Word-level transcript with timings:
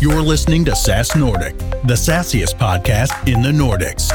You're 0.00 0.22
listening 0.22 0.64
to 0.66 0.76
SaaS 0.76 1.16
Nordic, 1.16 1.58
the 1.58 1.96
sassiest 1.96 2.56
podcast 2.56 3.26
in 3.26 3.42
the 3.42 3.48
Nordics. 3.48 4.12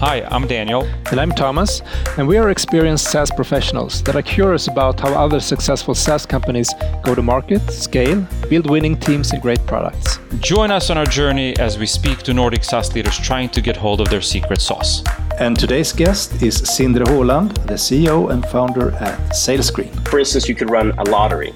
Hi, 0.00 0.26
I'm 0.32 0.48
Daniel. 0.48 0.82
And 1.12 1.20
I'm 1.20 1.30
Thomas, 1.30 1.80
and 2.18 2.26
we 2.26 2.36
are 2.36 2.50
experienced 2.50 3.08
SaaS 3.12 3.30
professionals 3.30 4.02
that 4.02 4.16
are 4.16 4.22
curious 4.22 4.66
about 4.66 4.98
how 4.98 5.14
other 5.14 5.38
successful 5.38 5.94
SaaS 5.94 6.26
companies 6.26 6.74
go 7.04 7.14
to 7.14 7.22
market, 7.22 7.60
scale, 7.70 8.26
build 8.50 8.68
winning 8.68 8.98
teams, 8.98 9.30
and 9.30 9.40
great 9.40 9.64
products. 9.64 10.18
Join 10.40 10.72
us 10.72 10.90
on 10.90 10.98
our 10.98 11.06
journey 11.06 11.56
as 11.58 11.78
we 11.78 11.86
speak 11.86 12.18
to 12.24 12.34
Nordic 12.34 12.64
SaaS 12.64 12.92
leaders 12.96 13.16
trying 13.16 13.48
to 13.50 13.60
get 13.60 13.76
hold 13.76 14.00
of 14.00 14.08
their 14.08 14.22
secret 14.22 14.60
sauce. 14.60 15.04
And 15.38 15.56
today's 15.56 15.92
guest 15.92 16.42
is 16.42 16.60
Sindre 16.62 17.06
Håland, 17.06 17.54
the 17.68 17.74
CEO 17.74 18.32
and 18.32 18.44
founder 18.46 18.90
at 18.96 19.16
SalesScreen. 19.30 20.08
For 20.08 20.18
instance, 20.18 20.48
you 20.48 20.56
could 20.56 20.70
run 20.70 20.90
a 20.98 21.04
lottery 21.04 21.52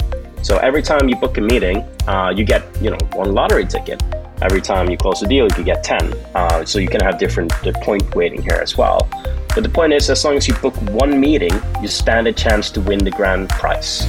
so 0.49 0.57
every 0.57 0.80
time 0.80 1.11
you 1.11 1.17
book 1.17 1.37
a 1.37 1.43
meeting, 1.43 1.85
uh, 2.07 2.33
you 2.35 2.43
get 2.43 2.62
you 2.80 2.89
know 2.89 2.97
one 3.12 3.34
lottery 3.34 3.66
ticket. 3.66 4.02
Every 4.41 4.62
time 4.62 4.89
you 4.89 4.97
close 4.97 5.23
a 5.23 5.29
deal, 5.29 5.47
you 5.59 5.62
get 5.62 5.84
ten. 5.84 6.15
Uh, 6.34 6.65
so 6.65 6.79
you 6.79 6.89
can 6.89 7.02
have 7.02 7.19
different 7.19 7.52
point 7.84 8.16
weighting 8.16 8.41
here 8.41 8.59
as 8.62 8.75
well. 8.75 9.06
But 9.55 9.62
the 9.62 9.69
point 9.69 9.92
is, 9.92 10.09
as 10.09 10.25
long 10.25 10.39
as 10.39 10.48
you 10.48 10.55
book 10.55 10.75
one 10.91 11.20
meeting, 11.20 11.53
you 11.83 11.89
stand 11.89 12.29
a 12.29 12.33
chance 12.33 12.70
to 12.70 12.80
win 12.80 13.01
the 13.01 13.11
grand 13.11 13.51
prize. 13.51 14.06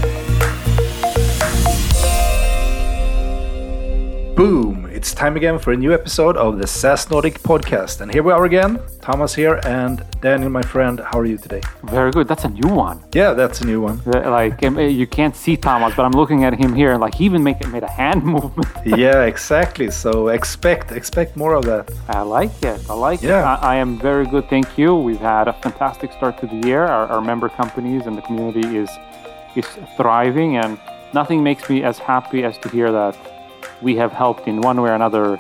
It's 5.00 5.14
time 5.14 5.38
again 5.38 5.58
for 5.58 5.72
a 5.72 5.78
new 5.78 5.94
episode 5.94 6.36
of 6.36 6.58
the 6.58 6.68
SaaS 6.68 7.10
Nordic 7.10 7.40
podcast. 7.40 8.02
And 8.02 8.14
here 8.14 8.22
we 8.22 8.34
are 8.34 8.44
again. 8.44 8.82
Thomas 9.02 9.34
here 9.34 9.62
and 9.64 10.04
Daniel, 10.20 10.50
my 10.50 10.62
friend. 10.62 11.00
How 11.00 11.20
are 11.20 11.26
you 11.26 11.38
today? 11.38 11.62
Very 11.84 12.12
good. 12.12 12.28
That's 12.28 12.44
a 12.44 12.50
new 12.50 12.68
one. 12.68 13.02
Yeah, 13.14 13.32
that's 13.32 13.62
a 13.62 13.66
new 13.66 13.80
one. 13.80 14.02
Like 14.06 14.62
um, 14.62 14.78
you 14.78 15.08
can't 15.08 15.38
see 15.38 15.56
Thomas, 15.56 15.96
but 15.96 16.04
I'm 16.04 16.12
looking 16.12 16.44
at 16.44 16.54
him 16.54 16.74
here, 16.74 16.92
and 16.92 17.00
like 17.00 17.16
he 17.16 17.24
even 17.24 17.42
make, 17.42 17.66
made 17.70 17.84
a 17.84 17.90
hand 17.90 18.26
movement. 18.36 18.68
yeah, 18.86 19.24
exactly. 19.24 19.90
So 19.90 20.28
expect 20.28 20.92
expect 20.92 21.38
more 21.38 21.54
of 21.54 21.64
that. 21.64 21.90
I 22.10 22.20
like 22.20 22.62
it. 22.62 22.90
I 22.90 22.94
like 22.94 23.22
yeah. 23.22 23.40
it. 23.40 23.44
I, 23.46 23.76
I, 23.76 23.76
am 23.78 23.98
very 24.00 24.26
good. 24.28 24.50
Thank 24.50 24.78
you. 24.78 24.98
We've 24.98 25.26
had 25.34 25.48
a 25.48 25.54
fantastic 25.54 26.12
start 26.12 26.38
to 26.40 26.46
the 26.48 26.68
year. 26.68 26.84
Our, 26.84 27.08
our 27.08 27.22
member 27.22 27.48
companies 27.48 28.06
and 28.06 28.18
the 28.18 28.22
community 28.24 28.76
is 28.76 28.90
is 29.56 29.66
thriving, 29.96 30.58
and 30.58 30.78
nothing 31.14 31.42
makes 31.42 31.70
me 31.70 31.84
as 31.84 32.00
happy 32.00 32.44
as 32.44 32.58
to 32.58 32.68
hear 32.68 32.92
that 32.92 33.16
we 33.82 33.96
have 33.96 34.12
helped 34.12 34.48
in 34.48 34.62
one 34.62 34.82
way 34.82 34.90
or 34.90 34.94
another 34.94 35.40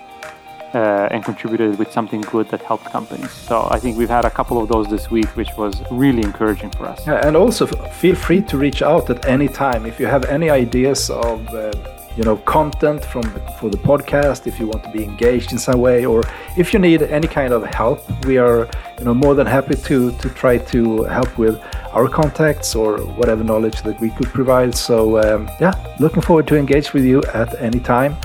uh, 0.73 1.07
and 1.11 1.23
contributed 1.23 1.79
with 1.79 1.91
something 1.91 2.21
good 2.21 2.47
that 2.49 2.61
helped 2.61 2.85
companies. 2.85 3.31
So 3.31 3.67
I 3.71 3.79
think 3.79 3.97
we've 3.97 4.09
had 4.09 4.25
a 4.25 4.29
couple 4.29 4.61
of 4.61 4.69
those 4.69 4.87
this 4.87 5.09
week, 5.09 5.29
which 5.35 5.49
was 5.57 5.81
really 5.91 6.23
encouraging 6.23 6.71
for 6.71 6.85
us. 6.85 7.05
Yeah, 7.07 7.25
and 7.27 7.35
also 7.35 7.65
feel 7.65 8.15
free 8.15 8.41
to 8.43 8.57
reach 8.57 8.81
out 8.81 9.09
at 9.09 9.25
any 9.25 9.47
time 9.47 9.85
if 9.85 9.99
you 9.99 10.05
have 10.05 10.25
any 10.25 10.49
ideas 10.49 11.09
of. 11.09 11.47
Uh, 11.49 11.71
you 12.19 12.25
know 12.25 12.35
content 12.57 13.01
from 13.11 13.23
for 13.57 13.69
the 13.69 13.81
podcast 13.89 14.45
if 14.45 14.59
you 14.59 14.67
want 14.67 14.83
to 14.83 14.91
be 14.91 15.05
engaged 15.05 15.53
in 15.53 15.57
some 15.57 15.79
way 15.79 16.05
or 16.05 16.21
if 16.57 16.73
you 16.73 16.79
need 16.79 17.01
any 17.01 17.27
kind 17.27 17.53
of 17.53 17.63
help 17.63 17.99
we 18.25 18.37
are 18.37 18.69
you 18.97 19.05
know 19.05 19.13
more 19.13 19.33
than 19.39 19.47
happy 19.47 19.75
to 19.87 20.11
to 20.17 20.27
try 20.41 20.57
to 20.57 21.03
help 21.03 21.31
with 21.37 21.55
our 21.93 22.09
contacts 22.09 22.75
or 22.75 22.97
whatever 23.19 23.41
knowledge 23.41 23.81
that 23.83 23.99
we 23.99 24.09
could 24.11 24.27
provide. 24.27 24.75
So 24.75 24.97
um, 25.23 25.49
yeah 25.61 25.73
looking 25.99 26.21
forward 26.21 26.45
to 26.47 26.57
engage 26.57 26.93
with 26.93 27.05
you 27.05 27.23
at 27.41 27.49
any 27.61 27.79
time. 27.79 28.17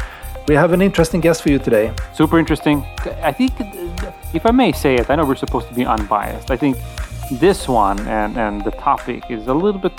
We 0.48 0.56
have 0.56 0.72
an 0.72 0.82
interesting 0.82 1.20
guest 1.20 1.42
for 1.42 1.50
you 1.50 1.60
today. 1.60 1.94
Super 2.12 2.38
interesting. 2.38 2.84
I 3.30 3.32
think 3.32 3.52
if 4.38 4.44
i 4.44 4.50
may 4.50 4.72
say 4.72 4.96
it 4.96 5.08
i 5.10 5.14
know 5.14 5.24
we're 5.24 5.44
supposed 5.46 5.68
to 5.68 5.74
be 5.74 5.86
unbiased. 5.86 6.50
I 6.50 6.56
think 6.56 6.76
this 7.44 7.68
one 7.68 8.00
and 8.08 8.36
and 8.36 8.64
the 8.64 8.72
topic 8.72 9.22
is 9.30 9.46
a 9.46 9.54
little 9.54 9.80
bit 9.80 9.96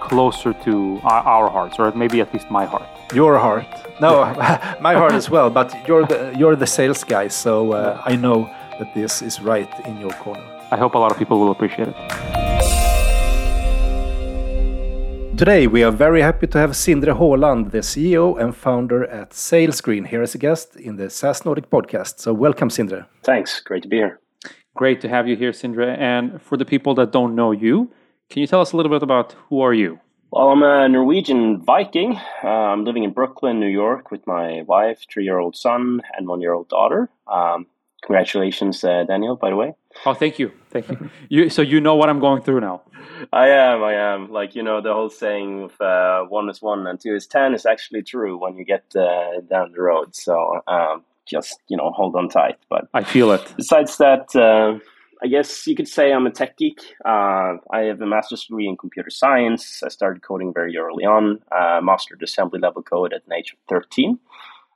closer 0.00 0.52
to 0.52 1.00
our 1.04 1.48
hearts, 1.50 1.78
or 1.78 1.90
maybe 1.92 2.20
at 2.20 2.32
least 2.34 2.50
my 2.50 2.64
heart. 2.64 2.95
Your 3.14 3.38
heart? 3.38 3.66
No, 4.00 4.24
my 4.80 4.94
heart 4.94 5.12
as 5.12 5.30
well. 5.30 5.48
But 5.48 5.72
you're 5.86 6.04
the 6.06 6.34
you're 6.36 6.56
the 6.56 6.66
sales 6.66 7.04
guy, 7.04 7.28
so 7.28 7.72
uh, 7.72 8.02
I 8.04 8.16
know 8.16 8.50
that 8.78 8.92
this 8.94 9.22
is 9.22 9.40
right 9.40 9.70
in 9.86 10.00
your 10.00 10.10
corner. 10.10 10.42
I 10.72 10.76
hope 10.76 10.94
a 10.94 10.98
lot 10.98 11.12
of 11.12 11.18
people 11.18 11.38
will 11.38 11.52
appreciate 11.52 11.88
it. 11.88 11.94
Today, 15.38 15.66
we 15.66 15.84
are 15.84 15.92
very 15.92 16.22
happy 16.22 16.46
to 16.46 16.58
have 16.58 16.70
Sindre 16.70 17.12
Håland, 17.12 17.70
the 17.70 17.82
CEO 17.82 18.40
and 18.40 18.56
founder 18.56 19.04
at 19.04 19.30
SalesScreen, 19.30 20.06
here 20.06 20.22
as 20.22 20.34
a 20.34 20.38
guest 20.38 20.76
in 20.76 20.96
the 20.96 21.10
SaaS 21.10 21.44
Nordic 21.44 21.68
podcast. 21.70 22.20
So, 22.20 22.32
welcome, 22.32 22.70
Sindre. 22.70 23.06
Thanks. 23.22 23.60
Great 23.60 23.82
to 23.82 23.88
be 23.88 23.96
here. 23.96 24.18
Great 24.74 25.00
to 25.02 25.08
have 25.08 25.28
you 25.28 25.36
here, 25.36 25.52
Sindre. 25.52 25.96
And 25.98 26.40
for 26.40 26.56
the 26.56 26.64
people 26.64 26.94
that 26.94 27.12
don't 27.12 27.34
know 27.34 27.52
you, 27.52 27.90
can 28.30 28.40
you 28.40 28.46
tell 28.46 28.62
us 28.62 28.72
a 28.72 28.76
little 28.76 28.90
bit 28.90 29.02
about 29.02 29.36
who 29.48 29.60
are 29.60 29.74
you? 29.74 30.00
Well, 30.30 30.48
I'm 30.48 30.62
a 30.62 30.88
Norwegian 30.88 31.62
Viking. 31.62 32.18
Uh, 32.42 32.48
I'm 32.48 32.84
living 32.84 33.04
in 33.04 33.12
Brooklyn, 33.12 33.60
New 33.60 33.68
York, 33.68 34.10
with 34.10 34.26
my 34.26 34.62
wife, 34.62 35.04
three-year-old 35.10 35.56
son, 35.56 36.02
and 36.16 36.26
one-year-old 36.26 36.68
daughter. 36.68 37.08
Um, 37.28 37.66
congratulations, 38.02 38.82
uh, 38.82 39.04
Daniel. 39.04 39.36
By 39.36 39.50
the 39.50 39.56
way. 39.56 39.74
Oh, 40.04 40.14
thank 40.14 40.38
you, 40.38 40.50
thank 40.70 40.88
you. 40.90 41.10
you. 41.28 41.48
So 41.48 41.62
you 41.62 41.80
know 41.80 41.94
what 41.94 42.08
I'm 42.08 42.18
going 42.18 42.42
through 42.42 42.60
now. 42.60 42.82
I 43.32 43.48
am, 43.48 43.84
I 43.84 43.94
am. 43.94 44.30
Like 44.30 44.56
you 44.56 44.62
know, 44.64 44.80
the 44.80 44.92
whole 44.92 45.10
saying 45.10 45.64
of 45.64 45.80
uh, 45.80 46.24
one 46.28 46.50
is 46.50 46.60
one 46.60 46.86
and 46.86 47.00
two 47.00 47.14
is 47.14 47.26
ten 47.26 47.54
is 47.54 47.64
actually 47.64 48.02
true 48.02 48.36
when 48.36 48.56
you 48.56 48.64
get 48.64 48.84
uh, 48.96 49.40
down 49.48 49.72
the 49.72 49.80
road. 49.80 50.14
So 50.16 50.60
um, 50.66 51.04
just 51.24 51.60
you 51.68 51.76
know, 51.76 51.92
hold 51.92 52.16
on 52.16 52.28
tight. 52.28 52.58
But 52.68 52.88
I 52.92 53.04
feel 53.04 53.30
it. 53.30 53.54
Besides 53.56 53.96
that 53.98 54.34
uh, 54.34 54.78
I 55.22 55.28
guess 55.28 55.66
you 55.66 55.74
could 55.74 55.88
say 55.88 56.12
I'm 56.12 56.26
a 56.26 56.30
tech 56.30 56.56
geek. 56.58 56.80
Uh, 57.04 57.56
I 57.70 57.80
have 57.88 58.00
a 58.00 58.06
master's 58.06 58.44
degree 58.44 58.68
in 58.68 58.76
computer 58.76 59.10
science. 59.10 59.82
I 59.82 59.88
started 59.88 60.22
coding 60.22 60.52
very 60.52 60.76
early 60.76 61.04
on, 61.04 61.40
uh, 61.50 61.80
mastered 61.82 62.22
assembly 62.22 62.60
level 62.60 62.82
code 62.82 63.12
at 63.12 63.26
the 63.26 63.34
age 63.34 63.52
of 63.52 63.58
13. 63.68 64.18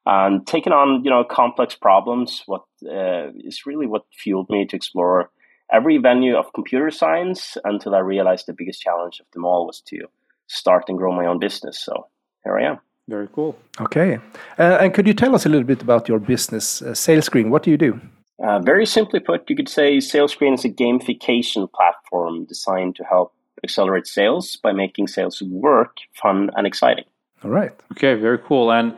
And 0.06 0.46
taking 0.46 0.72
on, 0.72 1.04
you 1.04 1.10
know, 1.10 1.24
complex 1.24 1.74
problems, 1.74 2.42
what 2.46 2.64
uh, 2.84 3.28
is 3.36 3.66
really 3.66 3.86
what 3.86 4.04
fueled 4.12 4.48
me 4.48 4.66
to 4.66 4.76
explore 4.76 5.30
every 5.72 5.98
venue 5.98 6.36
of 6.36 6.52
computer 6.54 6.90
science 6.90 7.56
until 7.64 7.94
I 7.94 7.98
realized 7.98 8.46
the 8.46 8.54
biggest 8.54 8.80
challenge 8.80 9.20
of 9.20 9.26
them 9.32 9.44
all 9.44 9.66
was 9.66 9.80
to 9.82 10.06
start 10.46 10.84
and 10.88 10.98
grow 10.98 11.12
my 11.12 11.26
own 11.26 11.38
business. 11.38 11.78
So 11.78 12.06
here 12.44 12.58
I 12.58 12.64
am. 12.64 12.78
Very 13.08 13.28
cool. 13.32 13.58
Okay. 13.80 14.18
Uh, 14.58 14.78
and 14.80 14.94
could 14.94 15.06
you 15.06 15.14
tell 15.14 15.34
us 15.34 15.44
a 15.44 15.48
little 15.48 15.66
bit 15.66 15.82
about 15.82 16.08
your 16.08 16.18
business, 16.18 16.80
uh, 16.80 16.86
SalesScreen? 16.86 17.50
What 17.50 17.62
do 17.62 17.70
you 17.70 17.76
do? 17.76 18.00
Uh, 18.42 18.58
very 18.58 18.86
simply 18.86 19.20
put, 19.20 19.48
you 19.50 19.56
could 19.56 19.68
say 19.68 19.98
SalesScreen 19.98 20.54
is 20.54 20.64
a 20.64 20.70
gamification 20.70 21.70
platform 21.72 22.44
designed 22.46 22.96
to 22.96 23.04
help 23.04 23.34
accelerate 23.62 24.06
sales 24.06 24.56
by 24.56 24.72
making 24.72 25.06
sales 25.06 25.42
work 25.42 25.98
fun 26.14 26.50
and 26.56 26.66
exciting. 26.66 27.04
All 27.44 27.50
right. 27.50 27.72
Okay, 27.92 28.14
very 28.14 28.38
cool. 28.38 28.72
And 28.72 28.94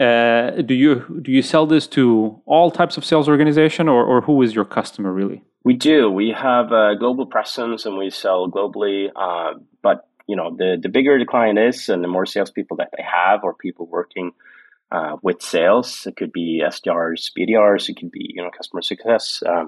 uh, 0.00 0.62
do 0.62 0.74
you 0.74 1.20
do 1.22 1.30
you 1.32 1.42
sell 1.42 1.66
this 1.66 1.86
to 1.88 2.40
all 2.46 2.70
types 2.70 2.96
of 2.96 3.04
sales 3.04 3.28
organization, 3.28 3.88
or, 3.88 4.04
or 4.04 4.20
who 4.20 4.42
is 4.42 4.54
your 4.54 4.64
customer 4.64 5.12
really? 5.12 5.42
We 5.64 5.74
do. 5.74 6.10
We 6.10 6.30
have 6.30 6.72
a 6.72 6.94
global 6.98 7.26
presence, 7.26 7.86
and 7.86 7.96
we 7.96 8.10
sell 8.10 8.50
globally. 8.50 9.10
Uh, 9.16 9.58
but 9.82 10.06
you 10.26 10.36
know, 10.36 10.54
the 10.54 10.78
the 10.80 10.90
bigger 10.90 11.18
the 11.18 11.24
client 11.24 11.58
is, 11.58 11.88
and 11.88 12.04
the 12.04 12.08
more 12.08 12.26
salespeople 12.26 12.76
that 12.76 12.90
they 12.96 13.02
have, 13.02 13.42
or 13.42 13.54
people 13.54 13.86
working 13.86 14.32
uh, 14.90 15.16
with 15.22 15.42
sales. 15.42 16.06
It 16.06 16.16
could 16.16 16.32
be 16.32 16.62
SDRs, 16.64 17.30
BDRs. 17.38 17.88
It 17.88 17.96
could 17.98 18.10
be 18.10 18.32
you 18.34 18.42
know 18.42 18.50
customer 18.50 18.82
success. 18.82 19.42
Uh, 19.44 19.66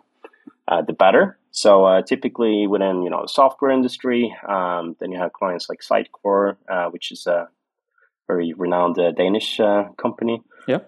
uh, 0.67 0.83
the 0.83 0.93
better. 0.93 1.39
So 1.51 1.85
uh, 1.87 2.03
typically 2.03 2.67
within 2.67 3.03
you 3.03 3.11
know 3.11 3.23
the 3.23 3.29
software 3.29 3.71
industry, 3.71 4.35
um, 4.47 4.97
then 5.01 5.11
you 5.13 5.19
have 5.19 5.33
clients 5.33 5.69
like 5.69 5.81
Sitecore, 5.81 6.57
uh, 6.69 6.91
which 6.91 7.11
is 7.11 7.27
a 7.27 7.49
very 8.27 8.53
renowned 8.53 8.99
uh, 8.99 9.13
Danish 9.13 9.59
company. 9.97 10.43
Yeah. 10.67 10.81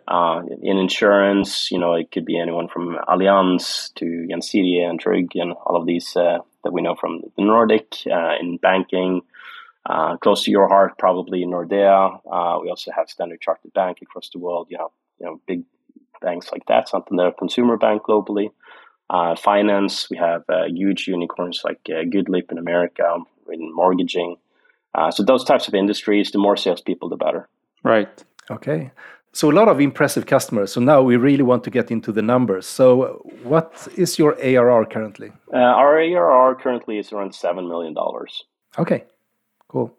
in 0.62 0.76
insurance, 0.76 1.70
you 1.70 1.78
know, 1.78 1.94
it 1.94 2.10
could 2.12 2.26
be 2.26 2.38
anyone 2.38 2.68
from 2.68 2.98
Allianz 3.08 3.94
to 3.94 4.04
Gjensidige 4.04 4.86
and 4.86 5.02
Tryg 5.02 5.30
and 5.36 5.54
all 5.54 5.76
of 5.76 5.86
these 5.86 6.12
that 6.12 6.70
we 6.70 6.82
know 6.82 6.94
from 6.94 7.22
the 7.34 7.42
Nordic. 7.42 8.04
in 8.04 8.58
banking, 8.58 9.22
uh, 9.86 10.16
close 10.18 10.44
to 10.44 10.50
your 10.50 10.68
heart, 10.68 10.98
probably 10.98 11.44
Nordea. 11.44 12.20
Uh, 12.30 12.58
we 12.62 12.68
also 12.68 12.90
have 12.92 13.08
Standard 13.08 13.40
Chartered 13.40 13.72
Bank 13.72 13.98
across 14.02 14.28
the 14.30 14.38
world. 14.38 14.68
You 14.70 14.78
have 14.78 14.90
you 15.18 15.26
know 15.26 15.40
big 15.46 15.62
banks 16.20 16.50
like 16.52 16.66
that. 16.66 16.88
Santander 16.88 17.32
Consumer 17.38 17.76
Bank 17.76 18.02
globally. 18.02 18.50
Uh, 19.08 19.34
finance, 19.34 20.08
we 20.10 20.16
have 20.16 20.44
uh, 20.48 20.64
huge 20.66 21.08
unicorns 21.08 21.62
like 21.64 21.80
uh, 21.88 22.04
Goodleap 22.04 22.52
in 22.52 22.58
America 22.58 23.16
in 23.50 23.74
mortgaging. 23.74 24.36
Uh, 24.94 25.10
so 25.10 25.24
those 25.24 25.44
types 25.44 25.66
of 25.66 25.74
industries, 25.74 26.30
the 26.30 26.38
more 26.38 26.56
salespeople, 26.56 27.08
the 27.08 27.16
better. 27.16 27.48
Right. 27.82 28.24
Okay. 28.50 28.92
So 29.32 29.50
a 29.50 29.52
lot 29.52 29.68
of 29.68 29.80
impressive 29.80 30.26
customers. 30.26 30.72
So 30.72 30.80
now 30.80 31.02
we 31.02 31.16
really 31.16 31.42
want 31.42 31.64
to 31.64 31.70
get 31.70 31.90
into 31.90 32.12
the 32.12 32.22
numbers. 32.22 32.66
So 32.66 33.24
what 33.42 33.88
is 33.96 34.18
your 34.18 34.36
ARR 34.40 34.86
currently? 34.86 35.32
our 35.52 35.98
ARR 35.98 36.56
currently 36.56 36.98
is 36.98 37.12
around 37.12 37.34
seven 37.34 37.68
million 37.68 37.94
dollars. 37.94 38.44
Okay. 38.78 39.04
Cool. 39.70 39.96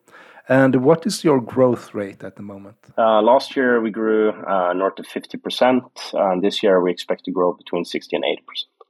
And 0.50 0.84
what 0.84 1.08
is 1.08 1.24
your 1.24 1.40
growth 1.40 1.94
rate 1.94 2.26
at 2.26 2.36
the 2.36 2.42
moment? 2.42 2.76
Uh, 2.98 3.22
last 3.22 3.56
year 3.56 3.80
we 3.80 3.90
grew 3.90 4.32
uh, 4.32 4.74
north 4.74 5.00
of 5.00 5.06
50%. 5.06 5.82
And 6.14 6.44
this 6.44 6.62
year 6.62 6.82
we 6.82 6.92
expect 6.92 7.24
to 7.26 7.32
grow 7.32 7.54
between 7.54 7.86
60 7.86 8.18
and 8.18 8.26
80%. 8.26 8.38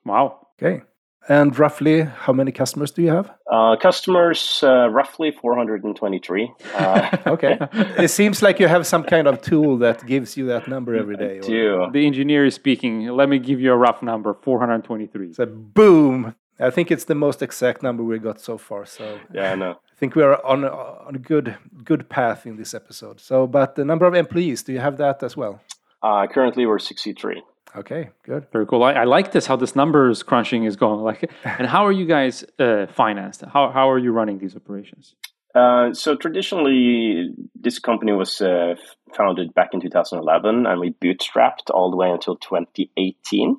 Wow. 0.04 0.48
Okay. 0.58 0.82
And 1.30 1.58
roughly, 1.60 2.02
how 2.02 2.34
many 2.34 2.52
customers 2.52 2.90
do 2.90 3.04
you 3.04 3.10
have? 3.10 3.32
Uh, 3.46 3.76
customers, 3.76 4.62
uh, 4.64 4.90
roughly 4.90 5.32
423. 5.32 6.52
Uh, 6.74 7.18
okay. 7.28 7.60
it 8.04 8.10
seems 8.10 8.42
like 8.42 8.60
you 8.60 8.68
have 8.68 8.88
some 8.88 9.04
kind 9.04 9.28
of 9.28 9.40
tool 9.42 9.78
that 9.78 10.04
gives 10.08 10.36
you 10.36 10.48
that 10.48 10.68
number 10.68 10.96
every 10.96 11.16
day. 11.16 11.38
I 11.38 11.42
do. 11.42 11.90
The 11.94 12.08
engineer 12.08 12.46
is 12.46 12.56
speaking. 12.56 13.06
Let 13.10 13.30
me 13.30 13.38
give 13.38 13.60
you 13.62 13.72
a 13.72 13.78
rough 13.78 14.02
number 14.02 14.34
423. 14.34 15.34
So, 15.34 15.46
boom. 15.46 16.34
I 16.60 16.70
think 16.70 16.92
it's 16.92 17.06
the 17.06 17.16
most 17.16 17.42
exact 17.42 17.82
number 17.82 18.04
we 18.04 18.20
got 18.20 18.40
so 18.40 18.58
far. 18.58 18.86
So 18.86 19.20
yeah, 19.34 19.52
I 19.52 19.56
know. 19.56 19.80
I 20.02 20.04
think 20.04 20.16
we 20.16 20.24
are 20.24 20.44
on 20.44 20.64
a, 20.64 20.68
on 20.68 21.14
a 21.14 21.20
good 21.20 21.56
good 21.84 22.10
path 22.10 22.48
in 22.48 22.58
this 22.58 22.74
episode. 22.74 23.20
So, 23.20 23.46
but 23.46 23.76
the 23.76 23.86
number 23.86 24.08
of 24.08 24.16
employees, 24.16 24.64
do 24.64 24.74
you 24.74 24.80
have 24.80 24.98
that 24.98 25.22
as 25.22 25.38
well? 25.38 25.62
Uh, 26.02 26.26
currently, 26.26 26.66
we're 26.66 26.80
63. 26.80 27.44
Okay, 27.76 28.10
good. 28.24 28.48
Very 28.52 28.66
cool. 28.66 28.82
I, 28.82 28.94
I, 28.94 29.04
like 29.04 29.32
this 29.32 29.46
how 29.46 29.58
this 29.58 29.76
numbers 29.76 30.24
crunching 30.24 30.64
is 30.64 30.76
going. 30.76 31.02
Like, 31.02 31.30
and 31.44 31.68
how 31.68 31.86
are 31.86 31.92
you 31.92 32.08
guys 32.08 32.44
uh, 32.58 32.88
financed? 32.88 33.44
How 33.44 33.70
how 33.70 33.92
are 33.92 34.00
you 34.00 34.12
running 34.12 34.40
these 34.40 34.56
operations? 34.56 35.14
Uh, 35.54 35.94
so 35.94 36.16
traditionally, 36.16 37.36
this 37.54 37.78
company 37.78 38.12
was 38.12 38.42
uh, 38.42 38.74
founded 39.16 39.54
back 39.54 39.70
in 39.72 39.82
2011, 39.82 40.66
and 40.66 40.80
we 40.80 40.96
bootstrapped 41.00 41.70
all 41.72 41.92
the 41.92 41.98
way 41.98 42.10
until 42.10 42.38
2018. 42.38 43.56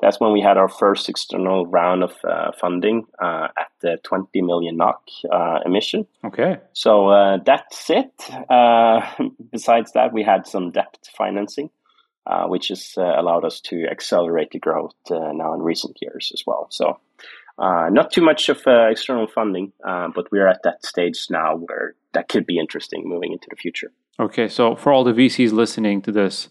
That's 0.00 0.20
when 0.20 0.32
we 0.32 0.40
had 0.40 0.58
our 0.58 0.68
first 0.68 1.08
external 1.08 1.66
round 1.66 2.02
of 2.02 2.12
uh, 2.24 2.52
funding 2.60 3.06
uh, 3.22 3.48
at 3.56 3.68
the 3.80 3.98
20 4.02 4.42
million 4.42 4.76
NOK 4.76 5.02
uh, 5.32 5.60
emission. 5.64 6.06
Okay. 6.24 6.58
So 6.72 7.38
that's 7.44 7.90
it. 7.90 8.12
besides 9.52 9.92
that, 9.92 10.12
we 10.12 10.22
had 10.22 10.46
some 10.46 10.72
debt 10.72 11.08
financing. 11.16 11.70
Uh, 12.26 12.46
which 12.46 12.68
has 12.68 12.94
uh, 12.96 13.02
allowed 13.20 13.44
us 13.44 13.60
to 13.60 13.84
accelerate 13.90 14.50
the 14.50 14.58
growth 14.58 14.94
uh, 15.10 15.30
now 15.34 15.52
in 15.52 15.60
recent 15.60 15.94
years 16.00 16.32
as 16.32 16.42
well. 16.46 16.66
So, 16.70 16.98
not 17.58 18.12
too 18.12 18.22
much 18.22 18.48
of 18.48 18.62
external 18.66 19.26
funding, 19.26 19.74
but 19.82 20.32
we're 20.32 20.48
at 20.48 20.62
that 20.62 20.86
stage 20.86 21.26
now 21.28 21.56
where 21.56 21.94
that 22.14 22.30
could 22.30 22.46
be 22.46 22.58
interesting 22.58 23.06
moving 23.06 23.32
into 23.32 23.46
the 23.50 23.56
future. 23.56 23.92
Okay, 24.18 24.48
so 24.48 24.74
for 24.74 24.90
all 24.90 25.04
the 25.04 25.12
VCs 25.12 25.52
listening 25.52 26.00
to 26.00 26.12
this, 26.12 26.48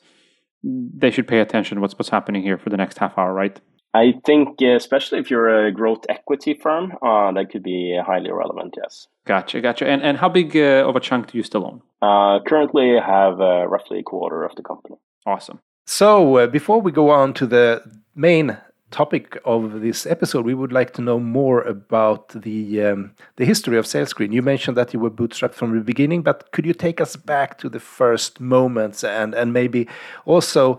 they 0.64 1.12
should 1.12 1.28
pay 1.28 1.40
attention 1.40 1.76
to 1.76 1.82
what's 1.82 1.94
what's 1.94 2.10
happening 2.10 2.44
here 2.44 2.58
for 2.58 2.70
the 2.70 2.78
next 2.78 2.98
half 2.98 3.18
hour, 3.18 3.34
right? 3.34 3.60
I 3.96 4.16
think, 4.26 4.60
especially 4.62 5.20
if 5.20 5.30
you're 5.30 5.68
a 5.68 5.72
growth 5.72 6.06
equity 6.10 6.56
firm, 6.56 6.94
uh, 7.04 7.32
that 7.34 7.52
could 7.52 7.62
be 7.62 8.00
highly 8.04 8.32
relevant. 8.32 8.76
Yes. 8.82 9.08
Gotcha, 9.26 9.62
gotcha. 9.62 9.88
And 9.88 10.02
and 10.02 10.18
how 10.18 10.30
big 10.30 10.56
uh, 10.58 10.88
of 10.88 10.96
a 10.96 11.00
chunk 11.00 11.32
do 11.32 11.38
you 11.38 11.44
still 11.44 11.66
own? 11.66 11.82
Uh, 12.02 12.40
currently, 12.44 12.98
I 12.98 13.06
have 13.06 13.38
roughly 13.70 14.00
a 14.00 14.04
quarter 14.04 14.44
of 14.44 14.56
the 14.56 14.64
company. 14.64 14.96
Awesome. 15.26 15.60
So, 15.86 16.38
uh, 16.38 16.48
before 16.48 16.82
we 16.82 16.92
go 16.92 17.10
on 17.10 17.34
to 17.36 17.46
the 17.46 17.82
main 18.16 18.58
topic 18.94 19.38
of 19.44 19.82
this 19.82 20.06
episode, 20.06 20.46
we 20.46 20.54
would 20.54 20.72
like 20.72 20.94
to 20.94 21.02
know 21.02 21.20
more 21.20 21.62
about 21.62 22.30
the 22.30 22.82
um, 22.84 23.16
the 23.36 23.46
history 23.46 23.78
of 23.78 23.86
SalesScreen. 23.86 24.32
You 24.32 24.42
mentioned 24.42 24.78
that 24.78 24.94
you 24.94 25.00
were 25.00 25.12
bootstrapped 25.12 25.56
from 25.56 25.76
the 25.76 25.84
beginning, 25.84 26.22
but 26.22 26.52
could 26.52 26.66
you 26.66 26.74
take 26.74 27.02
us 27.02 27.16
back 27.16 27.58
to 27.58 27.70
the 27.70 27.80
first 27.80 28.40
moments 28.40 29.04
and 29.04 29.34
and 29.34 29.52
maybe 29.52 29.88
also 30.26 30.78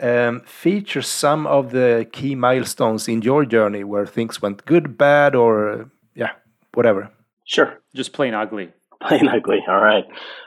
um, 0.00 0.40
feature 0.40 1.02
some 1.02 1.46
of 1.46 1.70
the 1.70 2.06
key 2.12 2.34
milestones 2.34 3.08
in 3.08 3.22
your 3.22 3.44
journey 3.44 3.84
where 3.84 4.06
things 4.06 4.40
went 4.42 4.64
good, 4.64 4.96
bad, 4.96 5.34
or 5.34 5.90
yeah, 6.14 6.32
whatever? 6.74 7.10
Sure. 7.44 7.80
Just 7.94 8.12
plain 8.12 8.34
ugly. 8.34 8.72
Plain 9.08 9.28
ugly. 9.28 9.58
All 9.68 9.80
right. 9.80 10.04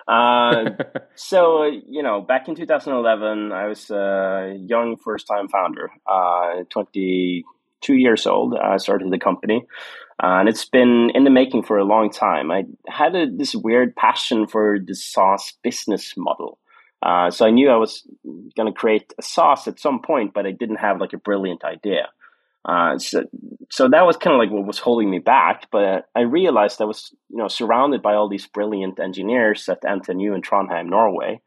Uh, 0.08 0.72
so 1.16 1.64
you 1.66 2.04
know, 2.04 2.22
back 2.22 2.48
in 2.48 2.56
2011, 2.56 3.52
I 3.52 3.68
was 3.68 3.90
a 3.90 4.56
young 4.60 4.98
first-time 4.98 5.48
founder, 5.48 5.90
uh, 6.08 6.64
22 6.70 7.94
years 7.94 8.26
old. 8.26 8.56
I 8.56 8.78
started 8.78 9.12
the 9.12 9.20
company, 9.20 9.66
uh, 10.24 10.40
and 10.40 10.48
it's 10.48 10.66
been 10.66 11.10
in 11.14 11.24
the 11.24 11.30
making 11.30 11.64
for 11.64 11.78
a 11.78 11.84
long 11.84 12.10
time. 12.10 12.52
I 12.52 12.64
had 12.88 13.16
a, 13.16 13.28
this 13.30 13.56
weird 13.56 13.96
passion 13.96 14.48
for 14.48 14.78
the 14.80 14.96
SaaS 14.96 15.54
business 15.64 16.14
model. 16.16 16.60
Uh, 17.02 17.30
so 17.30 17.46
I 17.46 17.52
knew 17.52 17.70
I 17.70 17.78
was 17.78 18.08
going 18.56 18.72
to 18.72 18.78
create 18.78 19.14
a 19.20 19.22
SaaS 19.22 19.68
at 19.68 19.80
some 19.80 20.02
point, 20.02 20.34
but 20.34 20.46
I 20.46 20.52
didn't 20.52 20.78
have 20.78 21.02
like 21.02 21.14
a 21.14 21.18
brilliant 21.18 21.64
idea. 21.64 22.08
Uh, 22.66 22.98
so, 22.98 23.24
so 23.70 23.88
that 23.88 24.06
was 24.06 24.18
kind 24.18 24.34
of 24.34 24.40
like 24.40 24.52
what 24.52 24.66
was 24.66 24.80
holding 24.80 25.10
me 25.10 25.20
back. 25.20 25.68
But 25.72 26.10
I 26.16 26.22
realized 26.22 26.82
I 26.82 26.86
was, 26.86 27.14
you 27.30 27.38
know, 27.38 27.48
surrounded 27.48 28.02
by 28.02 28.16
all 28.16 28.28
these 28.28 28.48
brilliant 28.48 29.00
engineers 29.00 29.70
at 29.70 29.84
NTNU 29.84 30.36
in 30.36 30.42
Trondheim, 30.42 30.90
Norway, 30.90 31.42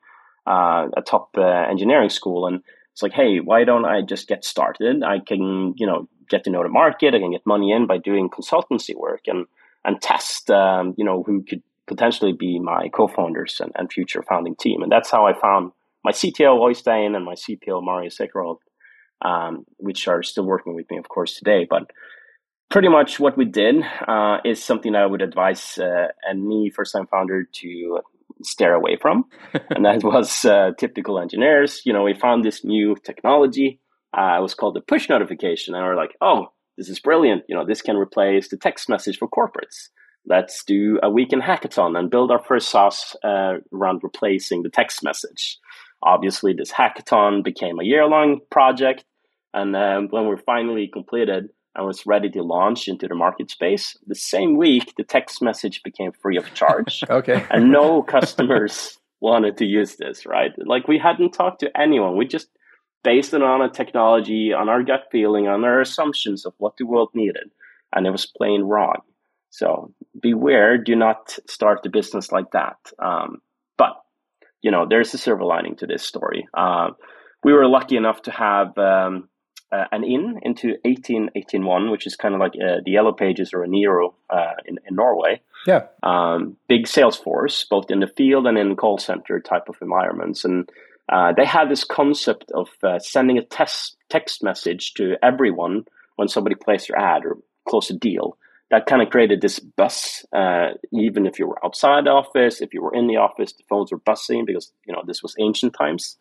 uh, 0.46 0.86
a 0.96 1.02
top 1.02 1.30
uh, 1.36 1.42
engineering 1.42 2.10
school, 2.10 2.46
and 2.46 2.62
it's 2.92 3.02
like, 3.02 3.12
hey, 3.12 3.38
why 3.40 3.64
don't 3.64 3.84
I 3.84 4.02
just 4.02 4.28
get 4.28 4.44
started? 4.44 5.02
I 5.02 5.18
can, 5.18 5.74
you 5.76 5.86
know, 5.86 6.08
get 6.28 6.44
to 6.44 6.50
know 6.50 6.62
the 6.62 6.68
market. 6.68 7.14
I 7.14 7.18
can 7.18 7.32
get 7.32 7.46
money 7.46 7.72
in 7.72 7.86
by 7.86 7.98
doing 7.98 8.30
consultancy 8.30 8.94
work 8.94 9.22
and 9.26 9.46
and 9.84 10.00
test, 10.02 10.50
um, 10.50 10.94
you 10.98 11.04
know, 11.04 11.22
who 11.22 11.42
could 11.42 11.62
potentially 11.86 12.32
be 12.32 12.58
my 12.58 12.88
co-founders 12.88 13.60
and, 13.60 13.72
and 13.76 13.90
future 13.90 14.22
founding 14.28 14.54
team. 14.56 14.82
And 14.82 14.92
that's 14.92 15.10
how 15.10 15.26
I 15.26 15.32
found 15.32 15.72
my 16.04 16.12
CTO 16.12 16.58
Oystein 16.58 17.16
and 17.16 17.24
my 17.24 17.34
CPO 17.34 17.82
Marius 17.84 18.18
Ekerhold 18.18 18.58
um, 19.22 19.64
which 19.78 20.08
are 20.08 20.22
still 20.22 20.44
working 20.44 20.74
with 20.74 20.90
me, 20.90 20.98
of 20.98 21.08
course, 21.08 21.36
today. 21.36 21.66
But 21.68 21.90
pretty 22.70 22.88
much 22.88 23.18
what 23.18 23.36
we 23.36 23.44
did 23.44 23.76
uh, 24.06 24.38
is 24.44 24.62
something 24.62 24.94
I 24.94 25.06
would 25.06 25.22
advise 25.22 25.78
uh, 25.78 26.08
any 26.28 26.70
first 26.70 26.92
time 26.92 27.06
founder 27.06 27.44
to 27.44 28.00
stare 28.42 28.74
away 28.74 28.96
from. 29.00 29.24
and 29.70 29.84
that 29.84 30.04
was 30.04 30.44
uh, 30.44 30.72
typical 30.78 31.18
engineers. 31.18 31.82
You 31.84 31.92
know, 31.92 32.04
we 32.04 32.14
found 32.14 32.44
this 32.44 32.64
new 32.64 32.96
technology. 33.04 33.80
Uh, 34.16 34.36
it 34.38 34.42
was 34.42 34.54
called 34.54 34.74
the 34.74 34.80
push 34.80 35.08
notification. 35.08 35.74
And 35.74 35.84
we 35.84 35.90
we're 35.90 35.96
like, 35.96 36.16
oh, 36.20 36.52
this 36.76 36.88
is 36.88 37.00
brilliant. 37.00 37.42
You 37.48 37.56
know, 37.56 37.66
this 37.66 37.82
can 37.82 37.96
replace 37.96 38.48
the 38.48 38.56
text 38.56 38.88
message 38.88 39.18
for 39.18 39.28
corporates. 39.28 39.88
Let's 40.26 40.62
do 40.64 40.98
a 41.02 41.10
weekend 41.10 41.42
hackathon 41.42 41.98
and 41.98 42.10
build 42.10 42.30
our 42.30 42.42
first 42.42 42.68
SaaS 42.70 43.16
uh, 43.24 43.54
around 43.72 44.00
replacing 44.02 44.62
the 44.62 44.68
text 44.68 45.02
message. 45.02 45.58
Obviously, 46.02 46.52
this 46.52 46.72
hackathon 46.72 47.42
became 47.42 47.78
a 47.80 47.84
year 47.84 48.06
long 48.06 48.40
project. 48.50 49.04
And 49.54 49.74
um, 49.74 50.08
when 50.10 50.26
we're 50.26 50.36
finally 50.36 50.88
completed 50.92 51.48
and 51.74 51.86
was 51.86 52.06
ready 52.06 52.28
to 52.30 52.42
launch 52.42 52.88
into 52.88 53.08
the 53.08 53.14
market 53.14 53.50
space, 53.50 53.96
the 54.06 54.14
same 54.14 54.56
week, 54.56 54.94
the 54.96 55.04
text 55.04 55.42
message 55.42 55.82
became 55.82 56.12
free 56.12 56.36
of 56.36 56.52
charge. 56.54 57.02
okay. 57.10 57.44
and 57.50 57.70
no 57.70 58.02
customers 58.02 58.98
wanted 59.20 59.56
to 59.58 59.64
use 59.64 59.96
this, 59.96 60.26
right? 60.26 60.52
Like 60.58 60.86
we 60.86 60.98
hadn't 60.98 61.32
talked 61.32 61.60
to 61.60 61.80
anyone. 61.80 62.16
We 62.16 62.26
just 62.26 62.48
based 63.02 63.34
it 63.34 63.42
on 63.42 63.62
a 63.62 63.70
technology, 63.70 64.52
on 64.52 64.68
our 64.68 64.82
gut 64.82 65.04
feeling, 65.10 65.48
on 65.48 65.64
our 65.64 65.80
assumptions 65.80 66.44
of 66.44 66.52
what 66.58 66.76
the 66.76 66.86
world 66.86 67.10
needed. 67.14 67.50
And 67.94 68.06
it 68.06 68.10
was 68.10 68.26
plain 68.26 68.62
wrong. 68.62 69.00
So 69.50 69.92
beware, 70.20 70.76
do 70.78 70.94
not 70.94 71.38
start 71.48 71.82
the 71.82 71.88
business 71.88 72.30
like 72.30 72.50
that. 72.52 72.76
Um, 72.98 73.38
you 74.62 74.70
know, 74.70 74.86
there's 74.88 75.14
a 75.14 75.18
silver 75.18 75.44
lining 75.44 75.76
to 75.76 75.86
this 75.86 76.02
story. 76.02 76.48
Uh, 76.54 76.90
we 77.44 77.52
were 77.52 77.68
lucky 77.68 77.96
enough 77.96 78.22
to 78.22 78.30
have 78.30 78.76
um, 78.78 79.28
uh, 79.70 79.84
an 79.92 80.04
in 80.04 80.40
into 80.42 80.68
1881, 80.84 81.90
which 81.90 82.06
is 82.06 82.16
kind 82.16 82.34
of 82.34 82.40
like 82.40 82.52
uh, 82.54 82.80
the 82.84 82.92
Yellow 82.92 83.12
Pages 83.12 83.52
or 83.52 83.60
Eniro 83.60 84.14
uh, 84.30 84.54
in, 84.64 84.78
in 84.86 84.96
Norway. 84.96 85.40
Yeah. 85.66 85.86
Um, 86.02 86.56
big 86.68 86.86
sales 86.86 87.16
force, 87.16 87.64
both 87.68 87.90
in 87.90 88.00
the 88.00 88.06
field 88.06 88.46
and 88.46 88.56
in 88.56 88.76
call 88.76 88.98
center 88.98 89.40
type 89.40 89.68
of 89.68 89.76
environments. 89.82 90.44
And 90.44 90.68
uh, 91.08 91.32
they 91.36 91.44
had 91.44 91.68
this 91.68 91.84
concept 91.84 92.50
of 92.52 92.68
uh, 92.82 92.98
sending 92.98 93.38
a 93.38 93.44
test, 93.44 93.96
text 94.08 94.42
message 94.42 94.94
to 94.94 95.16
everyone 95.22 95.84
when 96.16 96.28
somebody 96.28 96.54
placed 96.54 96.88
their 96.88 96.98
ad 96.98 97.24
or 97.24 97.38
closed 97.66 97.90
a 97.90 97.94
deal. 97.94 98.36
That 98.70 98.86
kind 98.86 99.00
of 99.00 99.10
created 99.10 99.40
this 99.40 99.58
buzz. 99.58 100.26
Uh, 100.32 100.72
even 100.92 101.26
if 101.26 101.38
you 101.38 101.46
were 101.46 101.64
outside 101.64 102.04
the 102.04 102.10
office, 102.10 102.60
if 102.60 102.74
you 102.74 102.82
were 102.82 102.94
in 102.94 103.06
the 103.06 103.16
office, 103.16 103.52
the 103.52 103.64
phones 103.68 103.90
were 103.90 103.98
buzzing 103.98 104.44
because 104.44 104.72
you 104.86 104.92
know 104.92 105.02
this 105.06 105.22
was 105.22 105.34
ancient 105.38 105.74
times. 105.74 106.16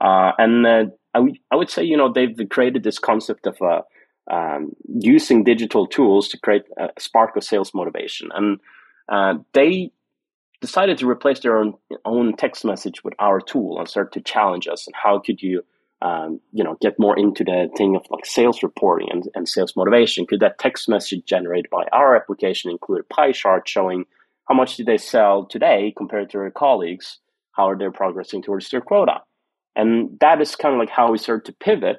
Uh, 0.00 0.32
and 0.38 0.66
uh, 0.66 0.84
I, 1.14 1.18
w- 1.18 1.36
I 1.52 1.56
would 1.56 1.70
say, 1.70 1.84
you 1.84 1.96
know, 1.96 2.12
they've 2.12 2.36
created 2.50 2.82
this 2.82 2.98
concept 2.98 3.46
of 3.46 3.56
uh, 3.62 3.82
um, 4.30 4.72
using 4.88 5.44
digital 5.44 5.86
tools 5.86 6.28
to 6.28 6.38
create 6.38 6.64
a 6.76 6.88
spark 6.98 7.36
of 7.36 7.44
sales 7.44 7.72
motivation. 7.72 8.30
And 8.34 8.58
uh, 9.08 9.34
they 9.52 9.92
decided 10.60 10.98
to 10.98 11.08
replace 11.08 11.40
their 11.40 11.58
own, 11.58 11.74
own 12.04 12.36
text 12.36 12.64
message 12.64 13.04
with 13.04 13.14
our 13.18 13.40
tool 13.40 13.78
and 13.78 13.88
start 13.88 14.12
to 14.12 14.20
challenge 14.20 14.66
us. 14.68 14.86
And 14.86 14.94
how 14.94 15.18
could 15.18 15.42
you, 15.42 15.64
um, 16.02 16.40
you 16.52 16.64
know, 16.64 16.76
get 16.80 16.98
more 16.98 17.16
into 17.16 17.44
the 17.44 17.68
thing 17.76 17.94
of 17.94 18.02
like 18.10 18.26
sales 18.26 18.62
reporting 18.62 19.08
and, 19.10 19.28
and 19.34 19.48
sales 19.48 19.74
motivation? 19.76 20.26
Could 20.26 20.40
that 20.40 20.58
text 20.58 20.88
message 20.88 21.24
generated 21.24 21.70
by 21.70 21.84
our 21.92 22.16
application 22.16 22.70
include 22.70 23.00
a 23.00 23.14
pie 23.14 23.32
chart 23.32 23.68
showing 23.68 24.04
how 24.48 24.54
much 24.54 24.76
did 24.76 24.86
they 24.86 24.98
sell 24.98 25.46
today 25.46 25.94
compared 25.96 26.30
to 26.30 26.38
their 26.38 26.50
colleagues? 26.50 27.18
How 27.52 27.70
are 27.70 27.78
they 27.78 27.88
progressing 27.88 28.42
towards 28.42 28.68
their 28.70 28.80
quota? 28.80 29.20
And 29.76 30.18
that 30.20 30.40
is 30.40 30.56
kind 30.56 30.74
of 30.74 30.80
like 30.80 30.90
how 30.90 31.12
we 31.12 31.18
started 31.18 31.44
to 31.46 31.64
pivot 31.64 31.98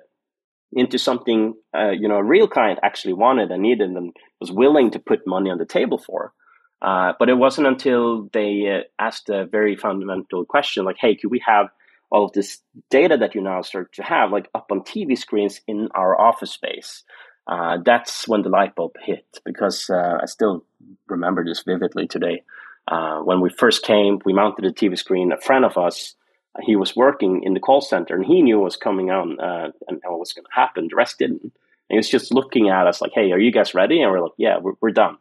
into 0.74 0.98
something, 0.98 1.54
uh, 1.76 1.92
you 1.92 2.08
know, 2.08 2.18
a 2.18 2.24
real 2.24 2.48
client 2.48 2.80
actually 2.84 3.14
wanted 3.14 3.52
and 3.52 3.62
needed 3.62 3.90
and 3.90 4.12
was 4.42 4.52
willing 4.52 4.92
to 4.92 5.00
put 5.00 5.26
money 5.26 5.50
on 5.50 5.60
the 5.60 5.66
table 5.66 5.98
for. 5.98 6.34
Uh, 6.82 7.14
but 7.18 7.30
it 7.30 7.36
wasn't 7.36 7.66
until 7.66 8.30
they 8.34 8.68
uh, 8.68 8.82
asked 9.00 9.30
a 9.30 9.46
very 9.46 9.78
fundamental 9.78 10.44
question 10.44 10.84
like, 10.84 10.98
hey, 11.00 11.16
could 11.16 11.32
we 11.32 11.42
have 11.46 11.68
all 12.14 12.26
of 12.26 12.32
this 12.32 12.62
data 12.90 13.18
that 13.18 13.36
you 13.36 13.42
now 13.42 13.62
start 13.62 13.92
to 13.94 14.04
have 14.04 14.32
like 14.32 14.48
up 14.56 14.68
on 14.72 14.82
TV 14.82 15.18
screens 15.18 15.60
in 15.68 15.90
our 15.94 16.20
office 16.20 16.52
space? 16.52 17.04
uh, 17.48 17.78
that's 17.86 18.28
when 18.28 18.42
the 18.42 18.50
light 18.50 18.76
bulb 18.76 18.94
hit 19.02 19.26
because 19.44 19.90
uh, 19.90 20.20
I 20.22 20.26
still 20.26 20.64
remember 21.08 21.44
this 21.44 21.64
vividly 21.64 22.08
today. 22.08 22.44
Uh, 22.88 23.20
when 23.20 23.42
we 23.42 23.50
first 23.50 23.84
came, 23.84 24.20
we 24.26 24.34
mounted 24.34 24.66
a 24.66 24.72
TV 24.72 24.98
screen. 24.98 25.32
A 25.32 25.42
friend 25.42 25.66
of 25.66 25.78
us, 25.78 26.16
he 26.62 26.76
was 26.76 26.96
working 26.96 27.44
in 27.44 27.54
the 27.54 27.60
call 27.60 27.82
center, 27.82 28.16
and 28.16 28.26
he 28.26 28.42
knew 28.42 28.60
what 28.60 28.66
was 28.66 28.76
coming 28.78 29.10
on 29.10 29.40
uh, 29.40 29.72
and 29.88 30.02
what 30.06 30.20
was 30.20 30.34
going 30.34 30.46
to 30.46 30.52
happen. 30.54 30.88
The 30.90 30.96
rest 30.96 31.20
didn't. 31.20 31.42
And 31.44 31.52
he 31.90 31.98
was 31.98 32.10
just 32.10 32.34
looking 32.34 32.70
at 32.70 32.88
us 32.88 33.02
like, 33.02 33.12
"Hey, 33.14 33.32
are 33.32 33.40
you 33.40 33.52
guys 33.52 33.74
ready?" 33.74 34.02
And 34.02 34.12
we're 34.12 34.22
like, 34.22 34.34
"Yeah, 34.38 34.58
we're, 34.60 34.74
we're 34.80 34.92
done." 34.92 35.18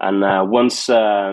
And 0.00 0.22
uh, 0.22 0.44
once 0.46 0.88
uh, 0.88 1.32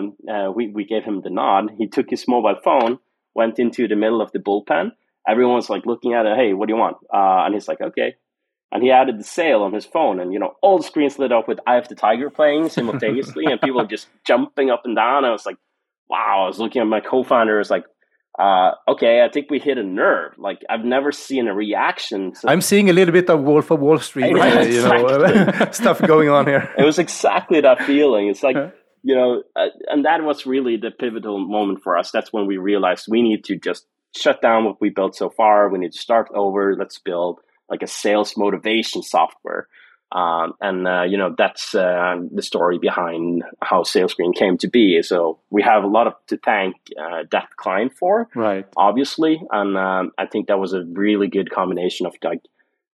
we 0.54 0.68
we 0.68 0.84
gave 0.84 1.04
him 1.04 1.22
the 1.22 1.30
nod, 1.30 1.72
he 1.78 1.86
took 1.86 2.10
his 2.10 2.26
mobile 2.26 2.56
phone, 2.62 2.98
went 3.36 3.58
into 3.60 3.86
the 3.86 3.96
middle 3.96 4.20
of 4.20 4.32
the 4.32 4.40
bullpen. 4.40 4.90
Everyone 5.28 5.56
was 5.56 5.70
like 5.70 5.86
looking 5.86 6.14
at 6.14 6.26
it. 6.26 6.36
Hey, 6.36 6.54
what 6.54 6.66
do 6.66 6.74
you 6.74 6.80
want? 6.80 6.96
and 7.12 7.54
he's 7.54 7.68
like, 7.68 7.80
"Okay." 7.80 8.16
and 8.72 8.82
he 8.82 8.90
added 8.90 9.18
the 9.18 9.24
sale 9.24 9.62
on 9.62 9.72
his 9.72 9.84
phone 9.86 10.20
and 10.20 10.32
you 10.32 10.38
know 10.38 10.54
all 10.62 10.78
the 10.78 10.84
screens 10.84 11.18
lit 11.18 11.32
up 11.32 11.48
with 11.48 11.58
eye 11.66 11.76
of 11.76 11.88
the 11.88 11.94
tiger 11.94 12.30
playing 12.30 12.68
simultaneously 12.68 13.44
and 13.46 13.60
people 13.60 13.84
just 13.86 14.08
jumping 14.24 14.70
up 14.70 14.82
and 14.84 14.96
down 14.96 15.24
i 15.24 15.30
was 15.30 15.46
like 15.46 15.56
wow 16.08 16.42
i 16.44 16.46
was 16.46 16.58
looking 16.58 16.82
at 16.82 16.86
my 16.86 17.00
co-founder 17.00 17.56
I 17.56 17.58
was 17.58 17.70
like 17.70 17.84
uh, 18.38 18.72
okay 18.86 19.22
i 19.24 19.30
think 19.30 19.50
we 19.50 19.58
hit 19.58 19.78
a 19.78 19.82
nerve 19.82 20.34
like 20.36 20.60
i've 20.68 20.84
never 20.84 21.10
seen 21.10 21.48
a 21.48 21.54
reaction 21.54 22.34
so 22.34 22.46
i'm 22.50 22.60
seeing 22.60 22.90
a 22.90 22.92
little 22.92 23.12
bit 23.12 23.30
of 23.30 23.40
wolf 23.40 23.70
of 23.70 23.80
wall 23.80 23.98
street 23.98 24.24
uh, 24.24 24.60
you 24.60 24.82
know 24.82 25.68
stuff 25.72 26.02
going 26.02 26.28
on 26.28 26.46
here 26.46 26.70
it 26.76 26.84
was 26.84 26.98
exactly 26.98 27.62
that 27.62 27.80
feeling 27.84 28.28
it's 28.28 28.42
like 28.42 28.56
you 29.06 29.14
know 29.14 29.42
uh, 29.54 29.68
and 29.88 30.04
that 30.04 30.22
was 30.22 30.46
really 30.46 30.76
the 30.76 30.90
pivotal 30.90 31.38
moment 31.38 31.82
for 31.82 31.96
us 31.96 32.10
that's 32.10 32.32
when 32.32 32.46
we 32.46 32.56
realized 32.56 33.06
we 33.08 33.22
need 33.22 33.44
to 33.44 33.56
just 33.56 33.86
shut 34.14 34.40
down 34.40 34.64
what 34.64 34.80
we 34.80 34.88
built 34.90 35.14
so 35.14 35.28
far 35.30 35.68
we 35.68 35.78
need 35.78 35.92
to 35.92 35.98
start 35.98 36.28
over 36.34 36.74
let's 36.76 36.98
build 36.98 37.40
like 37.68 37.82
a 37.82 37.86
sales 37.86 38.36
motivation 38.36 39.02
software. 39.02 39.68
Um, 40.12 40.52
and 40.60 40.86
uh, 40.86 41.02
you 41.02 41.18
know 41.18 41.34
that's 41.36 41.74
uh, 41.74 42.14
the 42.32 42.40
story 42.40 42.78
behind 42.78 43.42
how 43.60 43.82
SalesScreen 43.82 44.36
came 44.36 44.56
to 44.58 44.68
be. 44.68 45.02
So 45.02 45.40
we 45.50 45.62
have 45.62 45.82
a 45.82 45.88
lot 45.88 46.06
of 46.06 46.14
to 46.28 46.36
thank 46.36 46.76
uh, 46.96 47.24
that 47.32 47.48
client 47.56 47.92
for, 47.98 48.28
right? 48.36 48.66
Obviously, 48.76 49.42
and 49.50 49.76
um, 49.76 50.12
I 50.16 50.26
think 50.26 50.46
that 50.46 50.60
was 50.60 50.74
a 50.74 50.84
really 50.84 51.26
good 51.26 51.50
combination 51.50 52.06
of 52.06 52.14
like 52.22 52.40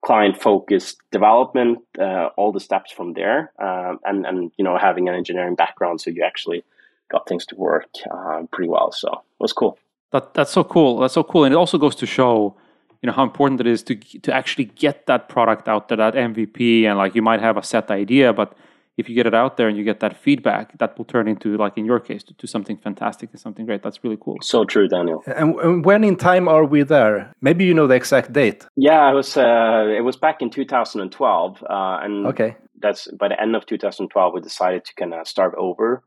client 0.01 0.41
focused 0.41 0.97
development, 1.11 1.79
uh, 1.99 2.29
all 2.35 2.51
the 2.51 2.59
steps 2.59 2.91
from 2.91 3.13
there, 3.13 3.51
um, 3.59 3.99
and 4.05 4.25
and 4.25 4.51
you 4.57 4.63
know 4.63 4.77
having 4.77 5.07
an 5.07 5.15
engineering 5.15 5.55
background, 5.55 6.01
so 6.01 6.09
you 6.09 6.23
actually 6.23 6.63
got 7.11 7.27
things 7.27 7.45
to 7.45 7.55
work 7.55 7.89
uh, 8.09 8.43
pretty 8.51 8.69
well. 8.69 8.91
So 8.91 9.09
it 9.09 9.39
was 9.39 9.53
cool. 9.53 9.77
That 10.11 10.33
that's 10.33 10.51
so 10.51 10.63
cool. 10.63 10.99
That's 10.99 11.13
so 11.13 11.23
cool, 11.23 11.43
and 11.43 11.53
it 11.53 11.57
also 11.57 11.77
goes 11.77 11.95
to 11.95 12.05
show 12.05 12.55
you 13.01 13.07
know 13.07 13.13
how 13.13 13.23
important 13.23 13.61
it 13.61 13.67
is 13.67 13.83
to 13.83 13.95
to 13.95 14.33
actually 14.33 14.65
get 14.65 15.05
that 15.05 15.29
product 15.29 15.67
out 15.67 15.87
there, 15.87 15.97
that 15.97 16.15
MVP, 16.15 16.83
and 16.83 16.97
like 16.97 17.15
you 17.15 17.21
might 17.21 17.41
have 17.41 17.57
a 17.57 17.63
set 17.63 17.91
idea, 17.91 18.33
but 18.33 18.55
if 19.01 19.09
you 19.09 19.15
get 19.15 19.27
it 19.27 19.33
out 19.33 19.57
there 19.57 19.67
and 19.67 19.77
you 19.77 19.83
get 19.83 19.99
that 19.99 20.15
feedback, 20.25 20.77
that 20.77 20.97
will 20.97 21.05
turn 21.05 21.27
into 21.27 21.57
like 21.57 21.77
in 21.77 21.85
your 21.85 21.99
case 21.99 22.23
to, 22.27 22.33
to 22.35 22.47
something 22.47 22.77
fantastic 22.77 23.29
and 23.31 23.39
something 23.39 23.65
great. 23.65 23.81
That's 23.83 24.03
really 24.03 24.17
cool. 24.19 24.37
So 24.41 24.63
true, 24.63 24.87
Daniel. 24.87 25.21
And, 25.25 25.55
and, 25.59 25.85
when 25.85 26.03
in 26.03 26.15
time 26.15 26.47
are 26.47 26.65
we 26.65 26.83
there? 26.83 27.33
Maybe 27.41 27.65
you 27.65 27.73
know 27.73 27.87
the 27.87 27.95
exact 27.95 28.31
date. 28.31 28.65
Yeah, 28.75 29.11
it 29.11 29.15
was 29.15 29.35
uh, 29.35 29.85
it 29.99 30.03
was 30.09 30.15
back 30.15 30.41
in 30.41 30.49
2012, 30.49 31.63
uh, 31.63 31.99
and 32.03 32.27
okay, 32.27 32.55
that's 32.79 33.07
by 33.11 33.27
the 33.27 33.39
end 33.41 33.55
of 33.55 33.65
2012 33.65 34.33
we 34.33 34.41
decided 34.41 34.85
to 34.85 34.93
kind 34.95 35.13
of 35.13 35.27
start 35.27 35.53
over. 35.57 36.03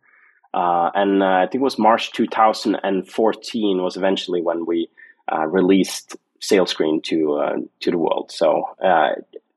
Uh, 0.55 0.91
and 0.95 1.23
uh, 1.23 1.27
I 1.27 1.47
think 1.51 1.57
it 1.57 1.71
was 1.71 1.79
March 1.79 2.13
2014 2.13 3.83
was 3.83 3.97
eventually 3.97 4.41
when 4.41 4.67
we 4.67 4.89
uh, 5.33 5.47
released 5.47 6.17
SalesScreen 6.41 7.03
to 7.05 7.35
uh, 7.35 7.57
to 7.81 7.91
the 7.91 7.99
world. 7.99 8.31
So 8.31 8.65
uh, 8.83 9.11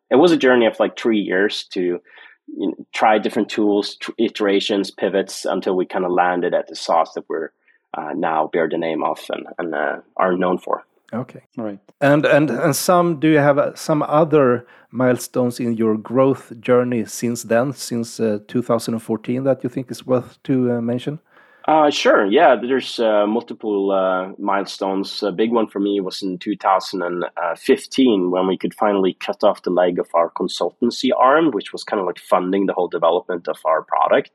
it 0.10 0.16
was 0.16 0.32
a 0.32 0.38
journey 0.38 0.66
of 0.66 0.80
like 0.80 0.98
three 0.98 1.20
years 1.20 1.66
to 1.74 2.02
you 2.48 2.68
know, 2.68 2.86
try 2.94 3.20
different 3.20 3.50
tools, 3.50 3.98
iterations, 4.18 4.92
pivots 4.92 5.46
until 5.46 5.76
we 5.76 5.86
kind 5.86 6.06
of 6.06 6.12
landed 6.12 6.54
at 6.54 6.68
the 6.68 6.76
sauce 6.76 7.14
that 7.14 7.26
we're 7.30 7.52
uh, 7.98 8.14
now 8.16 8.48
bear 8.48 8.68
the 8.70 8.78
name 8.78 9.04
of 9.04 9.20
and, 9.30 9.48
and 9.58 9.74
uh, 9.74 9.98
are 10.18 10.36
known 10.38 10.58
for. 10.58 10.86
Okay, 11.14 11.42
right. 11.56 11.80
And 12.02 12.26
and 12.26 12.50
and 12.50 12.76
some 12.76 13.20
do 13.20 13.30
you 13.30 13.38
have 13.38 13.58
uh, 13.58 13.74
some 13.76 14.02
other 14.04 14.68
milestones 14.92 15.60
in 15.60 15.74
your 15.74 15.96
growth 15.98 16.52
journey 16.60 17.06
since 17.06 17.44
then, 17.44 17.72
since 17.72 18.20
uh, 18.20 18.40
2014 18.48 19.44
that 19.46 19.64
you 19.64 19.70
think 19.70 19.90
is 19.90 20.06
worth 20.06 20.42
to 20.44 20.82
mention? 20.82 21.20
Uh, 21.68 21.90
sure. 21.90 22.26
Yeah, 22.26 22.56
there's 22.56 22.98
uh, 22.98 23.28
multiple 23.28 23.92
uh, 23.92 24.32
milestones. 24.40 25.22
A 25.22 25.34
big 25.34 25.52
one 25.52 25.68
for 25.68 25.80
me 25.82 26.00
was 26.00 26.22
in 26.22 26.38
2015 26.38 28.32
when 28.32 28.48
we 28.48 28.58
could 28.58 28.74
finally 28.74 29.14
cut 29.16 29.44
off 29.44 29.64
the 29.64 29.70
leg 29.70 30.00
of 30.00 30.08
our 30.14 30.32
consultancy 30.32 31.10
arm, 31.18 31.52
which 31.52 31.74
was 31.74 31.84
kind 31.84 32.00
of 32.00 32.06
like 32.06 32.20
funding 32.20 32.68
the 32.68 32.74
whole 32.74 32.88
development 32.88 33.50
of 33.50 33.58
our 33.66 33.82
product. 33.84 34.32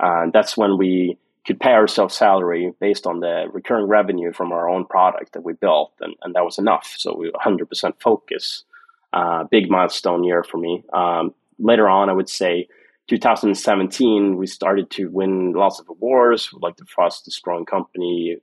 Uh, 0.00 0.26
that's 0.32 0.56
when 0.56 0.78
we 0.78 1.18
could 1.46 1.60
pay 1.60 1.72
ourselves 1.72 2.16
salary 2.16 2.72
based 2.80 3.06
on 3.06 3.20
the 3.20 3.48
recurring 3.52 3.86
revenue 3.86 4.32
from 4.32 4.50
our 4.50 4.66
own 4.66 4.86
product 4.86 5.34
that 5.34 5.42
we 5.42 5.52
built, 5.52 5.92
and, 6.00 6.14
and 6.22 6.34
that 6.34 6.44
was 6.44 6.58
enough. 6.58 6.94
So 6.96 7.14
we 7.14 7.30
100% 7.32 7.92
focus. 8.00 8.64
Uh, 9.12 9.44
big 9.44 9.68
milestone 9.68 10.24
year 10.24 10.42
for 10.42 10.56
me. 10.56 10.82
Um, 10.94 11.34
later 11.58 11.86
on, 11.86 12.08
I 12.08 12.14
would 12.14 12.30
say 12.30 12.66
2017, 13.08 14.36
we 14.36 14.46
started 14.46 14.90
to 14.90 15.08
win 15.08 15.52
lots 15.52 15.80
of 15.80 15.88
awards, 15.88 16.50
like 16.60 16.76
the 16.76 16.84
fastest 16.84 17.42
growing 17.42 17.66
company 17.66 18.36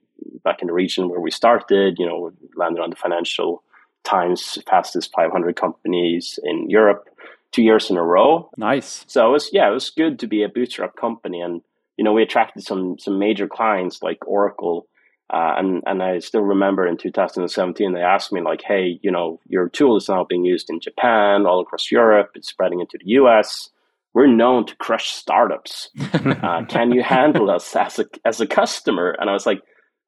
back 0.44 0.60
in 0.60 0.68
the 0.68 0.74
region 0.74 1.08
where 1.08 1.20
we 1.20 1.30
started. 1.30 1.96
You 1.98 2.06
know, 2.06 2.32
we 2.40 2.48
landed 2.56 2.80
on 2.80 2.90
the 2.90 2.96
Financial 2.96 3.62
Times 4.04 4.58
fastest 4.68 5.12
500 5.14 5.56
companies 5.56 6.38
in 6.42 6.70
Europe 6.70 7.08
two 7.52 7.62
years 7.62 7.90
in 7.90 7.96
a 7.96 8.02
row. 8.02 8.50
Nice. 8.56 9.04
So 9.08 9.28
it 9.28 9.32
was, 9.32 9.50
yeah, 9.52 9.68
it 9.68 9.74
was 9.74 9.90
good 9.90 10.18
to 10.20 10.26
be 10.26 10.42
a 10.42 10.48
bootstrap 10.48 10.96
company. 10.96 11.40
And, 11.40 11.62
you 11.96 12.04
know, 12.04 12.12
we 12.12 12.22
attracted 12.22 12.64
some, 12.64 12.98
some 12.98 13.18
major 13.18 13.48
clients 13.48 14.02
like 14.02 14.26
Oracle. 14.26 14.86
Uh, 15.32 15.54
and, 15.58 15.82
and 15.86 16.02
I 16.02 16.18
still 16.20 16.42
remember 16.42 16.86
in 16.86 16.96
2017, 16.96 17.92
they 17.92 18.00
asked 18.00 18.32
me 18.32 18.40
like, 18.40 18.62
hey, 18.62 18.98
you 19.02 19.10
know, 19.10 19.40
your 19.48 19.68
tool 19.68 19.96
is 19.96 20.08
now 20.08 20.24
being 20.24 20.44
used 20.44 20.70
in 20.70 20.80
Japan, 20.80 21.46
all 21.46 21.60
across 21.60 21.90
Europe. 21.90 22.30
It's 22.34 22.48
spreading 22.48 22.80
into 22.80 22.98
the 22.98 23.10
US 23.12 23.70
we're 24.12 24.26
known 24.26 24.66
to 24.66 24.76
crush 24.76 25.10
startups. 25.10 25.90
uh, 26.14 26.64
can 26.68 26.92
you 26.92 27.02
handle 27.02 27.50
us 27.50 27.74
as 27.76 27.98
a 27.98 28.06
as 28.24 28.40
a 28.40 28.46
customer? 28.46 29.16
And 29.18 29.30
I 29.30 29.32
was 29.32 29.46
like, 29.46 29.62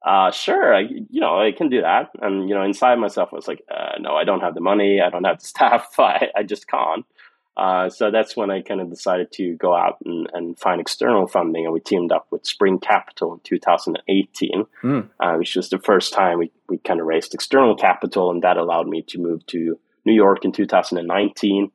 uh, 0.07 0.31
sure, 0.33 0.75
I, 0.75 0.81
you 0.81 1.21
know, 1.21 1.39
I 1.39 1.53
can 1.57 1.69
do 1.69 1.83
that. 1.83 2.11
And 2.21 2.49
you 2.49 2.55
know, 2.55 2.63
inside 2.63 2.97
myself, 2.97 3.31
I 3.33 3.37
was 3.37 3.49
like, 3.49 3.63
uh, 3.71 3.99
no, 4.01 4.15
I 4.15 4.25
don't 4.25 4.41
have 4.41 4.55
the 4.55 4.61
money, 4.61 5.01
I 5.01 5.11
don't 5.11 5.25
have 5.25 5.41
the 5.41 5.47
staff, 5.47 5.95
I, 5.99 6.29
I 6.37 6.43
just 6.43 6.67
can't. 6.67 7.07
Uh, 7.55 7.91
so 7.91 8.11
that's 8.11 8.35
when 8.35 8.51
I 8.51 8.63
kind 8.63 8.81
of 8.81 8.89
decided 8.89 9.31
to 9.33 9.55
go 9.57 9.75
out 9.75 9.99
and, 10.07 10.27
and 10.33 10.59
find 10.59 10.81
external 10.81 11.27
funding, 11.27 11.67
and 11.67 11.75
we 11.75 11.81
teamed 11.81 12.11
up 12.11 12.27
with 12.31 12.47
Spring 12.47 12.79
Capital 12.79 13.35
in 13.35 13.41
2018, 13.45 14.65
mm. 14.83 15.09
uh, 15.21 15.35
which 15.35 15.55
was 15.55 15.69
the 15.69 15.79
first 15.79 16.15
time 16.15 16.39
we, 16.39 16.51
we 16.71 16.79
kind 16.79 16.99
of 16.99 17.07
raised 17.07 17.35
external 17.35 17.77
capital, 17.77 18.31
and 18.31 18.43
that 18.43 18.57
allowed 18.57 18.89
me 18.89 19.03
to 19.09 19.19
move 19.19 19.45
to 19.49 19.79
New 20.07 20.15
York 20.15 20.47
in 20.47 20.53
2019. 20.53 21.71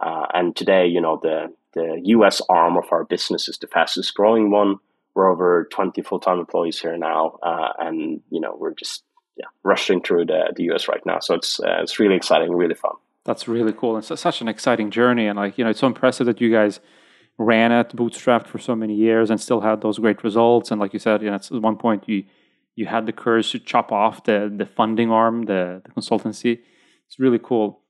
Uh, 0.00 0.26
and 0.34 0.56
today, 0.56 0.86
you 0.86 1.00
know, 1.00 1.20
the 1.22 1.52
the 1.74 2.00
US 2.04 2.42
arm 2.48 2.76
of 2.76 2.84
our 2.90 3.04
business 3.04 3.48
is 3.48 3.58
the 3.58 3.66
fastest 3.66 4.14
growing 4.14 4.50
one. 4.50 4.76
We're 5.14 5.30
over 5.30 5.68
20 5.72 6.02
full 6.02 6.20
time 6.20 6.38
employees 6.38 6.80
here 6.80 6.96
now, 6.96 7.38
uh, 7.42 7.72
and 7.78 8.20
you 8.30 8.40
know 8.40 8.56
we're 8.58 8.74
just 8.74 9.02
yeah, 9.36 9.46
rushing 9.64 10.00
through 10.02 10.26
the, 10.26 10.52
the 10.56 10.64
US 10.72 10.88
right 10.88 11.04
now. 11.04 11.18
So 11.20 11.34
it's 11.34 11.60
uh, 11.60 11.80
it's 11.82 11.98
really 11.98 12.16
exciting, 12.16 12.52
really 12.52 12.74
fun. 12.74 12.92
That's 13.24 13.46
really 13.48 13.72
cool. 13.72 13.98
It's 13.98 14.20
such 14.20 14.40
an 14.40 14.48
exciting 14.48 14.90
journey, 14.90 15.26
and 15.26 15.36
like 15.36 15.58
you 15.58 15.64
know, 15.64 15.70
it's 15.70 15.80
so 15.80 15.86
impressive 15.86 16.26
that 16.26 16.40
you 16.40 16.50
guys 16.50 16.80
ran 17.38 17.72
at 17.72 17.96
Bootstrapped 17.96 18.46
for 18.46 18.58
so 18.58 18.76
many 18.76 18.94
years 18.94 19.30
and 19.30 19.40
still 19.40 19.62
had 19.62 19.80
those 19.80 19.98
great 19.98 20.22
results. 20.22 20.70
And 20.70 20.80
like 20.80 20.92
you 20.92 20.98
said, 20.98 21.22
you 21.22 21.30
know, 21.30 21.36
at 21.36 21.50
one 21.50 21.76
point 21.76 22.08
you 22.08 22.24
you 22.76 22.86
had 22.86 23.06
the 23.06 23.12
courage 23.12 23.50
to 23.52 23.58
chop 23.58 23.90
off 23.92 24.24
the 24.24 24.52
the 24.54 24.66
funding 24.66 25.10
arm, 25.10 25.44
the, 25.46 25.82
the 25.84 25.90
consultancy. 25.90 26.60
It's 27.06 27.18
really 27.18 27.40
cool. 27.42 27.82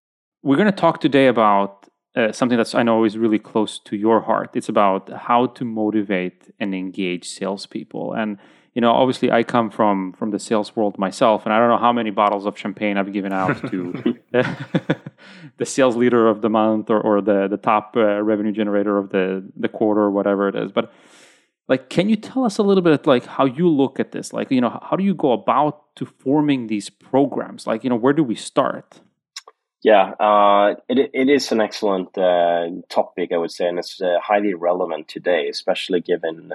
We're 0.43 0.57
going 0.57 0.73
to 0.73 0.73
talk 0.73 1.01
today 1.01 1.27
about 1.27 1.90
uh, 2.17 2.33
something 2.33 2.59
that's 2.59 2.75
I 2.75 2.83
know 2.83 3.05
is 3.05 3.17
really 3.17 3.39
close 3.39 3.79
to 3.81 3.97
your 3.97 4.21
heart. 4.21 4.51
It's 4.55 4.69
about 4.69 5.11
how 5.11 5.47
to 5.47 5.65
motivate 5.65 6.53
and 6.59 6.75
engage 6.75 7.29
salespeople. 7.29 8.13
And 8.15 8.39
you 8.75 8.81
know, 8.81 8.93
obviously, 8.93 9.31
I 9.33 9.43
come 9.43 9.71
from 9.71 10.13
from 10.13 10.31
the 10.31 10.39
sales 10.39 10.77
world 10.77 10.99
myself, 10.99 11.45
and 11.45 11.53
I 11.53 11.59
don't 11.59 11.69
know 11.69 11.79
how 11.79 11.93
many 11.93 12.11
bottles 12.11 12.47
of 12.47 12.57
champagne 12.57 12.97
I've 12.97 13.13
given 13.13 13.33
out 13.33 13.57
to 13.71 13.93
the 15.59 15.67
sales 15.67 15.97
leader 15.97 16.29
of 16.29 16.41
the 16.41 16.49
month 16.49 16.91
or, 16.91 17.01
or 17.01 17.21
the 17.21 17.49
the 17.49 17.57
top 17.57 17.95
uh, 17.97 18.23
revenue 18.23 18.53
generator 18.53 18.97
of 18.97 19.11
the 19.11 19.45
the 19.57 19.69
quarter 19.69 20.01
or 20.03 20.11
whatever 20.11 20.49
it 20.49 20.55
is. 20.55 20.71
But 20.71 20.93
like, 21.69 21.89
can 21.89 22.09
you 22.09 22.17
tell 22.17 22.45
us 22.45 22.59
a 22.59 22.63
little 22.63 22.83
bit 22.83 23.07
like 23.07 23.27
how 23.27 23.45
you 23.45 23.69
look 23.69 24.01
at 24.01 24.13
this? 24.13 24.33
Like, 24.33 24.51
you 24.51 24.61
know, 24.61 24.81
how 24.83 24.97
do 24.97 25.05
you 25.05 25.15
go 25.15 25.33
about 25.33 25.95
to 25.97 26.05
forming 26.05 26.67
these 26.67 26.91
programs? 26.91 27.67
Like, 27.67 27.85
you 27.85 27.91
know, 27.91 27.97
where 27.97 28.13
do 28.13 28.25
we 28.25 28.35
start? 28.35 29.01
Yeah, 29.83 30.11
uh, 30.21 30.75
it 30.89 31.11
it 31.15 31.29
is 31.31 31.53
an 31.53 31.61
excellent 31.61 32.17
uh, 32.19 32.69
topic, 32.89 33.33
I 33.33 33.39
would 33.39 33.51
say, 33.51 33.67
and 33.67 33.79
it's 33.79 34.01
uh, 34.01 34.19
highly 34.23 34.55
relevant 34.55 35.09
today, 35.09 35.49
especially 35.49 36.01
given 36.01 36.53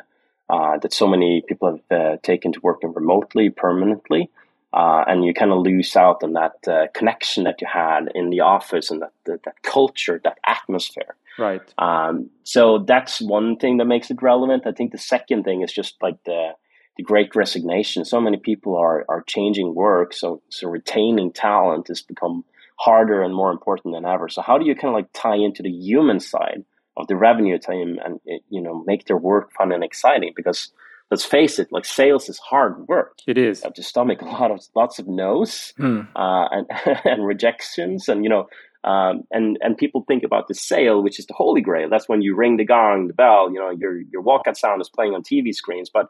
uh, 0.49 0.77
that 0.77 0.93
so 0.93 1.07
many 1.07 1.41
people 1.41 1.71
have 1.71 1.99
uh, 1.99 2.17
taken 2.21 2.51
to 2.53 2.59
working 2.61 2.93
remotely 2.93 3.49
permanently. 3.49 4.29
uh, 4.75 5.05
and 5.07 5.23
you 5.23 5.33
kind 5.33 5.51
of 5.51 5.59
lose 5.59 5.95
out 5.95 6.21
on 6.21 6.33
that 6.33 6.67
uh, 6.67 6.87
connection 6.93 7.45
that 7.45 7.61
you 7.61 7.67
had 7.71 8.11
in 8.13 8.29
the 8.29 8.41
office 8.41 8.91
and 8.91 9.01
that 9.01 9.13
that, 9.23 9.41
that 9.43 9.61
culture, 9.63 10.19
that 10.23 10.37
atmosphere. 10.45 11.15
Right. 11.39 11.61
Um, 11.77 12.29
so 12.43 12.79
that's 12.79 13.21
one 13.21 13.55
thing 13.55 13.77
that 13.77 13.85
makes 13.85 14.11
it 14.11 14.21
relevant. 14.21 14.67
I 14.67 14.73
think 14.73 14.91
the 14.91 14.97
second 14.97 15.43
thing 15.43 15.61
is 15.61 15.71
just 15.71 15.95
like 16.01 16.21
the 16.25 16.51
the 16.97 17.03
great 17.03 17.35
resignation. 17.35 18.03
So 18.03 18.19
many 18.19 18.37
people 18.37 18.75
are 18.75 19.05
are 19.07 19.23
changing 19.23 19.73
work, 19.75 20.13
so 20.13 20.41
so 20.49 20.67
retaining 20.67 21.31
talent 21.31 21.87
has 21.87 22.01
become 22.01 22.43
harder 22.77 23.21
and 23.21 23.33
more 23.33 23.51
important 23.51 23.93
than 23.93 24.05
ever. 24.05 24.29
So 24.29 24.41
how 24.41 24.57
do 24.57 24.65
you 24.65 24.75
kind 24.75 24.89
of 24.89 24.93
like 24.95 25.09
tie 25.13 25.37
into 25.37 25.63
the 25.63 25.71
human 25.71 26.19
side 26.19 26.63
of 26.97 27.07
the 27.07 27.15
revenue 27.15 27.57
team 27.57 27.99
and 28.03 28.19
you 28.49 28.61
know 28.61 28.83
make 28.85 29.05
their 29.05 29.17
work 29.17 29.51
fun 29.53 29.71
and 29.71 29.83
exciting? 29.83 30.33
Because 30.35 30.71
let's 31.11 31.25
face 31.25 31.59
it, 31.59 31.67
like 31.71 31.85
sales 31.85 32.29
is 32.29 32.37
hard 32.39 32.87
work. 32.87 33.19
It 33.27 33.37
is. 33.37 33.61
You 33.61 33.67
have 33.67 33.73
to 33.75 33.83
stomach 33.83 34.21
a 34.21 34.25
lot 34.25 34.51
of 34.51 34.61
lots 34.75 34.99
of 34.99 35.07
no's 35.07 35.73
Hmm. 35.77 36.01
uh, 36.15 36.47
and 36.51 36.67
and 37.05 37.25
rejections, 37.25 38.09
and 38.09 38.23
you 38.23 38.29
know, 38.29 38.47
um, 38.83 39.23
and 39.31 39.57
and 39.61 39.77
people 39.77 40.03
think 40.07 40.23
about 40.23 40.47
the 40.47 40.55
sale, 40.55 41.01
which 41.03 41.19
is 41.19 41.25
the 41.27 41.33
holy 41.33 41.61
grail. 41.61 41.89
That's 41.89 42.09
when 42.09 42.21
you 42.21 42.35
ring 42.35 42.57
the 42.57 42.65
gong, 42.65 43.07
the 43.07 43.13
bell. 43.13 43.51
You 43.51 43.59
know, 43.59 43.69
your 43.71 43.99
your 44.11 44.23
walkout 44.23 44.57
sound 44.57 44.81
is 44.81 44.89
playing 44.89 45.13
on 45.13 45.23
TV 45.23 45.53
screens, 45.53 45.89
but 45.93 46.09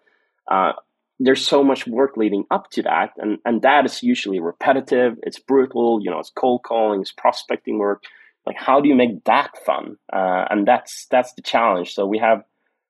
uh, 0.50 0.74
there's 1.20 1.46
so 1.46 1.64
much 1.64 1.88
work 1.88 2.18
leading 2.18 2.46
up 2.52 2.70
to 2.72 2.84
that, 2.84 3.12
and 3.18 3.40
and 3.46 3.62
that 3.62 3.86
is 3.86 4.04
usually 4.04 4.40
repetitive. 4.40 5.18
It's 5.24 5.40
brutal. 5.40 6.00
You 6.02 6.12
know, 6.12 6.20
it's 6.20 6.32
cold 6.32 6.64
calling, 6.64 7.02
it's 7.02 7.12
prospecting 7.12 7.78
work. 7.80 8.04
Like, 8.46 8.58
how 8.58 8.80
do 8.80 8.90
you 8.90 8.96
make 8.96 9.24
that 9.24 9.58
fun? 9.66 9.98
Uh, 10.12 10.46
and 10.50 10.68
that's 10.68 11.08
that's 11.10 11.34
the 11.34 11.42
challenge. 11.42 11.94
So 11.94 12.06
we 12.06 12.20
have 12.20 12.44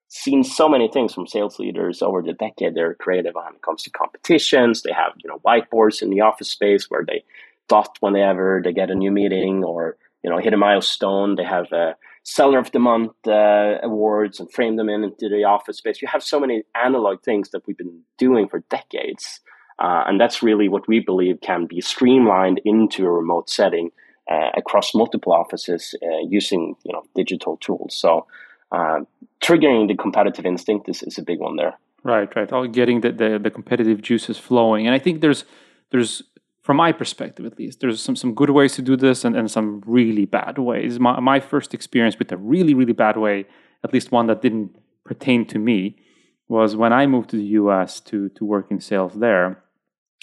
seen 0.08 0.44
so 0.44 0.68
many 0.68 0.88
things 0.88 1.14
from 1.14 1.28
sales 1.28 1.60
leaders 1.60 2.02
over 2.02 2.22
the 2.22 2.34
decade. 2.34 2.74
They're 2.74 2.96
creative 2.96 3.36
when 3.36 3.56
it 3.56 3.62
comes 3.62 3.84
to 3.84 3.90
competitions. 3.92 4.82
They 4.82 4.92
have 4.92 5.14
you 5.24 5.30
know 5.30 5.40
whiteboards 5.46 6.02
in 6.02 6.10
the 6.10 6.22
office 6.22 6.50
space 6.50 6.90
where 6.90 7.06
they 7.06 7.24
dot 7.68 7.98
whenever 8.00 8.62
they 8.64 8.74
get 8.74 8.92
a 8.92 8.96
new 8.96 9.12
meeting 9.12 9.64
or 9.64 9.98
you 10.24 10.30
know 10.30 10.38
hit 10.38 10.54
a 10.54 10.58
milestone. 10.58 11.36
They 11.36 11.44
have 11.44 11.72
uh, 11.72 11.94
seller 12.26 12.58
of 12.58 12.72
the 12.72 12.80
month 12.80 13.14
uh, 13.28 13.78
awards 13.84 14.40
and 14.40 14.52
frame 14.52 14.76
them 14.76 14.90
in 14.90 15.04
into 15.04 15.30
the 15.30 15.44
office 15.44 15.78
space. 15.78 16.02
You 16.02 16.08
have 16.08 16.24
so 16.24 16.40
many 16.40 16.64
analog 16.84 17.22
things 17.22 17.52
that 17.52 17.66
we've 17.66 17.78
been 17.78 18.02
doing 18.18 18.50
for 18.50 18.60
decades, 18.70 19.40
uh, 19.80 20.04
and 20.08 20.20
that's 20.20 20.42
really 20.44 20.68
what 20.68 20.88
we 20.88 21.00
believe 21.00 21.40
can 21.42 21.68
be 21.68 21.80
streamlined 21.82 22.60
into 22.66 23.06
a 23.06 23.12
remote 23.12 23.50
setting 23.50 23.92
uh, 24.30 24.50
across 24.58 24.96
multiple 24.96 25.32
offices 25.32 25.96
uh, 26.04 26.28
using 26.28 26.76
you 26.84 26.92
know 26.92 27.04
digital 27.16 27.58
tools. 27.58 27.96
So 27.96 28.26
uh, 28.72 29.02
triggering 29.42 29.88
the 29.88 29.96
competitive 29.96 30.46
instinct 30.46 30.90
is, 30.90 31.04
is 31.04 31.18
a 31.20 31.24
big 31.24 31.40
one 31.40 31.56
there. 31.56 31.78
Right, 32.04 32.36
right. 32.36 32.52
All 32.52 32.68
getting 32.68 33.02
the, 33.02 33.12
the, 33.12 33.40
the 33.40 33.50
competitive 33.50 34.02
juices 34.02 34.38
flowing. 34.38 34.86
And 34.88 34.96
I 34.96 35.00
think 35.00 35.22
there's 35.22 35.46
there's 35.92 36.24
from 36.66 36.78
my 36.78 36.92
perspective 36.92 37.46
at 37.46 37.60
least, 37.60 37.80
there's 37.80 38.02
some, 38.02 38.16
some 38.16 38.34
good 38.34 38.50
ways 38.50 38.74
to 38.74 38.82
do 38.82 38.96
this 38.98 39.24
and, 39.24 39.36
and 39.36 39.52
some 39.52 39.84
really 39.86 40.26
bad 40.26 40.58
ways. 40.58 41.00
My, 41.00 41.20
my 41.20 41.40
first 41.40 41.76
experience 41.76 42.18
with 42.18 42.32
a 42.32 42.38
really, 42.38 42.74
really 42.74 42.92
bad 42.92 43.18
way, 43.18 43.46
at 43.84 43.94
least 43.94 44.12
one 44.12 44.26
that 44.26 44.42
didn't 44.42 44.76
pertain 45.04 45.46
to 45.46 45.60
me, 45.60 45.96
was 46.48 46.76
when 46.76 46.92
I 46.92 47.06
moved 47.06 47.30
to 47.30 47.36
the 47.36 47.50
US 47.62 48.00
to, 48.10 48.30
to 48.30 48.44
work 48.44 48.72
in 48.72 48.80
sales 48.80 49.14
there 49.14 49.64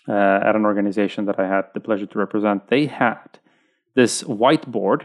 uh, 0.09 0.41
at 0.45 0.57
an 0.57 0.65
organization 0.65 1.27
that 1.27 1.39
I 1.39 1.47
had 1.47 1.67
the 1.75 1.81
pleasure 1.81 2.07
to 2.07 2.19
represent. 2.19 2.67
They 2.67 2.87
had 2.87 3.39
this 3.95 4.25
whiteboard 4.25 5.03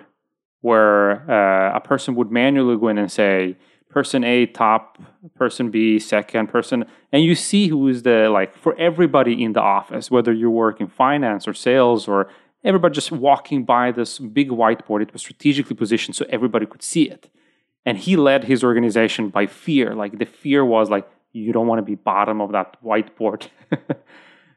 where 0.62 1.30
uh, 1.30 1.78
a 1.78 1.82
person 1.82 2.16
would 2.16 2.32
manually 2.32 2.80
go 2.80 2.88
in 2.88 2.98
and 2.98 3.12
say, 3.12 3.58
person 3.98 4.24
A 4.24 4.46
top, 4.46 5.00
person 5.42 5.72
B 5.72 5.98
second, 5.98 6.44
person, 6.50 6.86
and 7.12 7.24
you 7.24 7.34
see 7.34 7.68
who 7.68 7.88
is 7.88 8.04
the 8.04 8.30
like 8.30 8.52
for 8.64 8.74
everybody 8.90 9.34
in 9.44 9.54
the 9.54 9.66
office, 9.78 10.12
whether 10.16 10.32
you 10.42 10.50
work 10.52 10.80
in 10.80 10.88
finance 10.88 11.48
or 11.48 11.56
sales 11.56 12.08
or 12.08 12.30
everybody 12.64 12.94
just 12.94 13.12
walking 13.12 13.60
by 13.76 13.86
this 13.92 14.20
big 14.20 14.50
whiteboard. 14.62 15.02
It 15.02 15.14
was 15.14 15.24
strategically 15.24 15.76
positioned 15.76 16.16
so 16.16 16.26
everybody 16.30 16.68
could 16.68 16.84
see 16.84 17.06
it. 17.16 17.24
And 17.88 17.98
he 17.98 18.14
led 18.16 18.44
his 18.44 18.64
organization 18.64 19.30
by 19.30 19.48
fear. 19.48 19.96
Like 19.96 20.20
the 20.20 20.30
fear 20.44 20.64
was 20.64 20.92
like, 20.96 21.06
you 21.32 21.52
don't 21.52 21.66
want 21.72 21.80
to 21.80 21.88
be 21.94 21.96
bottom 21.96 22.40
of 22.40 22.52
that 22.52 22.70
whiteboard. 22.84 23.48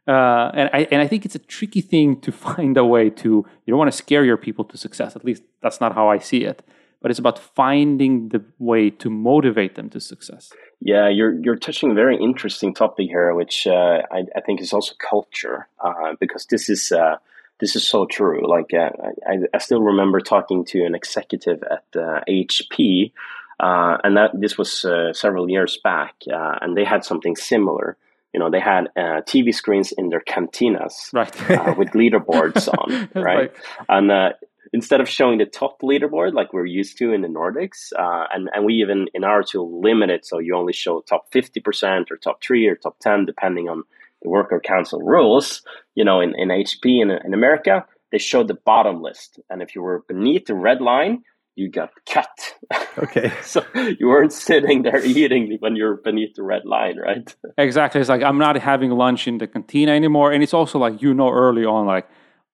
Uh, 0.08 0.50
and 0.54 0.70
I 0.72 0.88
and 0.90 1.00
I 1.04 1.06
think 1.06 1.24
it's 1.26 1.36
a 1.36 1.44
tricky 1.56 1.82
thing 1.82 2.20
to 2.22 2.32
find 2.48 2.76
a 2.76 2.84
way 2.84 3.10
to 3.22 3.28
you 3.64 3.70
don't 3.70 3.78
want 3.78 3.92
to 3.92 3.96
scare 4.04 4.24
your 4.24 4.38
people 4.46 4.64
to 4.64 4.76
success. 4.76 5.14
At 5.14 5.24
least 5.24 5.42
that's 5.62 5.80
not 5.80 5.94
how 5.94 6.08
I 6.08 6.18
see 6.18 6.42
it. 6.52 6.58
But 7.02 7.10
it's 7.10 7.20
about 7.20 7.38
finding 7.38 8.28
the 8.28 8.44
way 8.58 8.90
to 8.90 9.08
motivate 9.08 9.74
them 9.74 9.88
to 9.90 10.00
success. 10.00 10.52
Yeah, 10.80 11.08
you're 11.08 11.38
you're 11.40 11.56
touching 11.56 11.90
a 11.90 11.94
very 11.94 12.16
interesting 12.16 12.72
topic 12.72 13.08
here, 13.08 13.34
which 13.34 13.66
uh, 13.66 14.02
I, 14.10 14.24
I 14.34 14.40
think 14.40 14.62
is 14.62 14.72
also 14.72 14.94
culture, 14.98 15.68
uh, 15.80 16.14
because 16.18 16.46
this 16.46 16.70
is 16.70 16.90
uh, 16.90 17.16
this 17.60 17.76
is 17.76 17.86
so 17.86 18.06
true. 18.06 18.48
Like 18.48 18.72
uh, 18.72 18.90
I, 19.28 19.38
I 19.52 19.58
still 19.58 19.82
remember 19.82 20.20
talking 20.20 20.64
to 20.66 20.84
an 20.84 20.94
executive 20.94 21.62
at 21.64 21.84
HP, 21.92 23.12
uh, 23.60 23.98
and 24.02 24.16
that 24.16 24.30
this 24.34 24.56
was 24.56 24.86
uh, 24.86 25.12
several 25.12 25.50
years 25.50 25.78
back, 25.84 26.14
and 26.26 26.76
they 26.76 26.84
had 26.84 27.04
something 27.04 27.36
similar. 27.36 27.98
You 28.32 28.40
know, 28.40 28.48
they 28.48 28.60
had 28.60 28.88
TV 28.96 29.52
screens 29.52 29.92
in 29.92 30.08
their 30.08 30.20
cantinas, 30.20 31.12
right, 31.12 31.76
with 31.76 31.90
leaderboards 31.90 32.68
on, 32.78 33.10
right, 33.22 33.52
like... 33.52 33.56
and 33.88 34.34
instead 34.72 35.00
of 35.00 35.08
showing 35.08 35.38
the 35.38 35.46
top 35.46 35.80
leaderboard 35.82 36.32
like 36.32 36.52
we're 36.52 36.66
used 36.66 36.98
to 36.98 37.12
in 37.12 37.22
the 37.22 37.28
Nordics, 37.28 37.92
uh, 37.98 38.26
and 38.32 38.48
and 38.52 38.64
we 38.64 38.74
even 38.74 39.08
in 39.14 39.24
our 39.24 39.42
tool 39.42 39.80
limit 39.80 40.10
it 40.10 40.24
so 40.26 40.38
you 40.38 40.56
only 40.56 40.72
show 40.72 41.00
top 41.00 41.30
fifty 41.32 41.60
percent 41.60 42.10
or 42.10 42.16
top 42.16 42.42
three 42.42 42.66
or 42.66 42.76
top 42.76 42.98
ten 43.00 43.24
depending 43.24 43.68
on 43.68 43.82
the 44.22 44.28
worker 44.28 44.60
council 44.60 45.00
rules. 45.00 45.62
You 45.94 46.04
know, 46.04 46.20
in, 46.20 46.34
in 46.36 46.48
HP 46.48 47.02
in, 47.02 47.10
in 47.10 47.34
America, 47.34 47.84
they 48.12 48.18
showed 48.18 48.48
the 48.48 48.54
bottom 48.54 49.02
list, 49.02 49.40
and 49.48 49.62
if 49.62 49.74
you 49.74 49.82
were 49.82 50.04
beneath 50.08 50.46
the 50.46 50.54
red 50.54 50.80
line, 50.80 51.22
you 51.56 51.68
got 51.68 51.90
cut. 52.08 52.54
Okay. 52.98 53.32
so 53.42 53.64
you 53.74 54.08
weren't 54.08 54.32
sitting 54.32 54.82
there 54.82 55.02
eating 55.04 55.56
when 55.60 55.74
you're 55.74 55.96
beneath 55.96 56.34
the 56.34 56.42
red 56.42 56.66
line, 56.66 56.98
right? 56.98 57.34
Exactly. 57.56 58.00
It's 58.00 58.10
like 58.10 58.22
I'm 58.22 58.36
not 58.36 58.56
having 58.56 58.90
lunch 58.90 59.26
in 59.26 59.38
the 59.38 59.46
cantina 59.46 59.92
anymore, 59.92 60.32
and 60.32 60.42
it's 60.42 60.52
also 60.52 60.78
like 60.78 61.00
you 61.00 61.14
know 61.14 61.30
early 61.30 61.64
on 61.64 61.86
like 61.86 62.08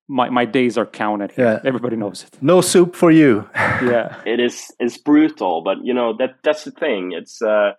my, 0.08 0.28
my 0.30 0.44
days 0.44 0.78
are 0.78 0.86
counted 0.86 1.32
here. 1.32 1.44
Yeah. 1.44 1.60
Everybody 1.64 1.96
knows 1.96 2.24
it. 2.24 2.42
No 2.42 2.60
soup 2.60 2.94
for 2.94 3.10
you. 3.10 3.48
Yeah. 3.82 4.16
it 4.24 4.40
is 4.40 4.72
it's 4.80 4.96
brutal, 4.96 5.60
but 5.60 5.84
you 5.84 5.92
know 5.92 6.16
that 6.16 6.36
that's 6.42 6.64
the 6.64 6.70
thing. 6.70 7.12
It's 7.12 7.42
uh, 7.42 7.72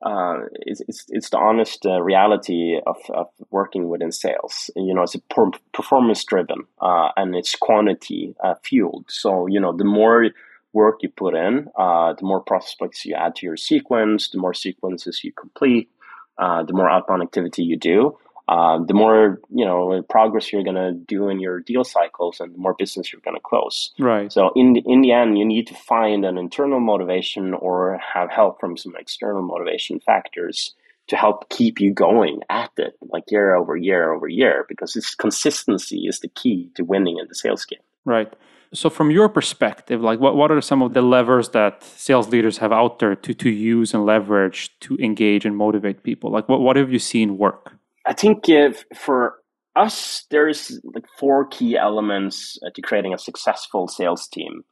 uh, 0.00 0.36
it's, 0.52 0.80
it's 0.88 1.04
it's 1.08 1.30
the 1.30 1.36
honest 1.36 1.84
uh, 1.84 2.00
reality 2.00 2.80
of, 2.86 2.96
of 3.10 3.26
working 3.50 3.88
within 3.90 4.10
sales. 4.10 4.70
You 4.74 4.94
know, 4.94 5.02
it's 5.02 5.14
a 5.14 5.20
per- 5.20 5.50
performance 5.74 6.24
driven 6.24 6.64
uh, 6.80 7.10
and 7.16 7.36
it's 7.36 7.54
quantity 7.56 8.34
uh, 8.42 8.54
fueled. 8.62 9.04
So 9.08 9.46
you 9.46 9.60
know, 9.60 9.76
the 9.76 9.84
more 9.84 10.30
work 10.72 11.02
you 11.02 11.10
put 11.10 11.34
in, 11.34 11.68
uh, 11.76 12.14
the 12.14 12.24
more 12.24 12.40
prospects 12.40 13.04
you 13.04 13.14
add 13.14 13.36
to 13.36 13.46
your 13.46 13.58
sequence, 13.58 14.30
the 14.30 14.38
more 14.38 14.54
sequences 14.54 15.22
you 15.22 15.32
complete, 15.32 15.90
uh, 16.38 16.62
the 16.62 16.72
more 16.72 16.88
outbound 16.88 17.22
activity 17.22 17.62
you 17.62 17.76
do 17.76 18.16
uh, 18.46 18.78
the 18.86 18.94
more 18.94 19.40
you 19.50 19.64
know 19.64 20.02
progress 20.02 20.52
you're 20.52 20.64
going 20.64 20.76
to 20.76 20.92
do 20.92 21.28
in 21.28 21.40
your 21.40 21.60
deal 21.60 21.84
cycles 21.84 22.40
and 22.40 22.54
the 22.54 22.58
more 22.58 22.74
business 22.74 23.12
you're 23.12 23.22
going 23.22 23.36
to 23.36 23.40
close. 23.40 23.92
Right. 23.98 24.30
So 24.30 24.50
in 24.54 24.74
the, 24.74 24.82
in 24.86 25.00
the 25.00 25.12
end 25.12 25.38
you 25.38 25.44
need 25.46 25.66
to 25.68 25.74
find 25.74 26.24
an 26.24 26.36
internal 26.36 26.80
motivation 26.80 27.54
or 27.54 27.98
have 28.12 28.30
help 28.30 28.60
from 28.60 28.76
some 28.76 28.94
external 28.96 29.42
motivation 29.42 29.98
factors 30.00 30.74
to 31.06 31.16
help 31.16 31.48
keep 31.48 31.80
you 31.80 31.92
going 31.92 32.40
at 32.50 32.70
it 32.76 32.96
like 33.00 33.24
year 33.28 33.54
over 33.54 33.76
year 33.76 34.12
over 34.12 34.28
year 34.28 34.66
because 34.68 34.92
this 34.92 35.14
consistency 35.14 36.06
is 36.06 36.20
the 36.20 36.28
key 36.28 36.70
to 36.74 36.84
winning 36.84 37.18
in 37.18 37.26
the 37.28 37.34
sales 37.34 37.64
game. 37.64 37.80
Right. 38.04 38.30
So 38.74 38.90
from 38.90 39.10
your 39.10 39.30
perspective 39.30 40.02
like 40.02 40.20
what, 40.20 40.36
what 40.36 40.52
are 40.52 40.60
some 40.60 40.82
of 40.82 40.92
the 40.92 41.00
levers 41.00 41.48
that 41.50 41.82
sales 41.82 42.28
leaders 42.28 42.58
have 42.58 42.72
out 42.72 42.98
there 42.98 43.16
to, 43.16 43.32
to 43.32 43.48
use 43.48 43.94
and 43.94 44.04
leverage 44.04 44.78
to 44.80 44.96
engage 44.96 45.46
and 45.46 45.56
motivate 45.56 46.02
people? 46.02 46.30
Like 46.30 46.46
what, 46.46 46.60
what 46.60 46.76
have 46.76 46.92
you 46.92 46.98
seen 46.98 47.38
work 47.38 47.78
I 48.06 48.12
think 48.12 48.48
if 48.48 48.84
for 48.94 49.36
us, 49.76 50.24
there's 50.30 50.80
like 50.84 51.04
four 51.18 51.46
key 51.46 51.76
elements 51.76 52.58
uh, 52.64 52.70
to 52.74 52.82
creating 52.82 53.14
a 53.14 53.18
successful 53.18 53.88
sales 53.88 54.28
team. 54.28 54.64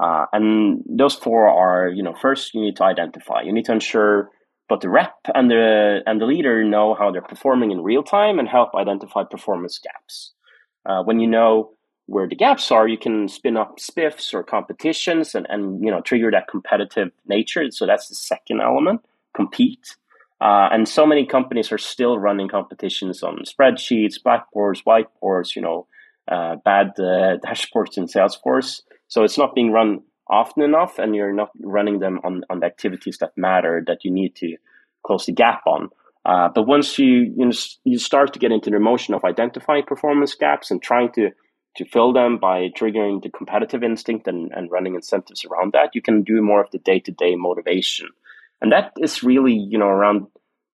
Uh, 0.00 0.26
and 0.32 0.82
those 0.88 1.14
four 1.14 1.48
are, 1.48 1.88
you 1.88 2.02
know, 2.02 2.14
first 2.14 2.54
you 2.54 2.60
need 2.60 2.76
to 2.76 2.84
identify. 2.84 3.42
You 3.42 3.52
need 3.52 3.64
to 3.64 3.72
ensure 3.72 4.30
both 4.68 4.80
the 4.80 4.88
rep 4.88 5.16
and 5.34 5.50
the 5.50 6.00
and 6.06 6.20
the 6.20 6.26
leader 6.26 6.62
know 6.62 6.94
how 6.94 7.10
they're 7.10 7.22
performing 7.22 7.72
in 7.72 7.80
real 7.80 8.02
time 8.02 8.38
and 8.38 8.48
help 8.48 8.74
identify 8.74 9.24
performance 9.24 9.78
gaps. 9.78 10.32
Uh, 10.86 11.02
when 11.02 11.18
you 11.18 11.26
know 11.26 11.72
where 12.06 12.28
the 12.28 12.36
gaps 12.36 12.70
are, 12.70 12.86
you 12.86 12.96
can 12.98 13.28
spin 13.28 13.56
up 13.56 13.78
spiffs 13.78 14.32
or 14.32 14.42
competitions 14.42 15.34
and, 15.34 15.46
and 15.48 15.84
you 15.84 15.90
know 15.90 16.00
trigger 16.00 16.30
that 16.30 16.48
competitive 16.48 17.10
nature. 17.26 17.70
So 17.70 17.86
that's 17.86 18.08
the 18.08 18.14
second 18.14 18.60
element. 18.60 19.00
Compete. 19.34 19.96
Uh, 20.40 20.68
and 20.70 20.88
so 20.88 21.04
many 21.04 21.26
companies 21.26 21.72
are 21.72 21.78
still 21.78 22.18
running 22.18 22.48
competitions 22.48 23.22
on 23.22 23.38
spreadsheets, 23.38 24.22
blackboards, 24.22 24.82
whiteboards, 24.82 25.56
you 25.56 25.62
know, 25.62 25.86
uh, 26.28 26.56
bad 26.64 26.92
uh, 26.98 27.36
dashboards 27.44 27.96
in 27.96 28.06
Salesforce. 28.06 28.82
So 29.08 29.24
it's 29.24 29.38
not 29.38 29.54
being 29.54 29.72
run 29.72 30.02
often 30.28 30.62
enough, 30.62 30.98
and 30.98 31.14
you're 31.14 31.32
not 31.32 31.50
running 31.62 32.00
them 32.00 32.20
on, 32.22 32.42
on 32.50 32.60
the 32.60 32.66
activities 32.66 33.18
that 33.18 33.36
matter 33.36 33.82
that 33.86 34.04
you 34.04 34.10
need 34.10 34.36
to 34.36 34.56
close 35.04 35.26
the 35.26 35.32
gap 35.32 35.62
on. 35.66 35.88
Uh, 36.24 36.48
but 36.54 36.64
once 36.64 36.98
you 36.98 37.32
you 37.36 37.46
know 37.46 37.52
you 37.84 37.98
start 37.98 38.32
to 38.32 38.38
get 38.38 38.52
into 38.52 38.70
the 38.70 38.78
motion 38.78 39.14
of 39.14 39.24
identifying 39.24 39.84
performance 39.84 40.34
gaps 40.34 40.70
and 40.70 40.82
trying 40.82 41.10
to 41.12 41.30
to 41.76 41.84
fill 41.84 42.12
them 42.12 42.38
by 42.38 42.68
triggering 42.76 43.22
the 43.22 43.30
competitive 43.30 43.82
instinct 43.82 44.26
and, 44.26 44.52
and 44.52 44.70
running 44.70 44.94
incentives 44.94 45.44
around 45.44 45.72
that, 45.72 45.94
you 45.94 46.02
can 46.02 46.22
do 46.22 46.42
more 46.42 46.60
of 46.60 46.70
the 46.72 46.78
day 46.78 46.98
to 46.98 47.12
day 47.12 47.36
motivation, 47.36 48.08
and 48.60 48.72
that 48.72 48.92
is 48.98 49.22
really 49.22 49.54
you 49.54 49.78
know 49.78 49.88
around 49.88 50.26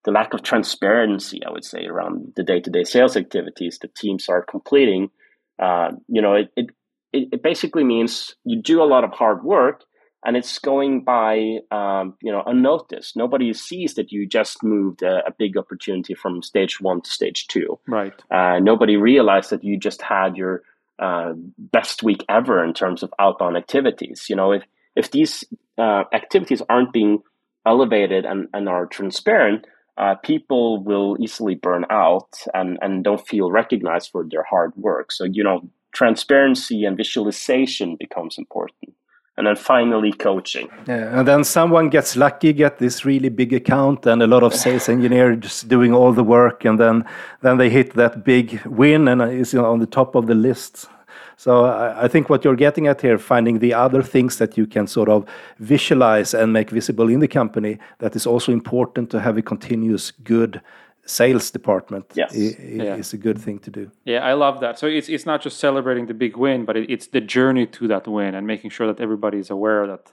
the 0.04 0.10
lack 0.10 0.34
of 0.34 0.42
transparency. 0.42 1.40
I 1.44 1.50
would 1.50 1.64
say 1.64 1.86
around 1.86 2.32
the 2.36 2.42
day 2.42 2.60
to 2.60 2.70
day 2.70 2.84
sales 2.84 3.16
activities 3.16 3.78
that 3.80 3.94
teams 3.94 4.28
are 4.28 4.42
completing. 4.42 5.10
Uh, 5.58 5.92
you 6.08 6.20
know, 6.20 6.34
it, 6.34 6.50
it 6.56 6.66
it 7.12 7.42
basically 7.42 7.84
means 7.84 8.34
you 8.44 8.60
do 8.60 8.82
a 8.82 8.84
lot 8.84 9.04
of 9.04 9.12
hard 9.12 9.44
work 9.44 9.84
and 10.24 10.36
it's 10.36 10.58
going 10.58 11.04
by 11.04 11.58
um, 11.70 12.14
you 12.22 12.32
know 12.32 12.42
unnoticed. 12.46 13.16
Nobody 13.16 13.52
sees 13.52 13.94
that 13.94 14.10
you 14.10 14.26
just 14.26 14.62
moved 14.62 15.02
a, 15.02 15.26
a, 15.26 15.32
big 15.38 15.56
opportunity 15.56 16.14
from 16.14 16.42
stage 16.42 16.80
one 16.80 17.02
to 17.02 17.10
stage 17.10 17.46
two. 17.46 17.78
Right. 17.86 18.14
Uh, 18.30 18.58
nobody 18.58 18.96
realized 18.96 19.50
that 19.50 19.62
you 19.62 19.78
just 19.78 20.00
had 20.00 20.36
your 20.36 20.62
uh, 20.98 21.34
best 21.58 22.02
week 22.02 22.24
ever 22.28 22.64
in 22.64 22.72
terms 22.72 23.02
of 23.02 23.12
outbound 23.18 23.56
activities. 23.56 24.26
You 24.28 24.36
know, 24.36 24.52
if 24.52 24.62
if 24.96 25.10
these 25.10 25.44
uh, 25.76 26.04
activities 26.12 26.62
aren't 26.68 26.92
being 26.92 27.22
elevated 27.66 28.24
and, 28.24 28.48
and 28.52 28.68
are 28.68 28.86
transparent, 28.86 29.66
uh, 29.96 30.14
people 30.16 30.82
will 30.82 31.16
easily 31.20 31.54
burn 31.54 31.84
out 31.90 32.28
and, 32.52 32.78
and 32.82 33.04
don't 33.04 33.26
feel 33.26 33.50
recognized 33.50 34.10
for 34.10 34.26
their 34.28 34.42
hard 34.42 34.72
work. 34.76 35.12
So, 35.12 35.24
you 35.24 35.44
know, 35.44 35.68
transparency 35.92 36.84
and 36.84 36.96
visualization 36.96 37.96
becomes 37.96 38.36
important 38.36 38.94
and 39.36 39.46
then 39.46 39.56
finally 39.56 40.12
coaching. 40.12 40.68
Yeah, 40.86 41.18
and 41.18 41.26
then 41.26 41.44
someone 41.44 41.88
gets 41.88 42.16
lucky, 42.16 42.52
get 42.52 42.78
this 42.78 43.04
really 43.04 43.28
big 43.28 43.52
account, 43.52 44.06
and 44.06 44.22
a 44.22 44.26
lot 44.26 44.42
of 44.42 44.54
sales 44.54 44.88
engineers 44.88 45.62
doing 45.62 45.92
all 45.92 46.12
the 46.12 46.22
work, 46.22 46.64
and 46.64 46.78
then 46.78 47.04
then 47.42 47.58
they 47.58 47.68
hit 47.68 47.94
that 47.94 48.24
big 48.24 48.64
win 48.64 49.08
and 49.08 49.22
is 49.22 49.54
on 49.54 49.80
the 49.80 49.86
top 49.86 50.14
of 50.14 50.26
the 50.26 50.34
list. 50.34 50.88
So 51.36 51.64
I, 51.64 52.04
I 52.04 52.08
think 52.08 52.28
what 52.30 52.44
you're 52.44 52.56
getting 52.56 52.86
at 52.86 53.00
here, 53.00 53.18
finding 53.18 53.58
the 53.58 53.74
other 53.74 54.02
things 54.02 54.38
that 54.38 54.56
you 54.56 54.66
can 54.66 54.86
sort 54.86 55.08
of 55.08 55.24
visualize 55.58 56.34
and 56.34 56.52
make 56.52 56.70
visible 56.70 57.08
in 57.08 57.20
the 57.20 57.28
company, 57.28 57.78
that 57.98 58.16
is 58.16 58.26
also 58.26 58.52
important 58.52 59.10
to 59.10 59.20
have 59.20 59.36
a 59.36 59.42
continuous 59.42 60.10
good 60.10 60.60
sales 61.06 61.50
department 61.50 62.06
yes. 62.14 62.34
is, 62.34 62.58
yeah. 62.58 62.96
is 62.96 63.12
a 63.12 63.18
good 63.18 63.38
thing 63.38 63.58
to 63.58 63.70
do. 63.70 63.90
Yeah, 64.04 64.20
I 64.20 64.32
love 64.32 64.60
that. 64.60 64.78
So 64.78 64.86
it's 64.86 65.08
it's 65.08 65.26
not 65.26 65.42
just 65.42 65.58
celebrating 65.58 66.06
the 66.06 66.14
big 66.14 66.36
win, 66.36 66.64
but 66.64 66.76
it, 66.76 66.90
it's 66.90 67.08
the 67.08 67.20
journey 67.20 67.66
to 67.66 67.88
that 67.88 68.08
win 68.08 68.34
and 68.34 68.46
making 68.46 68.70
sure 68.70 68.86
that 68.86 69.00
everybody 69.00 69.38
is 69.38 69.50
aware 69.50 69.86
that 69.86 70.12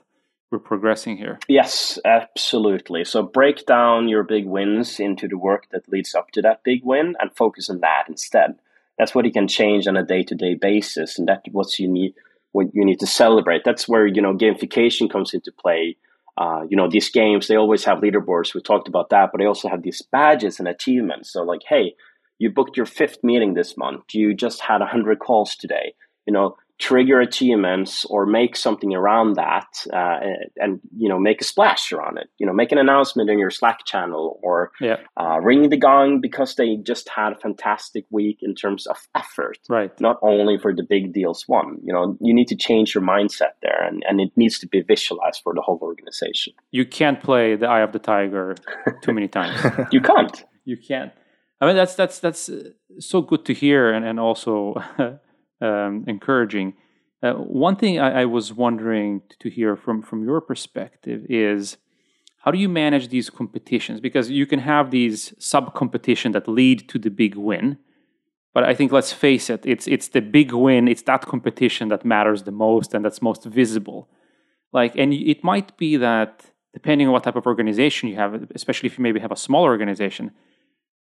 we're 0.50 0.58
progressing 0.58 1.16
here. 1.16 1.38
Yes, 1.48 1.98
absolutely. 2.04 3.04
So 3.04 3.22
break 3.22 3.64
down 3.64 4.08
your 4.08 4.22
big 4.22 4.44
wins 4.44 5.00
into 5.00 5.26
the 5.26 5.38
work 5.38 5.68
that 5.70 5.88
leads 5.88 6.14
up 6.14 6.30
to 6.32 6.42
that 6.42 6.62
big 6.62 6.84
win 6.84 7.16
and 7.18 7.34
focus 7.34 7.70
on 7.70 7.80
that 7.80 8.04
instead. 8.08 8.58
That's 8.98 9.14
what 9.14 9.24
you 9.24 9.32
can 9.32 9.48
change 9.48 9.86
on 9.86 9.96
a 9.96 10.04
day-to-day 10.04 10.54
basis 10.60 11.18
and 11.18 11.26
that's 11.26 11.42
what 11.50 11.78
you 11.78 11.88
need 11.88 12.14
what 12.52 12.66
you 12.74 12.84
need 12.84 13.00
to 13.00 13.06
celebrate. 13.06 13.62
That's 13.64 13.88
where, 13.88 14.06
you 14.06 14.20
know, 14.20 14.34
gamification 14.34 15.10
comes 15.10 15.32
into 15.32 15.50
play 15.50 15.96
uh, 16.36 16.62
you 16.68 16.76
know, 16.76 16.88
these 16.88 17.10
games, 17.10 17.46
they 17.46 17.56
always 17.56 17.84
have 17.84 17.98
leaderboards. 17.98 18.54
We 18.54 18.62
talked 18.62 18.88
about 18.88 19.10
that, 19.10 19.30
but 19.32 19.38
they 19.38 19.46
also 19.46 19.68
have 19.68 19.82
these 19.82 20.00
badges 20.00 20.58
and 20.58 20.66
achievements. 20.66 21.30
So, 21.32 21.42
like, 21.42 21.60
hey, 21.68 21.94
you 22.38 22.50
booked 22.50 22.76
your 22.76 22.86
fifth 22.86 23.18
meeting 23.22 23.54
this 23.54 23.76
month. 23.76 24.04
You 24.12 24.34
just 24.34 24.60
had 24.60 24.80
100 24.80 25.18
calls 25.18 25.56
today. 25.56 25.94
You 26.26 26.32
know, 26.32 26.56
trigger 26.82 27.20
achievements 27.20 28.04
or 28.06 28.26
make 28.26 28.56
something 28.56 28.92
around 28.92 29.36
that 29.36 29.68
uh, 29.92 30.18
and 30.56 30.80
you 30.96 31.08
know 31.08 31.18
make 31.18 31.40
a 31.40 31.44
splash 31.44 31.92
around 31.92 32.18
it. 32.18 32.28
You 32.38 32.46
know 32.46 32.52
make 32.52 32.72
an 32.72 32.78
announcement 32.78 33.30
in 33.30 33.38
your 33.38 33.50
slack 33.50 33.86
channel 33.86 34.40
or 34.42 34.72
yeah. 34.80 34.96
uh, 35.16 35.38
ring 35.40 35.70
the 35.70 35.76
gong 35.76 36.20
because 36.20 36.56
they 36.56 36.76
just 36.82 37.08
had 37.08 37.34
a 37.34 37.36
fantastic 37.36 38.04
week 38.10 38.38
in 38.42 38.56
terms 38.56 38.88
of 38.88 38.96
effort. 39.14 39.58
Right. 39.68 39.92
Not 40.00 40.18
only 40.22 40.58
for 40.58 40.74
the 40.74 40.82
big 40.82 41.12
deals 41.12 41.44
one 41.46 41.78
you 41.84 41.92
know 41.92 42.16
you 42.20 42.34
need 42.34 42.48
to 42.48 42.56
change 42.56 42.96
your 42.96 43.04
mindset 43.04 43.54
there 43.62 43.86
and, 43.86 44.02
and 44.08 44.20
it 44.20 44.32
needs 44.34 44.58
to 44.58 44.66
be 44.66 44.80
visualized 44.82 45.40
for 45.44 45.54
the 45.54 45.60
whole 45.60 45.78
organization. 45.80 46.52
You 46.72 46.84
can't 46.84 47.22
play 47.22 47.54
the 47.54 47.68
eye 47.68 47.82
of 47.82 47.92
the 47.92 48.00
tiger 48.00 48.56
too 49.02 49.12
many 49.12 49.28
times. 49.28 49.58
You 49.92 50.00
can't. 50.00 50.44
You 50.64 50.76
can't. 50.76 51.12
I 51.60 51.66
mean 51.66 51.76
that's 51.76 51.94
that's 51.94 52.18
that's 52.18 52.50
so 52.98 53.20
good 53.22 53.44
to 53.44 53.54
hear 53.54 53.92
and, 53.92 54.04
and 54.04 54.18
also 54.18 54.82
um, 55.62 56.04
encouraging. 56.06 56.74
Uh, 57.22 57.34
one 57.34 57.76
thing 57.76 58.00
I, 58.00 58.22
I, 58.22 58.24
was 58.24 58.52
wondering 58.52 59.22
to 59.38 59.48
hear 59.48 59.76
from 59.76 60.02
from 60.02 60.24
your 60.24 60.40
perspective 60.40 61.24
is 61.28 61.76
how 62.38 62.50
do 62.50 62.58
you 62.58 62.68
manage 62.68 63.08
these 63.08 63.30
competitions? 63.30 64.00
Because 64.00 64.28
you 64.28 64.46
can 64.46 64.58
have 64.58 64.90
these 64.90 65.32
sub 65.38 65.74
competition 65.74 66.32
that 66.32 66.48
lead 66.48 66.88
to 66.88 66.98
the 66.98 67.10
big 67.10 67.36
win, 67.36 67.78
but 68.52 68.64
I 68.64 68.74
think 68.74 68.90
let's 68.90 69.12
face 69.12 69.48
it, 69.48 69.64
it's 69.64 69.86
it's 69.86 70.08
the 70.08 70.20
big 70.20 70.52
win, 70.52 70.88
it's 70.88 71.02
that 71.02 71.22
competition 71.22 71.88
that 71.88 72.04
matters 72.04 72.42
the 72.42 72.50
most 72.50 72.92
and 72.92 73.04
that's 73.04 73.22
most 73.22 73.44
visible. 73.44 74.08
Like, 74.72 74.96
and 74.96 75.12
it 75.12 75.44
might 75.44 75.76
be 75.76 75.96
that 75.98 76.46
depending 76.72 77.06
on 77.06 77.12
what 77.12 77.22
type 77.22 77.36
of 77.36 77.46
organization 77.46 78.08
you 78.08 78.16
have, 78.16 78.50
especially 78.54 78.88
if 78.88 78.98
you 78.98 79.02
maybe 79.02 79.20
have 79.20 79.32
a 79.32 79.36
smaller 79.36 79.70
organization, 79.70 80.32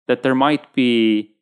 that 0.08 0.22
there 0.22 0.34
might 0.34 0.72
be 0.72 1.34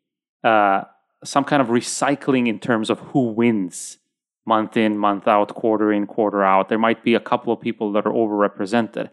uh, 0.45 0.83
some 1.27 1.45
kind 1.45 1.61
of 1.61 1.69
recycling 1.69 2.49
in 2.49 2.59
terms 2.59 2.91
of 2.91 2.99
who 3.01 3.29
wins 3.29 3.99
month 4.47 4.77
in, 4.77 4.97
month 4.97 5.27
out, 5.27 5.55
quarter 5.55 5.93
in, 5.93 6.07
quarter 6.07 6.43
out. 6.43 6.69
There 6.69 6.79
might 6.79 7.03
be 7.03 7.15
a 7.15 7.21
couple 7.21 7.53
of 7.53 7.61
people 7.61 7.93
that 7.93 8.07
are 8.07 8.13
overrepresented. 8.13 9.11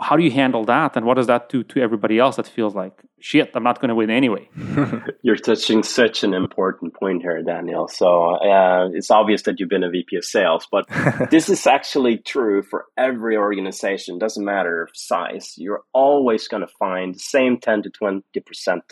How 0.00 0.16
do 0.16 0.22
you 0.22 0.30
handle 0.30 0.64
that? 0.66 0.96
And 0.96 1.04
what 1.04 1.14
does 1.14 1.26
that 1.26 1.48
do 1.48 1.62
to 1.64 1.80
everybody 1.80 2.18
else 2.18 2.36
that 2.36 2.46
feels 2.46 2.74
like, 2.74 3.02
shit, 3.20 3.50
I'm 3.54 3.64
not 3.64 3.80
going 3.80 3.88
to 3.88 3.94
win 3.94 4.08
anyway? 4.08 4.48
You're 5.22 5.36
touching 5.36 5.82
such 5.82 6.22
an 6.22 6.32
important 6.32 6.94
point 6.94 7.22
here, 7.22 7.42
Daniel. 7.42 7.88
So 7.88 8.36
uh, 8.36 8.88
it's 8.92 9.10
obvious 9.10 9.42
that 9.42 9.58
you've 9.58 9.68
been 9.68 9.82
a 9.82 9.90
VP 9.90 10.16
of 10.16 10.24
sales, 10.24 10.66
but 10.70 10.86
this 11.30 11.48
is 11.48 11.66
actually 11.66 12.18
true 12.18 12.62
for 12.62 12.86
every 12.96 13.36
organization. 13.36 14.18
Doesn't 14.18 14.44
matter 14.44 14.88
size. 14.94 15.54
You're 15.56 15.82
always 15.92 16.46
going 16.48 16.62
to 16.62 16.72
find 16.78 17.14
the 17.14 17.20
same 17.20 17.58
10 17.58 17.82
to 17.82 17.90
20% 17.90 18.22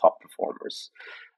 top 0.00 0.20
performers. 0.20 0.90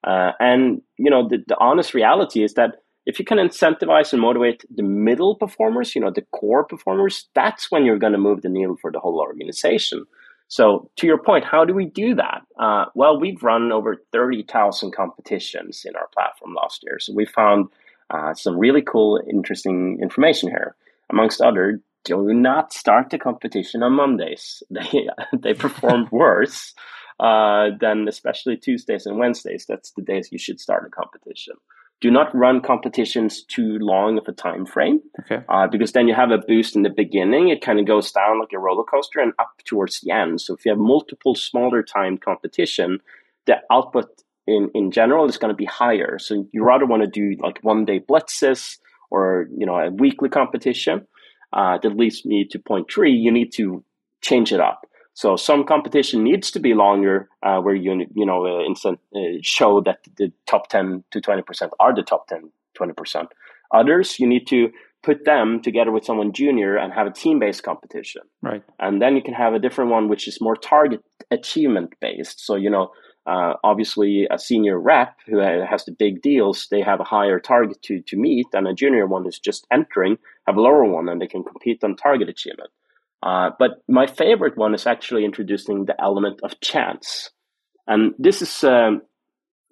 Uh, 0.04 0.32
and 0.38 0.82
you 0.98 1.10
know, 1.10 1.26
the, 1.26 1.38
the 1.46 1.56
honest 1.58 1.94
reality 1.94 2.44
is 2.44 2.54
that 2.54 2.76
if 3.06 3.18
you 3.18 3.24
can 3.24 3.38
incentivize 3.38 4.12
and 4.12 4.22
motivate 4.22 4.64
the 4.74 4.82
middle 4.82 5.34
performers, 5.34 5.94
you 5.94 6.00
know, 6.00 6.10
the 6.10 6.24
core 6.32 6.64
performers, 6.64 7.28
that's 7.34 7.70
when 7.70 7.84
you're 7.84 7.98
going 7.98 8.12
to 8.12 8.18
move 8.18 8.42
the 8.42 8.48
needle 8.48 8.76
for 8.80 8.90
the 8.90 9.00
whole 9.00 9.20
organization. 9.20 10.04
So, 10.48 10.90
to 10.96 11.06
your 11.06 11.18
point, 11.18 11.44
how 11.44 11.64
do 11.64 11.74
we 11.74 11.86
do 11.86 12.14
that? 12.14 12.42
Uh, 12.58 12.86
well, 12.94 13.18
we've 13.18 13.42
run 13.42 13.72
over 13.72 13.96
30,000 14.12 14.92
competitions 14.92 15.84
in 15.84 15.96
our 15.96 16.08
platform 16.14 16.54
last 16.54 16.82
year. 16.82 16.98
So, 16.98 17.12
we 17.14 17.24
found 17.24 17.68
uh, 18.10 18.34
some 18.34 18.58
really 18.58 18.82
cool, 18.82 19.20
interesting 19.28 19.98
information 20.02 20.50
here. 20.50 20.76
Amongst 21.10 21.40
other, 21.40 21.80
do 22.04 22.32
not 22.34 22.72
start 22.72 23.10
the 23.10 23.18
competition 23.18 23.82
on 23.82 23.92
Mondays. 23.92 24.62
They, 24.70 25.08
they 25.32 25.54
performed 25.54 26.10
worse 26.10 26.74
uh, 27.20 27.70
then 27.80 28.06
especially 28.08 28.56
Tuesdays 28.56 29.06
and 29.06 29.18
Wednesdays, 29.18 29.66
that's 29.66 29.92
the 29.92 30.02
days 30.02 30.30
you 30.32 30.38
should 30.38 30.60
start 30.60 30.86
a 30.86 30.90
competition. 30.90 31.54
Do 32.00 32.10
not 32.10 32.34
run 32.34 32.60
competitions 32.60 33.44
too 33.44 33.78
long 33.80 34.18
of 34.18 34.28
a 34.28 34.32
time 34.32 34.66
frame, 34.66 35.00
okay. 35.20 35.44
uh, 35.48 35.68
because 35.68 35.92
then 35.92 36.08
you 36.08 36.14
have 36.14 36.32
a 36.32 36.38
boost 36.38 36.76
in 36.76 36.82
the 36.82 36.90
beginning. 36.90 37.48
It 37.48 37.62
kind 37.62 37.78
of 37.78 37.86
goes 37.86 38.10
down 38.10 38.40
like 38.40 38.52
a 38.52 38.58
roller 38.58 38.84
coaster 38.84 39.20
and 39.20 39.32
up 39.38 39.52
towards 39.64 40.00
the 40.00 40.10
end. 40.10 40.40
So 40.40 40.54
if 40.54 40.64
you 40.66 40.72
have 40.72 40.78
multiple 40.78 41.34
smaller 41.34 41.82
timed 41.82 42.20
competition, 42.20 42.98
the 43.46 43.56
output 43.70 44.22
in 44.46 44.70
in 44.74 44.90
general 44.90 45.26
is 45.28 45.38
going 45.38 45.52
to 45.52 45.56
be 45.56 45.64
higher. 45.64 46.18
So 46.18 46.46
you 46.52 46.64
rather 46.64 46.86
want 46.86 47.02
to 47.02 47.08
do 47.08 47.36
like 47.40 47.60
one 47.62 47.84
day 47.84 48.00
blitzes 48.00 48.78
or 49.10 49.48
you 49.56 49.64
know 49.64 49.76
a 49.76 49.90
weekly 49.90 50.28
competition. 50.28 51.06
Uh, 51.52 51.78
that 51.78 51.96
leads 51.96 52.24
me 52.24 52.44
to 52.50 52.58
point 52.58 52.90
three. 52.92 53.12
You 53.12 53.30
need 53.30 53.52
to 53.52 53.84
change 54.20 54.52
it 54.52 54.58
up. 54.58 54.86
So 55.14 55.36
some 55.36 55.64
competition 55.64 56.24
needs 56.24 56.50
to 56.50 56.60
be 56.60 56.74
longer, 56.74 57.28
uh, 57.42 57.60
where 57.60 57.74
you 57.74 58.04
you 58.14 58.26
know 58.26 58.46
uh, 58.46 58.64
instant, 58.64 58.98
uh, 59.14 59.38
show 59.42 59.80
that 59.82 60.00
the 60.16 60.32
top 60.46 60.68
ten 60.68 61.04
to 61.12 61.20
twenty 61.20 61.42
percent 61.42 61.72
are 61.80 61.94
the 61.94 62.02
top 62.02 62.26
10, 62.28 62.50
20 62.74 62.92
percent. 62.92 63.28
Others 63.72 64.18
you 64.18 64.26
need 64.26 64.46
to 64.48 64.70
put 65.04 65.24
them 65.24 65.60
together 65.62 65.92
with 65.92 66.04
someone 66.04 66.32
junior 66.32 66.76
and 66.76 66.92
have 66.92 67.06
a 67.06 67.12
team 67.12 67.38
based 67.38 67.62
competition. 67.62 68.22
Right. 68.42 68.62
And 68.80 69.00
then 69.00 69.14
you 69.14 69.22
can 69.22 69.34
have 69.34 69.54
a 69.54 69.58
different 69.60 69.90
one 69.90 70.08
which 70.08 70.26
is 70.26 70.40
more 70.40 70.56
target 70.56 71.00
achievement 71.30 71.94
based. 72.00 72.44
So 72.44 72.56
you 72.56 72.70
know. 72.70 72.90
Uh, 73.26 73.54
obviously, 73.64 74.28
a 74.30 74.38
senior 74.38 74.78
rep 74.78 75.16
who 75.26 75.38
has 75.38 75.86
the 75.86 75.92
big 75.92 76.20
deals, 76.20 76.68
they 76.70 76.82
have 76.82 77.00
a 77.00 77.04
higher 77.04 77.40
target 77.40 77.80
to, 77.80 78.02
to 78.02 78.18
meet, 78.18 78.44
and 78.52 78.68
a 78.68 78.74
junior 78.74 79.06
one 79.06 79.24
who's 79.24 79.38
just 79.38 79.66
entering 79.72 80.18
have 80.46 80.58
a 80.58 80.60
lower 80.60 80.84
one, 80.84 81.08
and 81.08 81.22
they 81.22 81.26
can 81.26 81.42
compete 81.42 81.82
on 81.82 81.96
target 81.96 82.28
achievement. 82.28 82.68
Uh, 83.24 83.50
but 83.58 83.82
my 83.88 84.06
favorite 84.06 84.56
one 84.56 84.74
is 84.74 84.86
actually 84.86 85.24
introducing 85.24 85.86
the 85.86 85.98
element 86.00 86.40
of 86.42 86.60
chance. 86.60 87.30
And 87.86 88.12
this 88.18 88.42
is 88.42 88.62
um, 88.64 89.00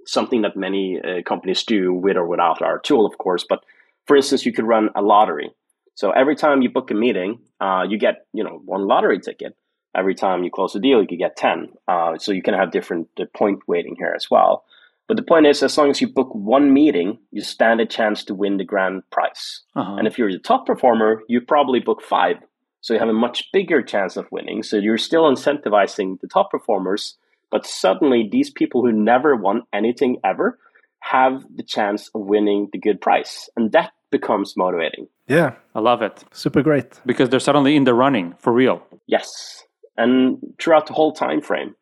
something 0.07 0.43
that 0.43 0.57
many 0.57 0.99
uh, 0.99 1.23
companies 1.23 1.63
do 1.63 1.93
with 1.93 2.17
or 2.17 2.27
without 2.27 2.63
our 2.63 2.79
tool, 2.79 3.05
of 3.05 3.19
course. 3.19 3.45
But 3.47 3.61
for 4.07 4.17
instance, 4.17 4.47
you 4.47 4.53
could 4.53 4.67
run 4.67 4.89
a 4.97 5.03
lottery. 5.03 5.51
So 5.95 6.11
every 6.13 6.35
time 6.35 6.63
you 6.63 6.71
book 6.71 6.91
a 6.91 6.95
meeting, 6.95 7.41
uh, 7.61 7.85
you 7.87 7.99
get 7.99 8.27
you 8.33 8.43
know 8.43 8.63
one 8.65 8.87
lottery 8.87 9.21
ticket. 9.21 9.55
every 9.95 10.15
time 10.15 10.43
you 10.43 10.51
close 10.51 10.75
a 10.75 10.81
deal, 10.81 11.03
you 11.03 11.07
could 11.07 11.19
get 11.19 11.37
10. 11.37 11.69
Uh, 11.87 12.17
so 12.17 12.33
you 12.33 12.43
can 12.43 12.55
have 12.55 12.73
different 12.73 13.09
uh, 13.21 13.25
point 13.37 13.61
weighting 13.69 13.95
here 13.99 14.15
as 14.17 14.31
well. 14.31 14.65
But 15.07 15.19
the 15.19 15.23
point 15.23 15.47
is, 15.47 15.63
as 15.63 15.77
long 15.77 15.91
as 15.91 16.01
you 16.01 16.09
book 16.09 16.31
one 16.33 16.73
meeting, 16.73 17.19
you 17.31 17.43
stand 17.43 17.83
a 17.83 17.87
chance 17.87 18.25
to 18.25 18.35
win 18.35 18.57
the 18.57 18.65
grand 18.65 19.03
prize. 19.11 19.61
Uh-huh. 19.77 19.97
And 19.97 20.07
if 20.07 20.17
you're 20.17 20.33
the 20.33 20.39
top 20.39 20.65
performer, 20.65 21.21
you 21.29 21.43
probably 21.43 21.81
book 21.81 22.01
five. 22.01 22.37
So 22.83 22.93
you 22.93 23.01
have 23.01 23.09
a 23.09 23.15
much 23.15 23.51
bigger 23.53 23.81
chance 23.81 24.17
of 24.17 24.31
winning. 24.31 24.63
So 24.63 24.77
you're 24.77 24.99
still 24.99 25.25
incentivizing 25.25 26.21
the 26.21 26.29
top 26.29 26.51
performers, 26.51 27.17
but 27.51 27.65
suddenly 27.65 28.29
these 28.31 28.51
people 28.51 28.83
who 28.83 28.93
never 28.93 29.35
won 29.37 29.63
anything 29.73 30.19
ever 30.25 30.59
have 31.01 31.45
the 31.55 31.63
chance 31.63 32.11
of 32.15 32.23
winning 32.23 32.69
the 32.73 32.79
good 32.79 33.01
prize. 33.01 33.49
And 33.57 33.73
that 33.73 33.93
becomes 34.11 34.57
motivating. 34.57 35.09
Yeah, 35.29 35.55
I 35.75 35.81
love 35.81 36.03
it 36.03 36.25
super 36.33 36.63
great. 36.63 37.01
because 37.07 37.31
they're 37.31 37.41
suddenly 37.41 37.77
in 37.77 37.85
the 37.85 37.95
running 37.95 38.35
for 38.39 38.53
real. 38.53 38.83
Yes, 39.07 39.63
and 39.97 40.39
throughout 40.61 40.87
the 40.87 40.93
whole 40.93 41.13
time 41.13 41.41
frame. 41.41 41.75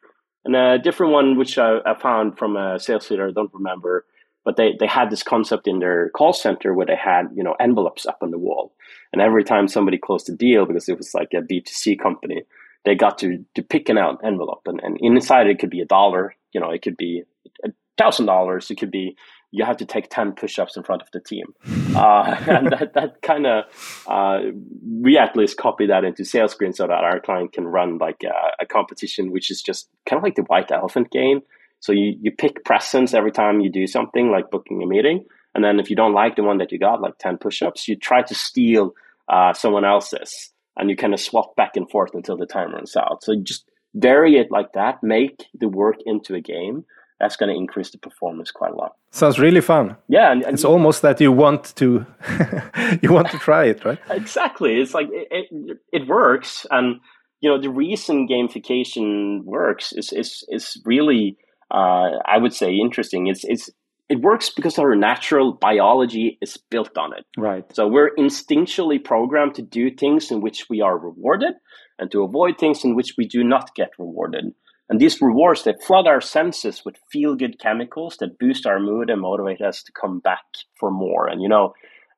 And 0.45 0.57
a 0.57 0.79
different 0.79 1.13
one, 1.13 1.37
which 1.37 1.59
I, 1.59 1.79
I 1.85 1.99
found 1.99 2.39
from 2.39 2.57
a 2.57 2.79
sales 2.79 3.11
leader, 3.11 3.29
I 3.29 3.33
don't 3.33 3.53
remember, 3.53 4.07
but 4.45 4.57
they, 4.57 4.75
they 4.79 4.87
had 4.87 5.11
this 5.11 5.23
concept 5.23 5.69
in 5.69 5.79
their 5.79 6.11
call 6.11 6.33
center 6.33 6.75
where 6.75 6.87
they 6.87 6.97
had 6.97 7.25
you 7.35 7.43
know 7.43 7.55
envelopes 7.61 8.07
up 8.07 8.19
on 8.23 8.31
the 8.31 8.39
wall, 8.39 8.75
and 9.13 9.21
every 9.21 9.45
time 9.45 9.69
somebody 9.69 9.99
closed 9.99 10.29
a 10.29 10.35
deal, 10.35 10.67
because 10.67 10.89
it 10.89 10.97
was 10.97 11.15
like 11.15 11.33
a 11.35 11.43
B 11.43 11.61
two 11.61 11.75
C 11.75 11.97
company, 11.97 12.43
they 12.85 12.95
got 12.95 13.19
to 13.19 13.45
to 13.55 13.63
pick 13.63 13.89
an 13.89 13.99
out 13.99 14.21
envelope, 14.25 14.63
and, 14.67 14.81
and 14.83 14.99
inside 15.01 15.47
it 15.47 15.59
could 15.59 15.71
be 15.71 15.81
a 15.81 15.87
dollar, 15.87 16.35
you 16.53 16.61
know, 16.61 16.71
it 16.71 16.83
could 16.83 16.97
be 16.97 17.23
a 17.65 17.71
thousand 17.99 18.27
dollars, 18.27 18.71
it 18.71 18.79
could 18.79 18.91
be 18.91 19.17
you 19.53 19.65
have 19.65 19.77
to 19.79 19.85
take 19.85 20.09
10 20.11 20.33
push-ups 20.33 20.77
in 20.77 20.83
front 20.85 21.03
of 21.03 21.09
the 21.13 21.21
team. 21.21 21.55
Uh, 21.95 22.37
and 22.47 22.71
that, 22.71 22.93
that 22.95 23.23
kind 23.23 23.47
of 23.47 23.65
uh, 24.07 24.41
we 24.89 25.19
at 25.19 25.37
least 25.37 25.57
copy 25.57 25.87
that 25.87 26.05
into 26.05 26.25
sales 26.25 26.53
screen 26.53 26.73
so 26.73 26.87
that 26.87 27.05
our 27.05 27.21
client 27.21 27.53
can 27.53 27.67
run 27.67 27.99
like 27.99 28.23
a, 28.25 28.63
a 28.63 28.67
competition 28.67 29.33
which 29.33 29.51
is 29.51 29.61
just 29.61 29.89
kind 30.09 30.19
of 30.19 30.23
like 30.23 30.37
the 30.37 30.43
white 30.43 30.71
elephant 30.71 31.11
game 31.11 31.41
so 31.81 31.93
you, 31.93 32.17
you 32.21 32.31
pick 32.31 32.65
presents 32.65 33.15
every 33.15 33.33
time 33.33 33.61
you 33.61 33.71
do 33.71 33.87
something 33.87 34.31
like 34.31 34.51
booking 34.51 34.83
a 34.83 34.87
meeting. 34.87 35.25
And 35.55 35.65
then 35.65 35.81
if 35.81 35.91
you 35.91 35.97
don't 35.97 36.13
like 36.15 36.37
the 36.37 36.45
one 36.45 36.59
that 36.59 36.71
you 36.71 36.79
got 36.79 37.01
like 37.01 37.19
10 37.19 37.39
push-ups 37.39 37.89
you 37.89 37.97
try 37.97 38.23
to 38.23 38.35
steal 38.35 38.93
uh, 39.29 39.53
someone 39.53 39.85
else's. 39.85 40.53
And 40.77 40.89
you 40.89 40.97
kind 40.97 41.13
of 41.13 41.21
swap 41.21 41.57
back 41.57 41.73
and 41.75 41.91
forth 41.91 42.15
until 42.15 42.37
the 42.37 42.47
time 42.47 42.73
runs 42.73 42.97
out. 42.97 43.25
So 43.25 43.35
just 43.43 43.65
vary 43.95 44.37
it 44.37 44.51
like 44.51 44.73
that 44.75 45.03
make 45.03 45.47
the 45.59 45.69
work 45.69 45.97
into 46.07 46.35
a 46.35 46.41
game. 46.41 46.85
That's 47.19 47.37
going 47.37 47.53
to 47.53 47.57
increase 47.57 47.91
the 47.91 47.99
performance 47.99 48.51
quite 48.51 48.73
a 48.73 48.77
lot. 48.77 48.93
Sounds 49.11 49.39
really 49.39 49.61
fun. 49.61 49.97
yeah 50.09 50.33
and, 50.33 50.43
and 50.43 50.55
It's 50.55 50.65
almost 50.65 51.03
that 51.03 51.21
you 51.21 51.33
want 51.33 51.75
to 51.77 52.07
you 53.03 53.13
want 53.13 53.31
to 53.31 53.39
try 53.39 53.65
it, 53.65 53.85
right? 53.85 53.99
exactly. 54.11 54.81
It's 54.81 54.95
like 54.95 55.09
it, 55.11 55.49
it, 55.51 55.79
it 55.93 56.09
works. 56.09 56.67
And 56.71 57.01
you 57.41 57.51
know 57.51 57.61
the 57.61 57.71
reason 57.71 58.29
gamification 58.29 59.45
works 59.45 59.93
is 59.93 60.13
is 60.13 60.45
is 60.49 60.81
really 60.85 61.37
uh, 61.71 62.11
i 62.27 62.37
would 62.39 62.53
say 62.55 62.75
interesting 62.75 63.27
it's 63.27 63.45
it's 63.45 63.71
it 64.09 64.21
works 64.23 64.51
because 64.51 64.77
our 64.79 64.97
natural 64.97 65.53
biology 65.53 66.37
is 66.43 66.57
built 66.71 66.99
on 66.99 67.13
it 67.17 67.25
Right. 67.39 67.65
so 67.75 67.87
we're 67.87 68.15
instinctually 68.17 69.03
programmed 69.03 69.55
to 69.55 69.63
do 69.63 69.91
things 69.95 70.31
in 70.31 70.41
which 70.41 70.67
we 70.69 70.81
are 70.81 70.99
rewarded 70.99 71.55
and 71.99 72.11
to 72.11 72.23
avoid 72.23 72.59
things 72.59 72.85
in 72.85 72.95
which 72.97 73.15
we 73.19 73.27
do 73.29 73.45
not 73.45 73.75
get 73.75 73.91
rewarded. 73.99 74.47
And 74.89 74.99
these 75.01 75.21
rewards 75.23 75.63
they 75.65 75.75
flood 75.87 76.07
our 76.09 76.21
senses 76.21 76.83
with 76.85 76.97
feel 77.13 77.37
good 77.37 77.61
chemicals 77.61 78.17
that 78.19 78.39
boost 78.41 78.67
our 78.67 78.81
mood 78.81 79.11
and 79.11 79.21
motivate 79.21 79.61
us 79.61 79.83
to 79.85 79.93
come 79.93 80.19
back 80.19 80.43
for 80.79 80.91
more. 80.91 81.29
And 81.29 81.41
you 81.43 81.49
know, 81.49 81.75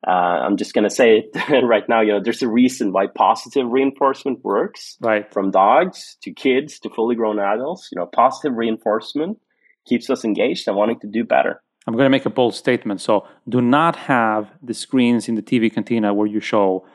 uh, 0.07 0.09
I'm 0.45 0.57
just 0.57 0.73
gonna 0.73 0.89
say 0.89 1.17
it 1.33 1.63
right 1.63 1.87
now. 1.87 2.01
You 2.01 2.13
know, 2.13 2.21
there's 2.23 2.41
a 2.41 2.47
reason 2.49 2.91
why 2.93 3.05
positive 3.07 3.67
reinforcement 3.69 4.39
works 4.43 4.97
Right. 5.01 5.31
from 5.31 5.51
dogs 5.51 6.17
to 6.23 6.31
kids 6.33 6.79
to 6.79 6.89
fully 6.89 7.15
grown 7.15 7.37
adults. 7.39 7.89
You 7.91 7.99
know, 7.99 8.07
positive 8.07 8.57
reinforcement 8.57 9.37
keeps 9.85 10.09
us 10.09 10.23
engaged 10.23 10.67
and 10.67 10.77
wanting 10.77 10.99
to 10.99 11.07
do 11.07 11.23
better. 11.23 11.61
I'm 11.85 11.93
going 11.93 12.05
to 12.05 12.09
make 12.09 12.25
a 12.25 12.29
bold 12.29 12.55
statement. 12.55 13.01
So 13.01 13.27
do 13.47 13.61
not 13.61 13.95
have 13.95 14.51
the 14.61 14.73
screens 14.73 15.27
in 15.27 15.35
the 15.35 15.41
TV 15.41 15.73
cantina 15.73 16.13
where 16.13 16.27
you 16.27 16.39
show 16.39 16.85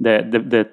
the, 0.00 0.26
the, 0.28 0.38
the 0.38 0.70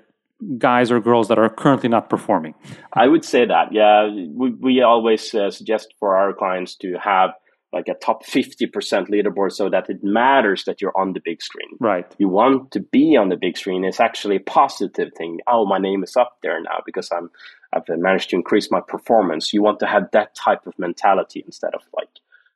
guys 0.58 0.92
or 0.92 1.00
girls 1.00 1.28
that 1.28 1.38
are 1.38 1.50
currently 1.50 1.90
not 1.90 2.10
performing. 2.10 2.56
I 2.94 3.08
would 3.08 3.26
say 3.26 3.46
that. 3.46 3.74
Yeah, 3.74 4.08
we, 4.08 4.52
we 4.52 4.82
always 4.82 5.34
uh, 5.34 5.52
suggest 5.52 5.94
for 6.00 6.16
our 6.16 6.34
clients 6.34 6.76
to 6.78 6.98
have 7.02 7.32
like 7.74 7.90
a 7.90 7.94
top 7.94 8.26
50% 8.26 8.72
leaderboard 9.10 9.52
so 9.52 9.70
that 9.70 9.90
it 9.90 10.02
matters 10.02 10.64
that 10.64 10.82
you're 10.82 10.98
on 10.98 11.12
the 11.12 11.20
big 11.20 11.42
screen. 11.42 11.68
Right. 11.80 12.06
You 12.18 12.30
want 12.30 12.72
to 12.72 12.80
be 12.80 13.18
on 13.18 13.28
the 13.28 13.36
big 13.36 13.58
screen. 13.58 13.84
It's 13.84 14.00
actually 14.00 14.38
a 14.38 14.40
positive 14.40 15.12
thing. 15.18 15.40
Oh, 15.46 15.66
my 15.66 15.78
name 15.78 16.02
is 16.02 16.16
up 16.16 16.38
there 16.42 16.62
now 16.62 16.82
because 16.86 17.10
I'm 17.12 17.30
I've 17.76 17.84
managed 17.90 18.30
to 18.30 18.38
increase 18.38 18.72
my 18.72 18.80
performance. 18.80 19.54
You 19.54 19.62
want 19.62 19.80
to 19.80 19.86
have 19.86 20.10
that 20.14 20.34
type 20.34 20.66
of 20.66 20.80
mentality 20.80 21.44
instead 21.46 21.76
of 21.76 21.82
like 21.96 22.10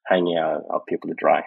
hanging 0.05 0.38
out, 0.38 0.63
out 0.73 0.88
people 0.88 1.10
to 1.10 1.15
dry. 1.15 1.43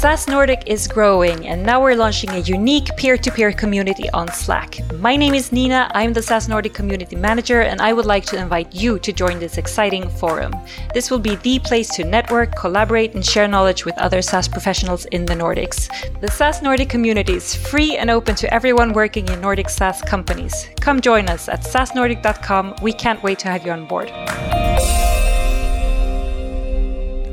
SaaS 0.00 0.28
Nordic 0.28 0.62
is 0.68 0.86
growing, 0.86 1.48
and 1.48 1.60
now 1.60 1.82
we're 1.82 1.96
launching 1.96 2.30
a 2.30 2.38
unique 2.38 2.88
peer 2.96 3.16
to 3.16 3.32
peer 3.32 3.50
community 3.50 4.08
on 4.10 4.28
Slack. 4.28 4.78
My 4.94 5.16
name 5.16 5.34
is 5.34 5.50
Nina, 5.50 5.90
I'm 5.92 6.12
the 6.12 6.22
SaaS 6.22 6.46
Nordic 6.48 6.72
Community 6.72 7.16
Manager, 7.16 7.62
and 7.62 7.80
I 7.80 7.92
would 7.92 8.06
like 8.06 8.24
to 8.26 8.36
invite 8.36 8.72
you 8.72 9.00
to 9.00 9.12
join 9.12 9.40
this 9.40 9.58
exciting 9.58 10.08
forum. 10.08 10.54
This 10.94 11.10
will 11.10 11.18
be 11.18 11.34
the 11.34 11.58
place 11.58 11.88
to 11.96 12.04
network, 12.04 12.54
collaborate, 12.54 13.14
and 13.14 13.26
share 13.26 13.48
knowledge 13.48 13.84
with 13.84 13.98
other 13.98 14.22
SaaS 14.22 14.46
professionals 14.46 15.04
in 15.06 15.26
the 15.26 15.34
Nordics. 15.34 15.88
The 16.20 16.30
SaaS 16.30 16.62
Nordic 16.62 16.88
community 16.88 17.32
is 17.32 17.56
free 17.56 17.96
and 17.96 18.08
open 18.08 18.36
to 18.36 18.54
everyone 18.54 18.92
working 18.92 19.26
in 19.26 19.40
Nordic 19.40 19.68
SaaS 19.68 20.00
companies. 20.00 20.68
Come 20.80 21.00
join 21.00 21.28
us 21.28 21.48
at 21.48 21.62
sasnordic.com. 21.62 22.76
We 22.82 22.92
can't 22.92 23.20
wait 23.24 23.40
to 23.40 23.48
have 23.48 23.66
you 23.66 23.72
on 23.72 23.88
board. 23.88 24.12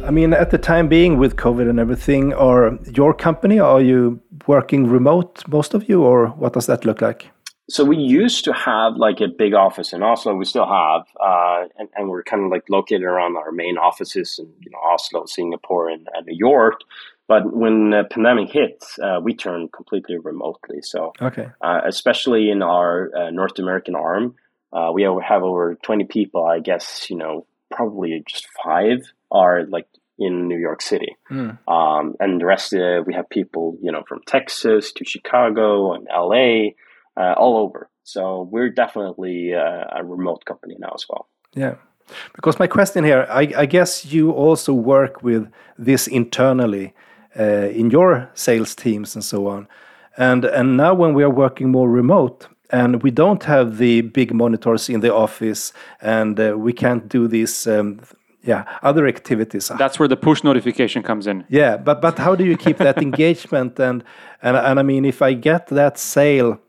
I 0.06 0.12
mean, 0.12 0.34
at 0.34 0.52
the 0.52 0.58
time 0.58 0.88
being 0.88 1.18
with 1.18 1.36
COVID 1.36 1.70
and 1.70 1.80
everything, 1.80 2.34
or 2.34 2.78
your 2.94 3.13
company, 3.13 3.60
are 3.60 3.82
you 3.82 4.22
working 4.48 4.88
remote, 4.88 5.44
most 5.48 5.74
of 5.74 5.89
you, 5.89 6.04
or 6.04 6.28
what 6.28 6.54
does 6.54 6.68
that 6.68 6.86
look 6.86 7.02
like? 7.02 7.32
So 7.68 7.84
we 7.84 7.98
used 7.98 8.46
to 8.46 8.54
have 8.54 8.96
like 8.96 9.22
a 9.22 9.28
big 9.28 9.56
office 9.56 9.91
in 9.91 10.04
Oslo. 10.04 10.36
We 10.36 10.46
still 10.46 10.68
have, 10.68 11.02
uh, 11.20 11.65
and, 11.80 11.89
and 11.96 12.10
we're 12.10 12.22
kind 12.22 12.44
of 12.46 12.52
like 12.52 12.63
located 12.70 13.02
around 13.04 13.38
our 13.38 13.52
main 13.52 13.78
offices 13.78 14.38
in 14.38 14.46
you 14.62 14.70
know 14.70 14.78
Oslo, 14.78 15.26
Singapore, 15.26 15.89
and, 15.89 16.08
and 16.13 16.28
New 16.28 16.38
York. 16.38 16.82
But 17.28 17.52
when 17.52 17.89
the 17.89 18.04
pandemic 18.04 18.52
hit, 18.52 18.84
uh, 19.02 19.20
we 19.24 19.34
turned 19.34 19.72
completely 19.72 20.20
remotely. 20.20 20.84
So 20.84 21.13
Okay. 21.20 21.48
uh, 21.62 21.82
especially 21.86 22.52
in 22.52 22.62
our 22.62 23.10
uh, 23.15 23.32
North 23.32 23.58
American 23.58 23.96
arm, 23.96 24.36
uh, 24.72 24.91
we 24.94 25.02
have 25.02 25.20
have 25.24 25.41
over 25.41 25.74
20 25.74 26.04
people. 26.06 26.46
I 26.46 26.60
guess 26.60 27.10
you 27.10 27.18
know 27.18 27.48
probably 27.72 28.24
just 28.28 28.48
five 28.63 29.12
are 29.41 29.58
like 29.76 29.88
in 30.17 30.48
New 30.48 30.60
York 30.67 30.82
City, 30.82 31.12
Mm. 31.30 31.58
um, 31.67 32.06
and 32.19 32.39
the 32.41 32.45
rest 32.45 32.74
uh, 32.74 33.04
we 33.08 33.13
have 33.13 33.28
people 33.30 33.65
you 33.86 33.91
know 33.93 34.04
from 34.10 34.19
Texas 34.26 34.93
to 34.93 35.04
Chicago 35.13 35.93
and 35.93 36.08
LA, 36.08 36.50
uh, 37.21 37.34
all 37.41 37.56
over. 37.65 37.89
So 38.04 38.48
we're 38.52 38.69
definitely 38.84 39.54
uh, 39.54 40.00
a 40.00 40.04
remote 40.04 40.41
company 40.45 40.76
now 40.80 40.93
as 40.95 41.06
well. 41.10 41.28
Yeah. 41.56 41.76
Because 42.36 42.60
my 42.60 42.67
question 42.67 43.04
here, 43.04 43.26
I, 43.30 43.43
I 43.63 43.65
guess 43.65 44.06
you 44.13 44.32
also 44.32 44.74
work 44.74 45.24
with 45.24 45.43
this 45.88 46.08
internally 46.08 46.93
uh, 47.39 47.69
in 47.80 47.89
your 47.91 48.30
sales 48.36 48.76
teams 48.76 49.15
and 49.15 49.24
so 49.24 49.48
on. 49.48 49.67
And 50.17 50.45
and 50.45 50.78
now 50.78 50.93
when 50.93 51.13
we 51.15 51.24
are 51.24 51.34
working 51.45 51.71
more 51.71 51.89
remote 51.89 52.48
and 52.69 53.02
we 53.04 53.12
don't 53.12 53.43
have 53.43 53.78
the 53.78 54.02
big 54.02 54.34
monitors 54.34 54.89
in 54.89 55.02
the 55.02 55.13
office 55.13 55.74
and 56.02 56.39
uh, 56.39 56.54
we 56.58 56.74
can't 56.74 57.10
do 57.10 57.28
these 57.28 57.67
um, 57.67 58.00
yeah 58.45 58.63
other 58.84 59.08
activities. 59.08 59.71
That's 59.77 59.99
where 59.99 60.08
the 60.08 60.17
push 60.17 60.43
notification 60.43 61.03
comes 61.03 61.27
in. 61.27 61.45
Yeah, 61.49 61.77
but 61.77 62.01
but 62.01 62.17
how 62.17 62.36
do 62.36 62.45
you 62.45 62.58
keep 62.58 62.77
that 62.77 63.01
engagement 63.10 63.79
and 63.79 64.03
and 64.41 64.58
and 64.58 64.79
I 64.79 64.84
mean 64.84 65.05
if 65.05 65.21
I 65.21 65.34
get 65.34 65.67
that 65.67 65.97
sale, 65.97 66.60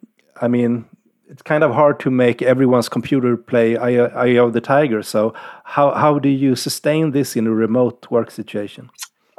I 0.41 0.49
mean 0.49 0.85
it's 1.29 1.43
kind 1.43 1.65
of 1.65 1.73
hard 1.73 1.99
to 2.01 2.11
make 2.11 2.41
everyone's 2.43 2.89
computer 2.89 3.37
play 3.37 3.77
Eye, 3.77 4.07
Eye 4.07 4.39
of 4.39 4.53
the 4.53 4.61
Tiger. 4.61 5.03
So 5.03 5.35
how 5.65 5.93
how 5.93 6.19
do 6.19 6.29
you 6.29 6.57
sustain 6.57 7.11
this 7.13 7.37
in 7.37 7.47
a 7.47 7.53
remote 7.53 8.07
work 8.11 8.31
situation? 8.31 8.91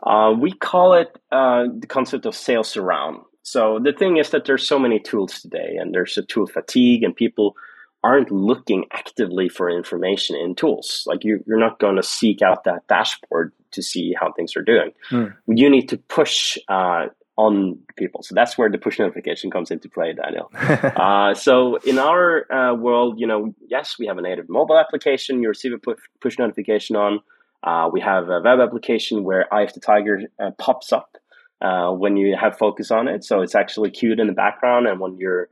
Uh, 0.04 0.34
we 0.38 0.52
call 0.52 0.94
it 0.94 1.18
uh, 1.32 1.66
the 1.80 1.88
concept 1.88 2.26
of 2.26 2.36
sales 2.36 2.70
surround. 2.70 3.20
So 3.42 3.80
the 3.80 3.94
thing 3.94 4.18
is 4.18 4.30
that 4.32 4.46
there's 4.46 4.68
so 4.68 4.78
many 4.78 5.00
tools 5.00 5.42
today, 5.42 5.78
and 5.80 5.94
there's 5.94 6.18
a 6.18 6.22
tool 6.22 6.48
fatigue, 6.48 7.04
and 7.04 7.16
people 7.16 7.56
aren't 8.04 8.32
looking 8.32 8.86
actively 8.92 9.50
for 9.50 9.70
information 9.70 10.36
in 10.36 10.56
tools. 10.56 11.04
Like 11.08 11.24
you, 11.24 11.44
you're 11.48 11.60
not 11.60 11.80
going 11.80 11.96
to 11.96 12.04
seek 12.04 12.42
out 12.42 12.64
that 12.64 12.88
dashboard 12.88 13.54
to 13.72 13.82
see 13.82 14.14
how 14.20 14.32
things 14.32 14.56
are 14.56 14.62
doing. 14.62 14.92
You 15.48 15.70
need 15.70 15.90
to 15.90 15.98
push 15.98 16.58
uh, 16.70 17.08
on 17.38 17.78
people. 17.96 18.24
So 18.24 18.34
that's 18.34 18.58
where 18.58 18.70
the 18.70 18.78
push 18.78 19.00
notification 19.00 19.52
comes 19.52 19.72
into 19.72 19.90
play, 19.90 20.14
Daniel. 20.14 20.52
uh, 20.54 21.34
so 21.36 21.78
in 21.78 22.00
our 22.00 22.52
uh, 22.52 22.74
world, 22.76 23.20
you 23.20 23.28
know, 23.28 23.54
yes, 23.68 23.96
we 24.00 24.08
have 24.08 24.18
a 24.18 24.22
native 24.22 24.50
mobile 24.50 24.78
application. 24.78 25.42
You 25.42 25.50
receive 25.50 25.74
a 25.74 25.78
push, 25.78 26.00
push 26.20 26.40
notification 26.40 26.96
on. 26.96 27.20
Uh, 27.64 27.90
we 27.92 28.02
have 28.02 28.30
a 28.30 28.42
web 28.42 28.60
application 28.60 29.24
where 29.24 29.52
Eye 29.54 29.64
of 29.64 29.74
the 29.74 29.80
Tiger 29.80 30.22
uh, 30.40 30.52
pops 30.58 30.92
up 30.92 31.18
uh, 31.62 31.92
when 31.92 32.18
you 32.18 32.36
have 32.40 32.58
focus 32.58 32.92
on 32.92 33.08
it. 33.08 33.24
So 33.24 33.42
it's 33.42 33.56
actually 33.56 33.92
queued 33.92 34.20
in 34.20 34.28
the 34.28 34.34
background, 34.34 34.88
and 34.88 35.00
when 35.00 35.18
you're 35.18 35.50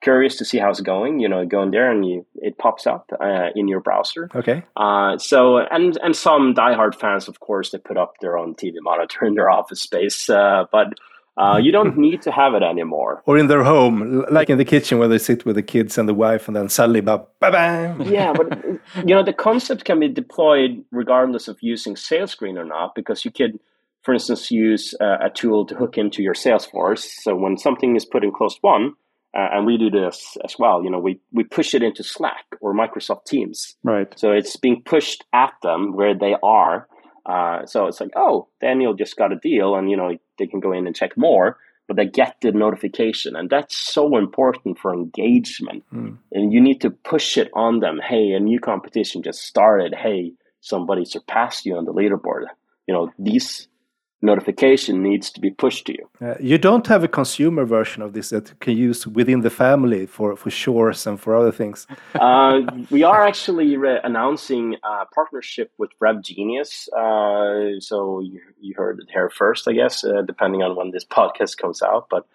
curious 0.00 0.36
to 0.36 0.44
see 0.44 0.58
how 0.58 0.70
it's 0.70 0.80
going, 0.80 1.20
you 1.20 1.28
know, 1.28 1.44
go 1.44 1.62
in 1.62 1.70
there 1.70 1.90
and 1.90 2.06
you 2.06 2.24
it 2.36 2.58
pops 2.58 2.86
up 2.86 3.10
uh, 3.20 3.48
in 3.54 3.68
your 3.68 3.80
browser. 3.80 4.28
Okay. 4.34 4.62
Uh, 4.76 5.18
so 5.18 5.58
and 5.58 5.98
and 6.02 6.14
some 6.14 6.54
diehard 6.54 6.94
fans, 6.94 7.28
of 7.28 7.40
course, 7.40 7.70
they 7.70 7.78
put 7.78 7.96
up 7.96 8.14
their 8.20 8.36
own 8.38 8.54
TV 8.54 8.74
monitor 8.80 9.24
in 9.24 9.34
their 9.34 9.50
office 9.50 9.82
space, 9.82 10.28
uh, 10.30 10.64
but. 10.70 10.94
Uh, 11.40 11.56
you 11.56 11.70
don't 11.70 11.96
need 12.06 12.20
to 12.20 12.32
have 12.32 12.54
it 12.54 12.64
anymore. 12.64 13.22
Or 13.24 13.38
in 13.38 13.46
their 13.46 13.62
home, 13.62 14.24
like 14.28 14.50
in 14.50 14.58
the 14.58 14.64
kitchen 14.64 14.98
where 14.98 15.06
they 15.06 15.18
sit 15.18 15.46
with 15.46 15.54
the 15.54 15.62
kids 15.62 15.96
and 15.96 16.08
the 16.08 16.12
wife, 16.12 16.48
and 16.48 16.56
then 16.56 16.68
suddenly, 16.68 17.00
bye 17.00 17.20
bye. 17.38 17.94
yeah, 18.00 18.32
but 18.32 18.60
you 19.06 19.14
know 19.14 19.22
the 19.22 19.32
concept 19.32 19.84
can 19.84 20.00
be 20.00 20.08
deployed 20.08 20.84
regardless 20.90 21.46
of 21.46 21.56
using 21.60 21.94
SalesScreen 21.94 22.58
or 22.58 22.64
not, 22.64 22.96
because 22.96 23.24
you 23.24 23.30
could, 23.30 23.60
for 24.02 24.14
instance, 24.14 24.50
use 24.50 24.96
uh, 25.00 25.18
a 25.20 25.30
tool 25.30 25.64
to 25.66 25.76
hook 25.76 25.96
into 25.96 26.24
your 26.24 26.34
Salesforce. 26.34 27.06
So 27.22 27.36
when 27.36 27.56
something 27.56 27.94
is 27.94 28.04
put 28.04 28.24
in 28.24 28.32
closed 28.32 28.58
won, 28.64 28.96
uh, 29.34 29.48
and 29.52 29.66
we 29.66 29.76
do 29.76 29.90
this 29.90 30.36
as 30.44 30.58
well. 30.58 30.82
You 30.82 30.90
know, 30.90 30.98
we 30.98 31.20
we 31.32 31.44
push 31.44 31.74
it 31.74 31.82
into 31.82 32.02
Slack 32.02 32.44
or 32.60 32.74
Microsoft 32.74 33.26
Teams. 33.26 33.76
Right. 33.84 34.12
So 34.16 34.32
it's 34.32 34.56
being 34.56 34.82
pushed 34.82 35.24
at 35.32 35.52
them 35.62 35.94
where 35.94 36.14
they 36.14 36.36
are. 36.42 36.88
Uh, 37.26 37.66
so 37.66 37.86
it's 37.86 38.00
like, 38.00 38.12
oh, 38.16 38.48
Daniel 38.60 38.94
just 38.94 39.16
got 39.16 39.32
a 39.32 39.36
deal, 39.36 39.74
and 39.74 39.90
you 39.90 39.96
know 39.96 40.16
they 40.38 40.46
can 40.46 40.60
go 40.60 40.72
in 40.72 40.86
and 40.86 40.96
check 40.96 41.16
more, 41.16 41.58
but 41.86 41.96
they 41.96 42.06
get 42.06 42.36
the 42.40 42.52
notification, 42.52 43.36
and 43.36 43.50
that's 43.50 43.76
so 43.76 44.16
important 44.16 44.78
for 44.78 44.94
engagement. 44.94 45.84
Mm. 45.92 46.16
And 46.32 46.52
you 46.52 46.60
need 46.60 46.80
to 46.80 46.90
push 46.90 47.36
it 47.36 47.50
on 47.52 47.80
them. 47.80 48.00
Hey, 48.02 48.32
a 48.32 48.40
new 48.40 48.58
competition 48.58 49.22
just 49.22 49.42
started. 49.42 49.94
Hey, 49.94 50.32
somebody 50.62 51.04
surpassed 51.04 51.66
you 51.66 51.76
on 51.76 51.84
the 51.84 51.92
leaderboard. 51.92 52.44
You 52.86 52.94
know 52.94 53.12
these 53.18 53.68
notification 54.20 55.02
needs 55.02 55.30
to 55.30 55.40
be 55.40 55.50
pushed 55.50 55.86
to 55.86 55.92
you. 55.92 56.08
Uh, 56.20 56.34
you 56.40 56.58
don't 56.58 56.86
have 56.88 57.04
a 57.04 57.08
consumer 57.08 57.64
version 57.64 58.02
of 58.02 58.12
this 58.12 58.30
that 58.30 58.48
you 58.48 58.54
can 58.58 58.76
use 58.76 59.06
within 59.06 59.42
the 59.42 59.50
family 59.50 60.06
for, 60.06 60.34
for 60.36 60.50
chores 60.50 61.06
and 61.06 61.20
for 61.20 61.36
other 61.36 61.52
things. 61.52 61.86
uh, 62.20 62.60
we 62.90 63.02
are 63.04 63.24
actually 63.26 63.76
announcing 64.04 64.76
a 64.82 65.06
partnership 65.14 65.72
with 65.78 65.90
Rev 66.00 66.22
Genius. 66.22 66.88
Uh, 66.88 67.78
so 67.78 68.20
you, 68.20 68.40
you 68.60 68.74
heard 68.76 68.98
it 69.00 69.08
here 69.12 69.30
first, 69.30 69.68
I 69.68 69.72
guess, 69.72 70.04
uh, 70.04 70.22
depending 70.22 70.62
on 70.62 70.74
when 70.74 70.90
this 70.90 71.04
podcast 71.04 71.58
comes 71.58 71.80
out. 71.80 72.08
But 72.10 72.26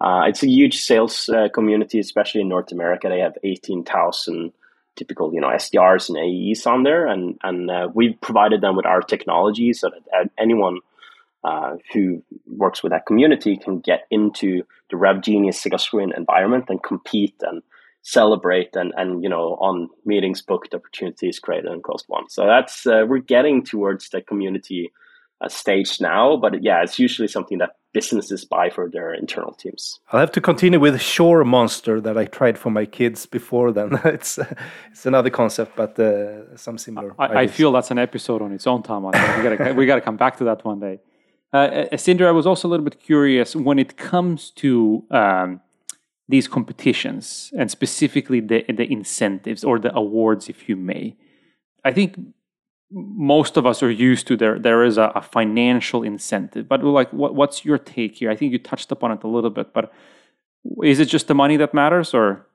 uh, 0.00 0.24
it's 0.26 0.42
a 0.42 0.48
huge 0.48 0.80
sales 0.80 1.28
uh, 1.28 1.48
community, 1.52 1.98
especially 1.98 2.42
in 2.42 2.48
North 2.48 2.70
America. 2.70 3.08
They 3.08 3.20
have 3.20 3.36
18,000 3.42 4.52
typical 4.94 5.32
you 5.32 5.40
know 5.40 5.48
SDRs 5.48 6.10
and 6.10 6.18
AEs 6.18 6.66
on 6.66 6.82
there, 6.82 7.06
and 7.06 7.38
and 7.42 7.70
uh, 7.70 7.88
we've 7.94 8.20
provided 8.20 8.60
them 8.60 8.76
with 8.76 8.84
our 8.84 9.00
technology 9.00 9.72
so 9.72 9.88
that 9.88 10.30
anyone 10.38 10.80
uh, 11.44 11.76
who 11.92 12.22
works 12.46 12.82
with 12.82 12.92
that 12.92 13.06
community 13.06 13.56
can 13.56 13.80
get 13.80 14.06
into 14.10 14.62
the 14.90 14.96
Rev 14.96 15.22
Genius 15.22 15.62
SalesScreen 15.62 16.16
environment 16.16 16.66
and 16.68 16.82
compete 16.82 17.34
and 17.42 17.62
celebrate 18.02 18.74
and, 18.74 18.92
and 18.96 19.22
you 19.22 19.28
know 19.28 19.56
on 19.60 19.88
meetings 20.04 20.42
booked 20.42 20.74
opportunities 20.74 21.38
created 21.38 21.70
and 21.70 21.82
closed 21.82 22.04
won. 22.08 22.28
So 22.28 22.46
that's 22.46 22.86
uh, 22.86 23.04
we're 23.08 23.18
getting 23.18 23.64
towards 23.64 24.10
the 24.10 24.20
community 24.20 24.92
uh, 25.40 25.48
stage 25.48 26.00
now, 26.00 26.36
but 26.36 26.62
yeah, 26.62 26.82
it's 26.82 26.98
usually 26.98 27.28
something 27.28 27.58
that 27.58 27.76
businesses 27.92 28.44
buy 28.44 28.70
for 28.70 28.88
their 28.88 29.12
internal 29.12 29.52
teams. 29.52 30.00
I'll 30.10 30.20
have 30.20 30.32
to 30.32 30.40
continue 30.40 30.80
with 30.80 30.94
ChoreMonster 30.94 32.02
that 32.02 32.16
I 32.16 32.24
tried 32.24 32.58
for 32.58 32.70
my 32.70 32.86
kids 32.86 33.26
before. 33.26 33.72
Then 33.72 34.00
it's 34.04 34.38
it's 34.90 35.06
another 35.06 35.30
concept, 35.30 35.76
but 35.76 35.98
uh, 35.98 36.56
some 36.56 36.78
similar. 36.78 37.14
I, 37.18 37.42
I, 37.42 37.46
feel 37.46 37.72
that's 37.72 37.90
an 37.90 37.98
episode 37.98 38.42
on 38.42 38.52
its 38.52 38.66
own, 38.66 38.82
Tom. 38.82 39.04
we 39.04 39.10
gotta 39.12 39.74
we 39.74 39.86
gotta 39.86 40.00
come 40.00 40.16
back 40.16 40.36
to 40.38 40.44
that 40.44 40.64
one 40.64 40.80
day. 40.80 41.00
Uh, 41.52 41.86
Sindre, 41.96 42.26
I 42.26 42.30
was 42.30 42.46
also 42.46 42.66
a 42.66 42.70
little 42.70 42.84
bit 42.84 43.00
curious 43.00 43.54
when 43.54 43.78
it 43.78 43.96
comes 43.96 44.50
to 44.52 45.04
um, 45.10 45.60
these 46.28 46.48
competitions 46.48 47.52
and 47.58 47.70
specifically 47.70 48.40
the 48.40 48.64
the 48.68 48.90
incentives 48.90 49.62
or 49.62 49.78
the 49.78 49.94
awards, 49.94 50.48
if 50.48 50.68
you 50.68 50.76
may. 50.76 51.14
I 51.84 51.92
think 51.92 52.18
most 52.90 53.56
of 53.56 53.66
us 53.66 53.82
are 53.82 53.90
used 53.90 54.26
to 54.28 54.36
there 54.36 54.58
there 54.58 54.82
is 54.82 54.96
a, 54.96 55.12
a 55.14 55.22
financial 55.22 56.02
incentive, 56.02 56.68
but 56.68 56.82
like, 56.82 57.12
what, 57.12 57.34
what's 57.34 57.64
your 57.64 57.78
take 57.78 58.16
here? 58.16 58.30
I 58.30 58.36
think 58.36 58.52
you 58.52 58.58
touched 58.58 58.90
upon 58.90 59.12
it 59.12 59.22
a 59.22 59.28
little 59.28 59.50
bit, 59.50 59.74
but 59.74 59.92
is 60.82 61.00
it 61.00 61.06
just 61.06 61.28
the 61.28 61.34
money 61.34 61.56
that 61.58 61.74
matters, 61.74 62.14
or? 62.14 62.46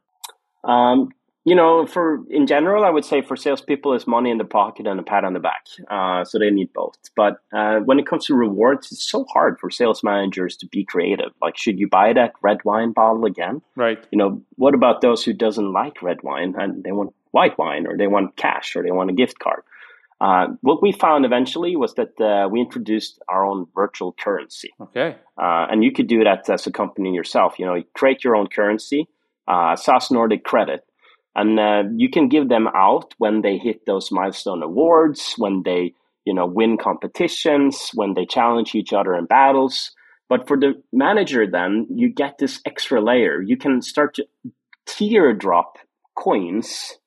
Um, 0.63 1.11
you 1.47 1.55
know, 1.55 1.85
for 1.85 2.25
in 2.29 2.45
general, 2.45 2.83
I 2.83 2.89
would 2.89 3.05
say 3.05 3.21
for 3.21 3.37
salespeople, 3.37 3.93
it's 3.93 4.05
money 4.05 4.29
in 4.29 4.37
the 4.37 4.43
pocket 4.43 4.85
and 4.85 4.99
a 4.99 5.03
pat 5.03 5.23
on 5.23 5.31
the 5.31 5.39
back. 5.39 5.65
Uh, 5.89 6.25
so 6.25 6.37
they 6.37 6.49
need 6.49 6.73
both. 6.73 6.97
But 7.15 7.37
uh, 7.53 7.77
when 7.85 7.99
it 7.99 8.05
comes 8.05 8.25
to 8.25 8.35
rewards, 8.35 8.91
it's 8.91 9.09
so 9.09 9.23
hard 9.31 9.57
for 9.57 9.69
sales 9.69 10.03
managers 10.03 10.57
to 10.57 10.65
be 10.67 10.83
creative. 10.83 11.31
Like, 11.41 11.55
should 11.55 11.79
you 11.79 11.87
buy 11.87 12.11
that 12.11 12.33
red 12.41 12.57
wine 12.65 12.91
bottle 12.91 13.23
again? 13.23 13.61
Right. 13.77 14.05
You 14.11 14.17
know, 14.17 14.41
what 14.57 14.75
about 14.75 14.99
those 14.99 15.23
who 15.23 15.31
doesn't 15.31 15.71
like 15.71 16.01
red 16.01 16.21
wine 16.21 16.53
and 16.57 16.83
they 16.83 16.91
want 16.91 17.13
white 17.31 17.57
wine, 17.57 17.87
or 17.87 17.95
they 17.95 18.07
want 18.07 18.35
cash, 18.35 18.75
or 18.75 18.83
they 18.83 18.91
want 18.91 19.09
a 19.09 19.13
gift 19.13 19.39
card? 19.39 19.63
Uh, 20.19 20.47
what 20.59 20.81
we 20.81 20.91
found 20.91 21.23
eventually 21.23 21.77
was 21.77 21.93
that 21.93 22.19
uh, 22.19 22.49
we 22.49 22.59
introduced 22.59 23.21
our 23.29 23.45
own 23.45 23.67
virtual 23.73 24.11
currency. 24.19 24.73
Okay. 24.81 25.15
Uh, 25.41 25.67
and 25.71 25.81
you 25.81 25.93
could 25.93 26.07
do 26.07 26.25
that 26.25 26.49
as 26.49 26.67
a 26.67 26.71
company 26.71 27.13
yourself. 27.13 27.57
You 27.57 27.67
know, 27.67 27.75
you 27.75 27.85
create 27.93 28.25
your 28.25 28.35
own 28.35 28.47
currency, 28.47 29.07
uh, 29.47 29.77
SaaS 29.77 30.11
Nordic 30.11 30.43
Credit 30.43 30.83
and 31.37 31.59
uh, 31.59 31.83
you 31.95 32.09
can 32.09 32.27
give 32.27 32.49
them 32.49 32.67
out 32.75 33.13
when 33.19 33.41
they 33.41 33.57
hit 33.57 33.85
those 33.85 34.11
milestone 34.11 34.63
awards 34.63 35.35
when 35.37 35.61
they 35.63 35.93
you 36.25 36.33
know 36.33 36.45
win 36.45 36.77
competitions 36.77 37.91
when 37.93 38.15
they 38.15 38.25
challenge 38.25 38.75
each 38.75 38.91
other 38.91 39.15
in 39.15 39.25
battles. 39.25 39.91
But 40.29 40.47
for 40.47 40.57
the 40.57 40.73
manager 40.91 41.49
then 41.49 41.87
you 41.89 42.09
get 42.09 42.37
this 42.37 42.59
extra 42.65 42.99
layer. 43.01 43.41
You 43.41 43.55
can 43.55 43.81
start 43.81 44.15
to 44.15 44.25
teardrop 44.85 45.77
coins 46.15 46.97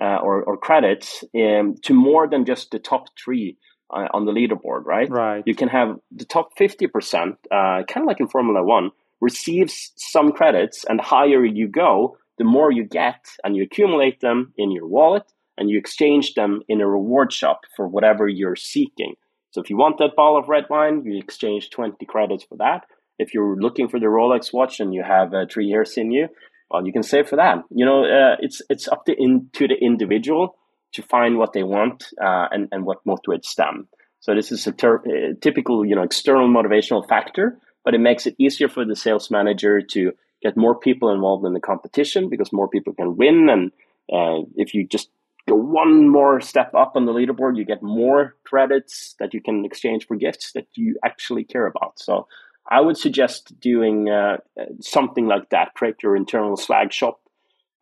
uh, 0.00 0.18
or, 0.22 0.42
or, 0.44 0.56
credits 0.56 1.24
um, 1.34 1.74
to 1.82 1.92
more 1.92 2.28
than 2.28 2.44
just 2.44 2.70
the 2.70 2.78
top 2.78 3.06
three 3.18 3.56
uh, 3.90 4.06
on 4.12 4.26
the 4.26 4.32
leaderboard 4.32 4.84
right? 4.84 5.10
Right. 5.10 5.42
You 5.46 5.54
can 5.54 5.68
have 5.68 5.96
the 6.12 6.24
top 6.24 6.50
50% 6.56 7.30
uh, 7.30 7.34
kind 7.50 7.88
of 7.96 8.06
like 8.06 8.20
in 8.20 8.28
formula 8.28 8.62
one 8.62 8.90
receives 9.20 9.92
some 9.96 10.30
credits 10.30 10.84
and 10.88 11.00
higher 11.00 11.44
you 11.44 11.66
go 11.66 12.16
the 12.38 12.44
more 12.44 12.70
you 12.70 12.84
get 12.84 13.26
and 13.44 13.56
you 13.56 13.62
accumulate 13.62 14.20
them 14.20 14.52
in 14.56 14.70
your 14.70 14.86
wallet 14.86 15.24
and 15.56 15.68
you 15.68 15.78
exchange 15.78 16.34
them 16.34 16.62
in 16.68 16.80
a 16.80 16.88
reward 16.88 17.32
shop 17.32 17.62
for 17.76 17.86
whatever 17.86 18.28
you're 18.28 18.56
seeking. 18.56 19.14
So 19.50 19.60
if 19.60 19.70
you 19.70 19.76
want 19.76 19.98
that 19.98 20.16
bottle 20.16 20.38
of 20.38 20.48
red 20.48 20.64
wine, 20.70 21.02
you 21.04 21.18
exchange 21.18 21.70
20 21.70 22.04
credits 22.06 22.44
for 22.44 22.56
that. 22.58 22.84
If 23.18 23.34
you're 23.34 23.56
looking 23.56 23.88
for 23.88 23.98
the 23.98 24.06
Rolex 24.06 24.52
watch 24.52 24.78
and 24.78 24.94
you 24.94 25.02
have 25.02 25.34
uh, 25.34 25.46
three 25.50 25.66
years 25.66 25.96
in 25.96 26.12
you, 26.12 26.28
well, 26.70 26.86
you 26.86 26.92
can 26.92 27.02
save 27.02 27.28
for 27.28 27.36
that. 27.36 27.64
You 27.70 27.84
know, 27.84 28.04
uh, 28.04 28.36
it's 28.40 28.62
it's 28.68 28.88
up 28.88 29.06
to 29.06 29.14
in, 29.14 29.48
to 29.54 29.66
the 29.66 29.74
individual 29.74 30.56
to 30.92 31.02
find 31.02 31.38
what 31.38 31.52
they 31.52 31.62
want 31.62 32.08
uh, 32.22 32.46
and 32.50 32.68
and 32.70 32.84
what 32.84 33.04
motivates 33.06 33.54
them. 33.56 33.88
So 34.20 34.34
this 34.34 34.52
is 34.52 34.66
a 34.66 34.72
ter- 34.72 34.98
uh, 34.98 35.34
typical, 35.40 35.84
you 35.84 35.96
know, 35.96 36.02
external 36.02 36.48
motivational 36.48 37.08
factor, 37.08 37.58
but 37.84 37.94
it 37.94 38.00
makes 38.00 38.26
it 38.26 38.36
easier 38.38 38.68
for 38.68 38.84
the 38.84 38.96
sales 38.96 39.30
manager 39.30 39.80
to 39.80 40.12
get 40.42 40.56
more 40.56 40.78
people 40.78 41.10
involved 41.10 41.44
in 41.44 41.52
the 41.52 41.60
competition 41.60 42.28
because 42.28 42.52
more 42.52 42.68
people 42.68 42.92
can 42.92 43.16
win. 43.16 43.48
And 43.48 43.72
uh, 44.12 44.46
if 44.56 44.74
you 44.74 44.86
just 44.86 45.10
go 45.48 45.54
one 45.54 46.08
more 46.08 46.40
step 46.40 46.74
up 46.74 46.92
on 46.94 47.06
the 47.06 47.12
leaderboard, 47.12 47.56
you 47.56 47.64
get 47.64 47.82
more 47.82 48.36
credits 48.44 49.14
that 49.18 49.34
you 49.34 49.40
can 49.40 49.64
exchange 49.64 50.06
for 50.06 50.16
gifts 50.16 50.52
that 50.52 50.66
you 50.74 50.96
actually 51.04 51.44
care 51.44 51.66
about. 51.66 51.98
So 51.98 52.28
I 52.70 52.80
would 52.80 52.96
suggest 52.96 53.58
doing 53.60 54.10
uh, 54.10 54.38
something 54.80 55.26
like 55.26 55.50
that. 55.50 55.74
Create 55.74 56.02
your 56.02 56.16
internal 56.16 56.56
swag 56.56 56.92
shop 56.92 57.20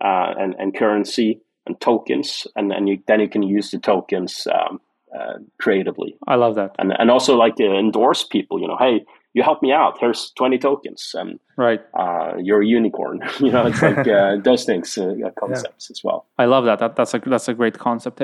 uh, 0.02 0.34
and, 0.38 0.54
and 0.58 0.76
currency 0.76 1.40
and 1.66 1.80
tokens, 1.80 2.46
and, 2.54 2.72
and 2.72 2.88
you, 2.88 3.02
then 3.08 3.18
you 3.18 3.28
can 3.28 3.42
use 3.42 3.72
the 3.72 3.78
tokens 3.78 4.46
um, 4.46 4.80
uh, 5.18 5.38
creatively. 5.58 6.16
I 6.28 6.36
love 6.36 6.54
that. 6.54 6.76
And, 6.78 6.92
and 6.96 7.10
also 7.10 7.34
like 7.36 7.58
endorse 7.58 8.22
people, 8.22 8.60
you 8.60 8.68
know, 8.68 8.76
hey, 8.78 9.04
you 9.36 9.42
help 9.42 9.62
me 9.62 9.70
out. 9.70 9.98
Here's 10.00 10.30
20 10.30 10.56
tokens. 10.56 11.14
And 11.14 11.38
right. 11.58 11.82
Uh, 11.92 12.32
you're 12.42 12.62
a 12.62 12.66
unicorn. 12.66 13.20
you 13.38 13.52
know, 13.52 13.66
it's 13.66 13.82
like 13.82 14.08
uh, 14.08 14.36
those 14.42 14.64
things, 14.64 14.96
uh, 14.96 15.12
concepts 15.38 15.88
yeah. 15.88 15.94
as 15.94 16.02
well. 16.02 16.24
I 16.38 16.46
love 16.46 16.64
that. 16.64 16.78
that. 16.78 16.96
That's 16.96 17.12
a 17.12 17.18
that's 17.18 17.46
a 17.46 17.54
great 17.54 17.78
concept. 17.78 18.22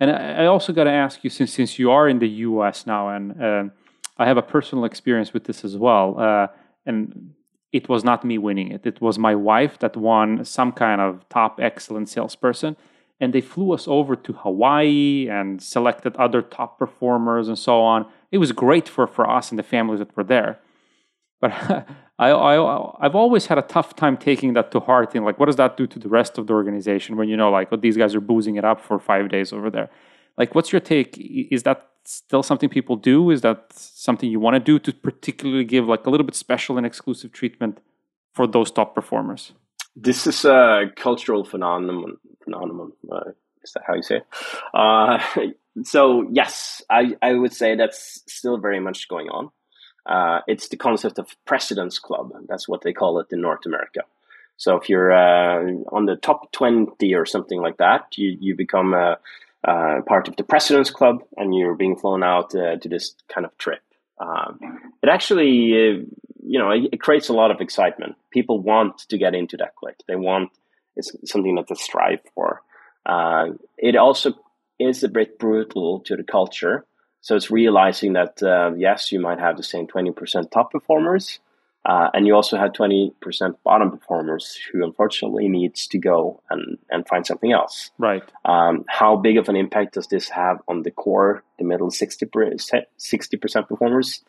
And 0.00 0.10
I 0.10 0.46
also 0.46 0.72
got 0.72 0.84
to 0.84 0.90
ask 0.90 1.22
you, 1.22 1.28
since 1.28 1.52
since 1.52 1.78
you 1.78 1.90
are 1.90 2.08
in 2.08 2.18
the 2.18 2.28
U.S. 2.48 2.86
now, 2.86 3.10
and 3.10 3.24
um, 3.42 3.72
I 4.16 4.24
have 4.24 4.38
a 4.38 4.42
personal 4.42 4.86
experience 4.86 5.34
with 5.34 5.44
this 5.44 5.64
as 5.64 5.76
well, 5.76 6.18
uh, 6.18 6.46
and 6.86 7.34
it 7.70 7.88
was 7.90 8.02
not 8.02 8.24
me 8.24 8.38
winning 8.38 8.72
it. 8.72 8.86
It 8.86 9.02
was 9.02 9.18
my 9.18 9.34
wife 9.34 9.78
that 9.80 9.96
won 9.96 10.44
some 10.46 10.72
kind 10.72 11.00
of 11.00 11.28
top 11.28 11.60
excellent 11.60 12.08
salesperson. 12.08 12.76
And 13.20 13.32
they 13.32 13.40
flew 13.40 13.72
us 13.72 13.86
over 13.86 14.16
to 14.16 14.32
Hawaii 14.32 15.28
and 15.30 15.62
selected 15.62 16.16
other 16.16 16.42
top 16.42 16.78
performers 16.78 17.46
and 17.46 17.56
so 17.56 17.80
on 17.80 18.06
it 18.34 18.38
was 18.38 18.50
great 18.50 18.88
for, 18.88 19.06
for 19.06 19.30
us 19.30 19.50
and 19.50 19.58
the 19.60 19.62
families 19.62 20.00
that 20.00 20.16
were 20.16 20.24
there. 20.24 20.58
But 21.44 21.52
I, 22.18 22.30
I, 22.30 23.04
I've 23.04 23.14
always 23.14 23.44
had 23.46 23.58
a 23.58 23.62
tough 23.76 23.94
time 23.96 24.16
taking 24.16 24.54
that 24.54 24.70
to 24.70 24.80
heart. 24.80 25.14
And 25.14 25.26
like, 25.26 25.38
what 25.38 25.46
does 25.46 25.56
that 25.56 25.76
do 25.76 25.86
to 25.86 25.98
the 25.98 26.08
rest 26.08 26.38
of 26.38 26.46
the 26.46 26.54
organization 26.54 27.16
when 27.18 27.28
you 27.28 27.36
know, 27.36 27.50
like, 27.50 27.68
oh, 27.70 27.76
these 27.76 27.98
guys 27.98 28.14
are 28.14 28.20
boozing 28.20 28.56
it 28.56 28.64
up 28.64 28.80
for 28.80 28.98
five 28.98 29.28
days 29.28 29.52
over 29.52 29.68
there? 29.68 29.90
Like, 30.38 30.54
what's 30.54 30.72
your 30.72 30.80
take? 30.80 31.18
Is 31.18 31.64
that 31.64 31.86
still 32.06 32.42
something 32.42 32.70
people 32.70 32.96
do? 32.96 33.30
Is 33.30 33.42
that 33.42 33.66
something 33.74 34.30
you 34.30 34.40
want 34.40 34.54
to 34.54 34.60
do 34.60 34.78
to 34.78 34.92
particularly 34.92 35.64
give 35.64 35.86
like 35.86 36.06
a 36.06 36.10
little 36.10 36.24
bit 36.24 36.34
special 36.34 36.78
and 36.78 36.86
exclusive 36.86 37.30
treatment 37.30 37.78
for 38.32 38.46
those 38.46 38.70
top 38.70 38.94
performers? 38.94 39.52
This 39.94 40.26
is 40.26 40.46
a 40.46 40.84
cultural 40.96 41.44
phenomenon. 41.44 42.16
Phenomenon. 42.42 42.92
Uh, 43.12 43.32
is 43.62 43.72
that 43.74 43.82
how 43.86 43.94
you 43.94 44.02
say 44.02 44.16
it? 44.16 44.26
Uh, 44.72 45.18
so 45.82 46.26
yes, 46.32 46.80
I, 46.88 47.16
I 47.20 47.34
would 47.34 47.52
say 47.52 47.76
that's 47.76 48.22
still 48.26 48.56
very 48.56 48.80
much 48.80 49.08
going 49.08 49.28
on. 49.28 49.50
Uh, 50.06 50.40
it's 50.46 50.68
the 50.68 50.76
concept 50.76 51.18
of 51.18 51.34
President's 51.44 51.98
Club. 51.98 52.32
That's 52.48 52.68
what 52.68 52.82
they 52.82 52.92
call 52.92 53.18
it 53.20 53.28
in 53.30 53.40
North 53.40 53.66
America. 53.66 54.02
So 54.56 54.76
if 54.76 54.88
you're 54.88 55.12
uh, 55.12 55.64
on 55.92 56.06
the 56.06 56.16
top 56.16 56.52
20 56.52 57.14
or 57.14 57.26
something 57.26 57.60
like 57.60 57.78
that, 57.78 58.16
you, 58.16 58.36
you 58.40 58.54
become 58.54 58.94
a, 58.94 59.18
a 59.64 60.02
part 60.02 60.28
of 60.28 60.36
the 60.36 60.44
President's 60.44 60.90
Club 60.90 61.24
and 61.36 61.54
you're 61.54 61.74
being 61.74 61.96
flown 61.96 62.22
out 62.22 62.54
uh, 62.54 62.76
to 62.76 62.88
this 62.88 63.14
kind 63.28 63.44
of 63.44 63.56
trip. 63.58 63.82
Um, 64.18 64.92
it 65.02 65.08
actually, 65.08 65.72
uh, 65.72 66.04
you 66.46 66.58
know, 66.58 66.70
it, 66.70 66.90
it, 66.92 67.00
creates 67.00 67.28
a 67.28 67.32
lot 67.32 67.50
of 67.50 67.60
excitement. 67.60 68.14
People 68.30 68.60
want 68.60 68.98
to 69.08 69.18
get 69.18 69.34
into 69.34 69.56
that 69.56 69.74
clique. 69.74 69.98
They 70.06 70.14
want 70.14 70.50
it's 70.96 71.14
something 71.24 71.56
that 71.56 71.66
they 71.68 71.74
strive 71.74 72.20
for. 72.34 72.62
Uh, 73.04 73.48
it 73.76 73.96
also 73.96 74.34
is 74.78 75.02
a 75.02 75.08
bit 75.08 75.38
brutal 75.38 76.00
to 76.00 76.16
the 76.16 76.22
culture. 76.22 76.84
So 77.24 77.34
it's 77.34 77.50
realizing 77.50 78.12
that 78.12 78.42
uh, 78.42 78.72
yes, 78.76 79.10
you 79.10 79.18
might 79.18 79.38
have 79.38 79.56
the 79.56 79.62
same 79.62 79.86
twenty 79.86 80.12
percent 80.12 80.50
top 80.50 80.70
performers, 80.70 81.40
uh, 81.86 82.10
and 82.12 82.26
you 82.26 82.34
also 82.34 82.58
have 82.58 82.72
20% 82.72 83.56
bottom 83.62 83.90
performers 83.90 84.58
who 84.70 84.84
unfortunately 84.84 85.48
needs 85.48 85.86
to 85.86 85.98
go 85.98 86.42
and, 86.48 86.78
and 86.90 87.06
find 87.06 87.26
something 87.26 87.52
else. 87.52 87.90
Right. 87.98 88.22
Um, 88.46 88.84
how 88.88 89.16
big 89.16 89.36
of 89.36 89.50
an 89.50 89.56
impact 89.56 89.94
does 89.94 90.06
this 90.06 90.30
have 90.30 90.62
on 90.66 90.82
the 90.82 90.90
core, 90.90 91.44
the 91.58 91.64
middle 91.64 91.90
60%, 91.90 92.26
60% 92.98 93.68
performers? 93.68 94.22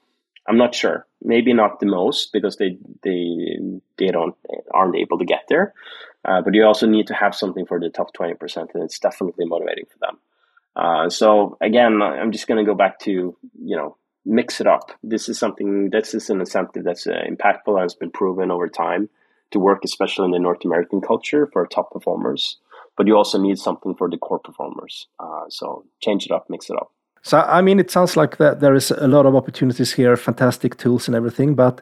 I'm 0.47 0.57
not 0.57 0.75
sure. 0.75 1.05
Maybe 1.21 1.53
not 1.53 1.79
the 1.79 1.87
most 1.87 2.31
because 2.31 2.55
they 2.57 2.77
they 3.03 3.57
they 3.97 4.07
don't 4.07 4.35
aren't 4.73 4.95
able 4.95 5.17
to 5.17 5.25
get 5.25 5.45
there. 5.49 5.73
Uh, 6.23 6.41
but 6.41 6.53
you 6.53 6.63
also 6.63 6.87
need 6.87 7.07
to 7.07 7.13
have 7.13 7.35
something 7.35 7.65
for 7.65 7.79
the 7.79 7.89
top 7.89 8.13
20%, 8.15 8.57
and 8.73 8.83
it's 8.83 8.99
definitely 8.99 9.45
motivating 9.45 9.85
for 9.85 9.97
them. 9.99 10.17
Uh, 10.75 11.09
so 11.09 11.57
again, 11.61 12.01
I'm 12.01 12.31
just 12.31 12.47
going 12.47 12.63
to 12.63 12.69
go 12.69 12.75
back 12.75 12.99
to 13.01 13.11
you 13.11 13.75
know 13.75 13.97
mix 14.25 14.59
it 14.59 14.67
up. 14.67 14.91
This 15.03 15.29
is 15.29 15.39
something 15.39 15.89
this 15.91 16.13
is 16.13 16.29
an 16.29 16.39
incentive 16.39 16.83
that's 16.83 17.07
uh, 17.07 17.23
impactful 17.29 17.67
and 17.73 17.81
has 17.81 17.93
been 17.93 18.11
proven 18.11 18.51
over 18.51 18.67
time 18.67 19.09
to 19.51 19.59
work, 19.59 19.85
especially 19.85 20.25
in 20.25 20.31
the 20.31 20.39
North 20.39 20.65
American 20.65 21.01
culture 21.01 21.47
for 21.51 21.65
top 21.67 21.91
performers. 21.91 22.57
But 22.97 23.07
you 23.07 23.15
also 23.15 23.37
need 23.37 23.59
something 23.59 23.95
for 23.95 24.09
the 24.09 24.17
core 24.17 24.39
performers. 24.39 25.07
Uh, 25.19 25.43
so 25.49 25.85
change 26.01 26.25
it 26.25 26.31
up, 26.31 26.49
mix 26.49 26.69
it 26.69 26.75
up. 26.75 26.91
So 27.21 27.39
I 27.39 27.61
mean, 27.61 27.79
it 27.79 27.91
sounds 27.91 28.17
like 28.17 28.37
that 28.37 28.59
there 28.59 28.75
is 28.75 28.91
a 28.91 29.07
lot 29.07 29.25
of 29.25 29.35
opportunities 29.35 29.93
here, 29.93 30.15
fantastic 30.17 30.77
tools 30.77 31.07
and 31.07 31.15
everything. 31.15 31.55
But 31.55 31.81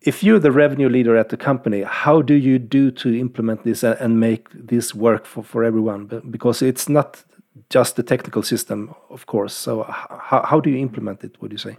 if 0.00 0.22
you're 0.22 0.38
the 0.38 0.52
revenue 0.52 0.88
leader 0.88 1.16
at 1.16 1.30
the 1.30 1.36
company, 1.36 1.82
how 1.82 2.20
do 2.22 2.34
you 2.34 2.58
do 2.58 2.90
to 2.90 3.18
implement 3.18 3.64
this 3.64 3.82
and 3.82 4.20
make 4.20 4.48
this 4.52 4.94
work 4.94 5.26
for, 5.26 5.42
for 5.42 5.64
everyone? 5.64 6.22
Because 6.30 6.62
it's 6.62 6.88
not 6.88 7.24
just 7.70 7.96
the 7.96 8.02
technical 8.02 8.42
system, 8.42 8.94
of 9.10 9.26
course. 9.26 9.54
So 9.54 9.84
how, 9.84 10.42
how 10.44 10.60
do 10.60 10.70
you 10.70 10.78
implement 10.78 11.24
it? 11.24 11.40
Would 11.40 11.52
you 11.52 11.58
say? 11.58 11.76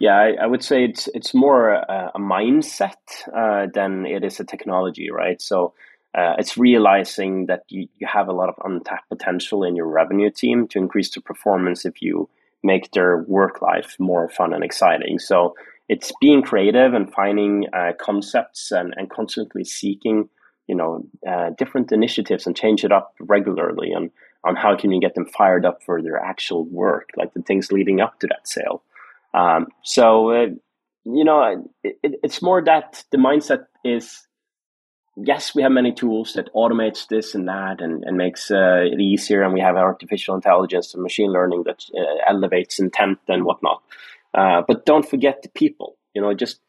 Yeah, 0.00 0.16
I, 0.16 0.32
I 0.42 0.46
would 0.46 0.62
say 0.62 0.84
it's 0.84 1.08
it's 1.14 1.34
more 1.34 1.70
a, 1.70 2.10
a 2.14 2.18
mindset 2.18 2.96
uh, 3.34 3.66
than 3.72 4.06
it 4.06 4.24
is 4.24 4.40
a 4.40 4.44
technology, 4.44 5.10
right? 5.10 5.40
So 5.40 5.74
uh, 6.14 6.34
it's 6.38 6.56
realizing 6.56 7.46
that 7.46 7.62
you, 7.68 7.88
you 7.98 8.06
have 8.06 8.28
a 8.28 8.32
lot 8.32 8.48
of 8.48 8.54
untapped 8.64 9.08
potential 9.08 9.64
in 9.64 9.76
your 9.76 9.86
revenue 9.86 10.30
team 10.30 10.68
to 10.68 10.78
increase 10.78 11.10
the 11.14 11.20
performance 11.20 11.84
if 11.84 12.02
you 12.02 12.28
make 12.62 12.90
their 12.92 13.18
work 13.28 13.60
life 13.62 13.96
more 13.98 14.28
fun 14.28 14.54
and 14.54 14.64
exciting. 14.64 15.18
So 15.18 15.54
it's 15.88 16.12
being 16.20 16.42
creative 16.42 16.94
and 16.94 17.12
finding 17.12 17.66
uh, 17.72 17.92
concepts 18.00 18.72
and, 18.72 18.94
and 18.96 19.10
constantly 19.10 19.64
seeking, 19.64 20.28
you 20.66 20.74
know, 20.74 21.04
uh, 21.28 21.50
different 21.58 21.92
initiatives 21.92 22.46
and 22.46 22.56
change 22.56 22.84
it 22.84 22.92
up 22.92 23.12
regularly. 23.20 23.92
And 23.92 24.10
on 24.44 24.56
how 24.56 24.76
can 24.76 24.92
you 24.92 25.00
get 25.00 25.14
them 25.14 25.26
fired 25.26 25.64
up 25.64 25.82
for 25.82 26.02
their 26.02 26.18
actual 26.18 26.64
work, 26.64 27.10
like 27.16 27.32
the 27.34 27.42
things 27.42 27.72
leading 27.72 28.00
up 28.00 28.20
to 28.20 28.26
that 28.26 28.46
sale. 28.46 28.82
Um, 29.32 29.68
so, 29.82 30.30
uh, 30.30 30.46
you 31.04 31.24
know, 31.24 31.68
it, 31.82 31.98
it's 32.02 32.42
more 32.42 32.62
that 32.62 33.04
the 33.10 33.18
mindset 33.18 33.66
is 33.84 34.26
yes, 35.16 35.54
we 35.54 35.62
have 35.62 35.72
many 35.72 35.92
tools 35.92 36.32
that 36.34 36.52
automates 36.54 37.08
this 37.08 37.34
and 37.34 37.48
that 37.48 37.80
and, 37.80 38.04
and 38.04 38.16
makes 38.16 38.50
uh, 38.50 38.82
it 38.82 39.00
easier, 39.00 39.42
and 39.42 39.52
we 39.52 39.60
have 39.60 39.76
artificial 39.76 40.34
intelligence 40.34 40.94
and 40.94 41.02
machine 41.02 41.30
learning 41.32 41.64
that 41.64 41.84
uh, 41.96 42.30
elevates 42.30 42.78
intent 42.78 43.18
and 43.28 43.44
whatnot. 43.44 43.82
Uh, 44.32 44.62
but 44.66 44.84
don't 44.84 45.08
forget 45.08 45.42
the 45.42 45.48
people. 45.50 45.96
You 46.14 46.22
know, 46.22 46.34
just 46.34 46.60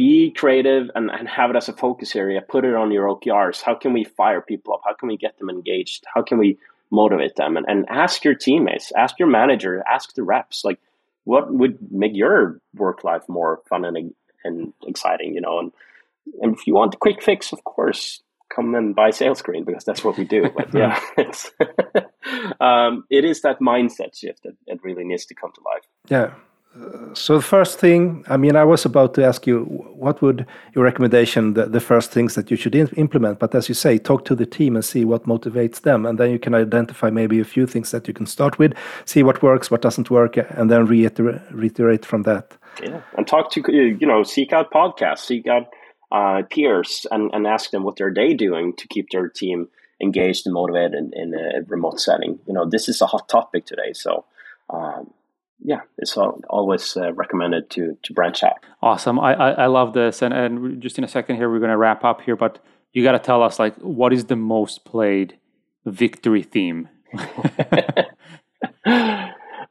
be 0.00 0.30
creative 0.30 0.90
and, 0.94 1.10
and 1.10 1.28
have 1.28 1.50
it 1.50 1.56
as 1.56 1.68
a 1.68 1.74
focus 1.74 2.16
area. 2.16 2.40
Put 2.40 2.64
it 2.64 2.74
on 2.74 2.90
your 2.90 3.06
OKRs. 3.14 3.60
How 3.60 3.74
can 3.74 3.92
we 3.92 4.04
fire 4.04 4.40
people 4.40 4.72
up? 4.72 4.80
How 4.82 4.94
can 4.94 5.08
we 5.08 5.18
get 5.18 5.38
them 5.38 5.50
engaged? 5.50 6.04
How 6.14 6.22
can 6.22 6.38
we 6.38 6.56
motivate 6.90 7.36
them? 7.36 7.58
And, 7.58 7.66
and 7.68 7.84
ask 7.90 8.24
your 8.24 8.34
teammates, 8.34 8.92
ask 8.96 9.18
your 9.18 9.28
manager, 9.28 9.84
ask 9.86 10.14
the 10.14 10.22
reps, 10.22 10.64
like 10.64 10.80
what 11.24 11.52
would 11.52 11.92
make 11.92 12.12
your 12.14 12.58
work 12.74 13.04
life 13.04 13.28
more 13.28 13.60
fun 13.68 13.84
and, 13.84 14.14
and 14.42 14.72
exciting, 14.86 15.34
you 15.34 15.42
know? 15.42 15.58
And, 15.58 15.72
and 16.40 16.54
if 16.56 16.66
you 16.66 16.72
want 16.72 16.94
a 16.94 16.98
quick 16.98 17.22
fix, 17.22 17.52
of 17.52 17.62
course, 17.64 18.22
come 18.48 18.74
and 18.74 18.96
buy 18.96 19.10
sales 19.10 19.42
SalesScreen 19.42 19.66
because 19.66 19.84
that's 19.84 20.02
what 20.02 20.16
we 20.16 20.24
do. 20.24 20.48
But 20.56 20.74
yeah, 20.74 20.98
it's 21.18 21.50
um, 22.58 23.04
it 23.10 23.26
is 23.26 23.42
that 23.42 23.60
mindset 23.60 24.18
shift 24.18 24.44
that, 24.44 24.56
that 24.66 24.82
really 24.82 25.04
needs 25.04 25.26
to 25.26 25.34
come 25.34 25.52
to 25.52 25.60
life. 25.60 25.84
Yeah, 26.08 26.32
so 27.14 27.36
the 27.36 27.42
first 27.42 27.80
thing, 27.80 28.24
I 28.28 28.36
mean, 28.36 28.54
I 28.54 28.62
was 28.62 28.84
about 28.84 29.14
to 29.14 29.24
ask 29.24 29.44
you, 29.44 29.64
what 29.64 30.22
would 30.22 30.46
your 30.74 30.84
recommendation, 30.84 31.54
the, 31.54 31.66
the 31.66 31.80
first 31.80 32.12
things 32.12 32.36
that 32.36 32.48
you 32.50 32.56
should 32.56 32.74
implement? 32.74 33.40
But 33.40 33.54
as 33.56 33.68
you 33.68 33.74
say, 33.74 33.98
talk 33.98 34.24
to 34.26 34.36
the 34.36 34.46
team 34.46 34.76
and 34.76 34.84
see 34.84 35.04
what 35.04 35.24
motivates 35.24 35.80
them, 35.80 36.06
and 36.06 36.16
then 36.16 36.30
you 36.30 36.38
can 36.38 36.54
identify 36.54 37.10
maybe 37.10 37.40
a 37.40 37.44
few 37.44 37.66
things 37.66 37.90
that 37.90 38.06
you 38.06 38.14
can 38.14 38.26
start 38.26 38.58
with, 38.58 38.74
see 39.04 39.24
what 39.24 39.42
works, 39.42 39.70
what 39.70 39.82
doesn't 39.82 40.10
work, 40.10 40.36
and 40.36 40.70
then 40.70 40.86
reiterate, 40.86 41.42
reiterate 41.50 42.06
from 42.06 42.22
that. 42.22 42.56
Yeah, 42.80 43.00
and 43.16 43.26
talk 43.26 43.50
to 43.52 43.62
you 43.72 44.06
know, 44.06 44.22
seek 44.22 44.52
out 44.52 44.70
podcasts, 44.70 45.26
seek 45.26 45.48
out 45.48 45.66
uh, 46.12 46.42
peers, 46.50 47.04
and, 47.10 47.34
and 47.34 47.48
ask 47.48 47.70
them 47.72 47.82
what 47.82 47.96
they're 47.96 48.14
they 48.14 48.32
doing 48.32 48.76
to 48.76 48.86
keep 48.86 49.10
their 49.10 49.28
team 49.28 49.68
engaged 50.00 50.46
and 50.46 50.54
motivated 50.54 50.94
in, 50.94 51.12
in 51.14 51.34
a 51.34 51.62
remote 51.66 52.00
setting. 52.00 52.38
You 52.46 52.54
know, 52.54 52.64
this 52.64 52.88
is 52.88 53.00
a 53.00 53.06
hot 53.06 53.28
topic 53.28 53.66
today, 53.66 53.92
so. 53.92 54.24
Um, 54.72 55.10
yeah, 55.62 55.80
it's 55.98 56.16
always 56.16 56.96
uh, 56.96 57.12
recommended 57.12 57.70
to 57.70 57.96
to 58.02 58.12
branch 58.12 58.42
out. 58.42 58.64
Awesome, 58.82 59.18
I, 59.18 59.34
I, 59.34 59.50
I 59.50 59.66
love 59.66 59.92
this, 59.92 60.22
and 60.22 60.32
and 60.32 60.80
just 60.82 60.98
in 60.98 61.04
a 61.04 61.08
second 61.08 61.36
here 61.36 61.50
we're 61.50 61.58
going 61.58 61.70
to 61.70 61.76
wrap 61.76 62.04
up 62.04 62.22
here, 62.22 62.36
but 62.36 62.58
you 62.92 63.02
got 63.02 63.12
to 63.12 63.18
tell 63.18 63.42
us 63.42 63.58
like 63.58 63.76
what 63.76 64.12
is 64.12 64.26
the 64.26 64.36
most 64.36 64.84
played 64.84 65.38
victory 65.84 66.42
theme? 66.42 66.88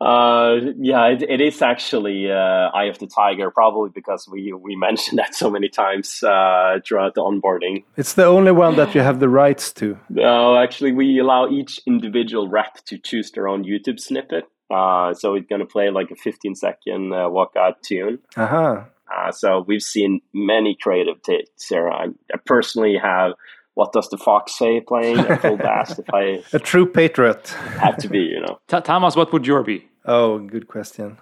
uh, 0.02 0.56
yeah, 0.78 1.08
it, 1.08 1.24
it 1.24 1.42
is 1.42 1.62
actually 1.62 2.32
uh, 2.32 2.70
Eye 2.74 2.86
of 2.86 3.00
the 3.00 3.08
Tiger, 3.08 3.52
probably 3.52 3.90
because 3.94 4.28
we 4.32 4.54
we 4.54 4.76
mentioned 4.76 5.20
that 5.20 5.36
so 5.36 5.50
many 5.50 5.70
times 5.70 6.24
uh, 6.24 6.80
throughout 6.86 7.16
the 7.16 7.22
onboarding. 7.22 7.84
It's 7.98 8.14
the 8.14 8.26
only 8.26 8.52
one 8.52 8.76
that 8.76 8.96
you 8.96 9.02
have 9.02 9.20
the 9.20 9.30
rights 9.30 9.74
to. 9.74 9.98
No, 10.10 10.58
actually, 10.58 10.92
we 10.92 11.20
allow 11.20 11.50
each 11.50 11.80
individual 11.86 12.48
rep 12.48 12.84
to 12.86 12.98
choose 12.98 13.32
their 13.32 13.48
own 13.48 13.64
YouTube 13.64 14.00
snippet. 14.00 14.46
Uh, 14.70 15.14
so 15.14 15.36
it's 15.36 15.48
going 15.48 15.60
to 15.60 15.66
play 15.66 15.90
like 15.90 16.12
a 16.12 16.16
15 16.16 16.56
second 16.56 17.12
uh, 17.14 17.28
walkout 17.28 17.82
tune. 17.82 18.20
Uh-huh. 18.36 18.84
Uh, 19.12 19.32
so 19.32 19.66
we've 19.68 19.82
seen 19.82 20.22
many 20.34 20.78
creative 20.80 21.22
takes 21.24 21.68
here. 21.68 21.90
I, 21.90 22.08
I, 22.34 22.38
personally 22.46 22.96
have 22.98 23.34
"What 23.74 23.92
Does 23.92 24.10
the 24.10 24.18
Fox 24.18 24.56
Say" 24.56 24.82
playing 24.82 25.18
at 25.20 25.42
full 25.42 25.58
blast. 25.58 25.98
If 25.98 26.14
I 26.14 26.44
a 26.54 26.60
true 26.60 26.86
patriot, 26.86 27.48
have 27.80 27.98
to 27.98 28.08
be, 28.08 28.20
you 28.20 28.42
know. 28.42 28.60
T- 28.68 28.82
Thomas, 28.82 29.16
what 29.16 29.34
would 29.34 29.48
your 29.48 29.64
be? 29.64 29.88
Oh, 30.06 30.38
good 30.38 30.68
question. 30.68 31.18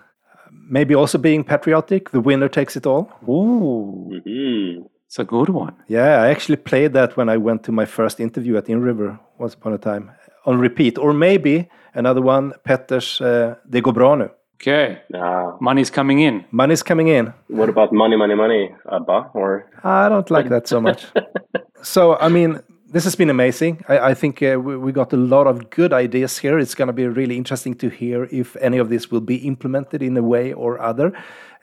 Maybe 0.51 0.95
also 0.95 1.17
being 1.17 1.45
patriotic. 1.45 2.09
The 2.11 2.19
winner 2.19 2.49
takes 2.49 2.75
it 2.75 2.85
all. 2.85 3.09
Ooh, 3.23 4.11
mm-hmm. 4.11 4.85
it's 5.05 5.19
a 5.19 5.23
good 5.23 5.49
one. 5.49 5.75
Yeah, 5.87 6.21
I 6.21 6.27
actually 6.29 6.57
played 6.57 6.91
that 6.91 7.15
when 7.15 7.29
I 7.29 7.37
went 7.37 7.63
to 7.63 7.71
my 7.71 7.85
first 7.85 8.19
interview 8.19 8.57
at 8.57 8.65
InRiver 8.65 9.17
once 9.37 9.53
upon 9.53 9.71
a 9.71 9.77
time 9.77 10.11
on 10.47 10.59
repeat. 10.59 10.97
Or 10.97 11.13
maybe 11.13 11.69
another 11.93 12.21
one, 12.21 12.53
Petters 12.63 13.21
uh, 13.21 13.53
Det 13.63 13.81
går 13.81 13.91
bra 13.91 14.15
nu. 14.15 14.29
Okay. 14.61 14.97
Uh, 15.13 15.55
Money's 15.61 15.91
coming 15.91 16.19
in. 16.19 16.43
Money's 16.51 16.83
coming 16.83 17.09
in. 17.09 17.33
What 17.47 17.69
about 17.69 17.91
money, 17.91 18.17
money, 18.17 18.35
money, 18.35 18.75
Abba? 18.91 19.29
Or 19.33 19.69
I 19.83 20.09
don't 20.09 20.31
like 20.31 20.49
that 20.49 20.67
so 20.67 20.81
much. 20.81 21.05
so 21.83 22.17
I 22.19 22.29
mean, 22.29 22.59
this 22.91 23.03
has 23.03 23.15
been 23.15 23.29
amazing. 23.29 23.83
I, 23.87 24.11
I 24.11 24.13
think 24.15 24.41
uh, 24.41 24.59
we, 24.59 24.77
we, 24.77 24.91
got 24.91 25.13
a 25.13 25.17
lot 25.17 25.45
of 25.45 25.69
good 25.69 25.93
ideas 25.93 26.39
here. 26.39 26.57
It's 26.57 26.73
going 26.73 26.87
to 26.87 26.93
be 26.93 27.05
really 27.07 27.37
interesting 27.37 27.75
to 27.75 27.89
hear 27.89 28.27
if 28.31 28.55
any 28.55 28.79
of 28.79 28.89
this 28.89 29.11
will 29.11 29.21
be 29.21 29.35
implemented 29.35 30.01
in 30.01 30.17
a 30.17 30.23
way 30.23 30.53
or 30.53 30.79
other 30.79 31.13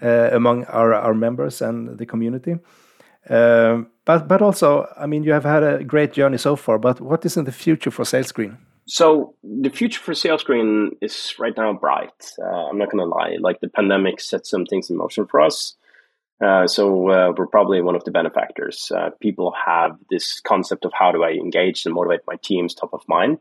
uh, 0.00 0.30
among 0.32 0.64
our, 0.66 0.94
our 0.94 1.14
members 1.14 1.62
and 1.62 1.98
the 1.98 2.06
community. 2.06 2.58
Um, 3.28 3.88
but 4.04 4.28
but 4.28 4.42
also, 4.42 4.86
I 4.96 5.06
mean, 5.06 5.24
you 5.24 5.32
have 5.32 5.44
had 5.44 5.62
a 5.62 5.82
great 5.82 6.12
journey 6.12 6.38
so 6.38 6.56
far. 6.56 6.78
But 6.78 7.00
what 7.00 7.24
is 7.24 7.36
in 7.36 7.44
the 7.44 7.52
future 7.52 7.90
for 7.90 8.04
SalesScreen? 8.04 8.56
So 8.86 9.34
the 9.42 9.70
future 9.70 10.00
for 10.00 10.14
sales 10.14 10.44
SalesScreen 10.44 10.90
is 11.00 11.34
right 11.38 11.56
now 11.56 11.72
bright. 11.72 12.32
Uh, 12.38 12.68
I'm 12.68 12.78
not 12.78 12.90
going 12.90 13.02
to 13.02 13.08
lie. 13.08 13.36
Like 13.40 13.60
the 13.60 13.68
pandemic 13.68 14.20
set 14.20 14.46
some 14.46 14.66
things 14.66 14.90
in 14.90 14.96
motion 14.96 15.26
for 15.26 15.40
us. 15.40 15.74
Uh, 16.44 16.66
so 16.66 17.08
uh, 17.08 17.32
we're 17.36 17.46
probably 17.46 17.80
one 17.80 17.94
of 17.94 18.04
the 18.04 18.10
benefactors. 18.10 18.92
Uh, 18.94 19.10
people 19.20 19.54
have 19.66 19.96
this 20.10 20.40
concept 20.40 20.84
of 20.84 20.92
how 20.92 21.12
do 21.12 21.22
I 21.22 21.30
engage 21.30 21.86
and 21.86 21.94
motivate 21.94 22.20
my 22.26 22.36
teams 22.42 22.74
top 22.74 22.92
of 22.92 23.02
mind, 23.08 23.38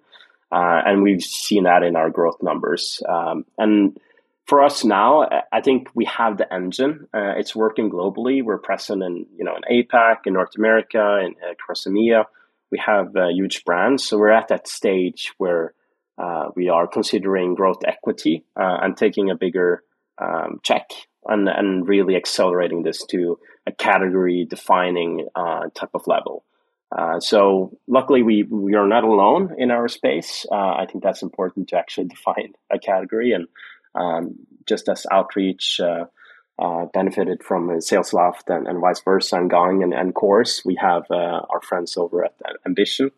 uh, 0.51 0.81
and 0.85 1.01
we've 1.01 1.23
seen 1.23 1.63
that 1.63 1.83
in 1.83 1.95
our 1.95 2.09
growth 2.09 2.41
numbers. 2.41 3.01
Um, 3.09 3.45
and 3.57 3.99
for 4.45 4.61
us 4.61 4.85
now, 4.85 5.27
I 5.51 5.61
think 5.61 5.89
we 5.95 6.05
have 6.05 6.37
the 6.37 6.53
engine. 6.53 7.07
Uh, 7.13 7.33
it's 7.35 7.55
working 7.55 7.89
globally. 7.89 8.43
We're 8.43 8.59
present 8.59 9.01
in 9.01 9.25
you 9.35 9.43
know 9.43 9.55
in 9.55 9.63
APAC, 9.83 10.19
in 10.25 10.33
North 10.33 10.55
America, 10.55 11.19
in 11.25 11.35
across 11.49 11.85
EMEA. 11.85 12.25
We 12.74 12.82
have 12.86 13.13
huge 13.15 13.63
brands, 13.65 14.03
so 14.03 14.17
we're 14.17 14.32
at 14.32 14.47
that 14.47 14.67
stage 14.67 15.32
where 15.38 15.74
we 16.55 16.69
are 16.69 16.88
considering 16.88 17.55
growth 17.55 17.84
equity 17.86 18.43
and 18.55 18.97
taking 18.97 19.30
a 19.30 19.36
bigger 19.36 19.84
um, 20.17 20.59
check 20.63 20.89
and, 21.26 21.47
and 21.47 21.88
really 21.88 22.15
accelerating 22.15 22.84
this 22.84 23.05
to 23.07 23.39
a 23.65 23.71
category 23.71 24.45
defining 24.45 25.28
uh, 25.36 25.69
type 25.74 25.91
of 25.93 26.07
level. 26.07 26.43
Uh, 26.95 27.19
so 27.19 27.78
luckily 27.88 28.21
we, 28.21 28.43
we 28.43 28.76
are 28.76 28.88
not 28.88 29.03
alone 29.03 29.55
in 29.57 29.71
our 29.71 29.88
space. 29.88 30.45
Uh, 30.51 30.55
I 30.55 30.86
think 30.89 31.03
that's 31.03 31.24
important 31.24 31.69
to 31.69 31.78
actually 31.78 32.07
define 32.09 32.53
a 32.71 32.78
category 32.80 33.32
and 33.32 33.47
um, 33.95 34.36
just 34.67 34.89
as 34.89 35.05
outreach 35.11 35.80
uh, 36.59 36.63
uh, 36.63 36.85
benefited 36.93 37.43
from 37.43 37.69
SalesLoft 37.69 38.47
and, 38.47 38.67
and 38.67 38.79
vice 38.79 39.01
versa 39.01 39.37
and 39.37 39.49
Gong 39.49 39.83
and, 39.83 39.93
and 39.93 40.13
Chorus, 40.13 40.63
we 40.65 40.75
have 40.75 41.03
uh, 41.09 41.41
our 41.49 41.61
friends 41.61 41.97
over 41.97 42.25
at 42.25 42.35
Ambition. 42.65 43.11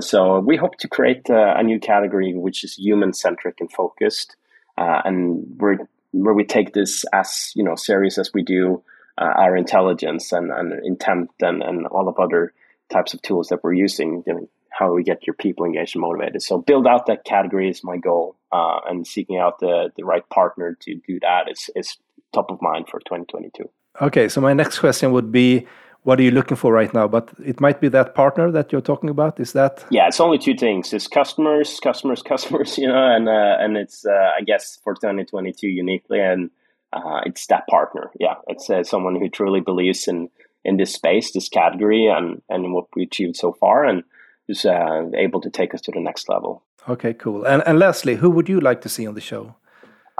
so 0.00 0.40
we 0.40 0.56
hope 0.56 0.76
to 0.78 0.88
create 0.88 1.28
a 1.28 1.62
new 1.62 1.80
category 1.80 2.34
which 2.34 2.64
is 2.64 2.74
human 2.74 3.12
centric 3.12 3.60
and 3.60 3.72
focused. 3.72 4.36
and 4.76 5.44
we're 5.58 5.78
where 6.12 6.34
we 6.34 6.44
take 6.44 6.72
this 6.72 7.04
as 7.12 7.52
you 7.54 7.64
know 7.64 7.74
serious 7.74 8.18
as 8.18 8.30
we 8.32 8.42
do 8.42 8.82
uh, 9.18 9.32
our 9.36 9.56
intelligence 9.56 10.32
and, 10.32 10.50
and 10.50 10.72
intent 10.84 11.30
and, 11.40 11.62
and 11.62 11.86
all 11.86 12.08
of 12.08 12.18
other 12.18 12.52
types 12.90 13.14
of 13.14 13.22
tools 13.22 13.48
that 13.48 13.62
we're 13.62 13.72
using 13.72 14.22
you 14.26 14.34
know, 14.34 14.48
how 14.70 14.92
we 14.92 15.02
get 15.02 15.26
your 15.26 15.34
people 15.34 15.66
engaged 15.66 15.94
and 15.94 16.02
motivated 16.02 16.42
so 16.42 16.58
build 16.58 16.86
out 16.86 17.06
that 17.06 17.24
category 17.24 17.68
is 17.68 17.82
my 17.82 17.96
goal 17.96 18.36
uh, 18.52 18.80
and 18.86 19.06
seeking 19.06 19.38
out 19.38 19.58
the, 19.60 19.90
the 19.96 20.04
right 20.04 20.28
partner 20.28 20.76
to 20.80 20.94
do 21.06 21.18
that 21.20 21.50
is, 21.50 21.70
is 21.74 21.96
top 22.32 22.50
of 22.50 22.60
mind 22.60 22.86
for 22.88 23.00
2022 23.00 23.64
okay 24.00 24.28
so 24.28 24.40
my 24.40 24.52
next 24.52 24.78
question 24.78 25.12
would 25.12 25.30
be 25.32 25.66
what 26.04 26.18
are 26.18 26.22
you 26.22 26.30
looking 26.30 26.56
for 26.56 26.72
right 26.72 26.92
now? 26.92 27.06
But 27.06 27.30
it 27.44 27.60
might 27.60 27.80
be 27.80 27.88
that 27.90 28.14
partner 28.14 28.50
that 28.50 28.72
you're 28.72 28.80
talking 28.80 29.08
about. 29.08 29.38
Is 29.38 29.52
that? 29.52 29.84
Yeah, 29.90 30.08
it's 30.08 30.20
only 30.20 30.38
two 30.38 30.54
things: 30.54 30.92
it's 30.92 31.06
customers, 31.06 31.78
customers, 31.80 32.22
customers. 32.28 32.76
You 32.78 32.88
know, 32.88 33.06
and 33.06 33.28
uh, 33.28 33.56
and 33.60 33.76
it's 33.76 34.04
uh, 34.04 34.30
I 34.36 34.42
guess 34.42 34.78
for 34.82 34.94
2022 34.94 35.68
uniquely, 35.68 36.20
and 36.20 36.50
uh, 36.92 37.20
it's 37.24 37.46
that 37.46 37.66
partner. 37.68 38.10
Yeah, 38.18 38.34
it's 38.48 38.68
uh, 38.68 38.82
someone 38.82 39.16
who 39.16 39.28
truly 39.28 39.60
believes 39.60 40.08
in 40.08 40.28
in 40.64 40.76
this 40.76 40.92
space, 40.92 41.32
this 41.32 41.48
category, 41.48 42.06
and 42.06 42.42
and 42.48 42.72
what 42.72 42.86
we 42.96 43.04
achieved 43.04 43.36
so 43.36 43.52
far, 43.52 43.84
and 43.84 44.02
is 44.48 44.64
uh, 44.64 45.02
able 45.14 45.40
to 45.40 45.50
take 45.50 45.72
us 45.74 45.80
to 45.82 45.92
the 45.92 46.00
next 46.00 46.28
level. 46.28 46.64
Okay, 46.88 47.14
cool. 47.14 47.44
And 47.44 47.62
and 47.64 47.78
lastly, 47.78 48.16
who 48.16 48.30
would 48.30 48.48
you 48.48 48.60
like 48.60 48.80
to 48.82 48.88
see 48.88 49.06
on 49.06 49.14
the 49.14 49.20
show? 49.20 49.54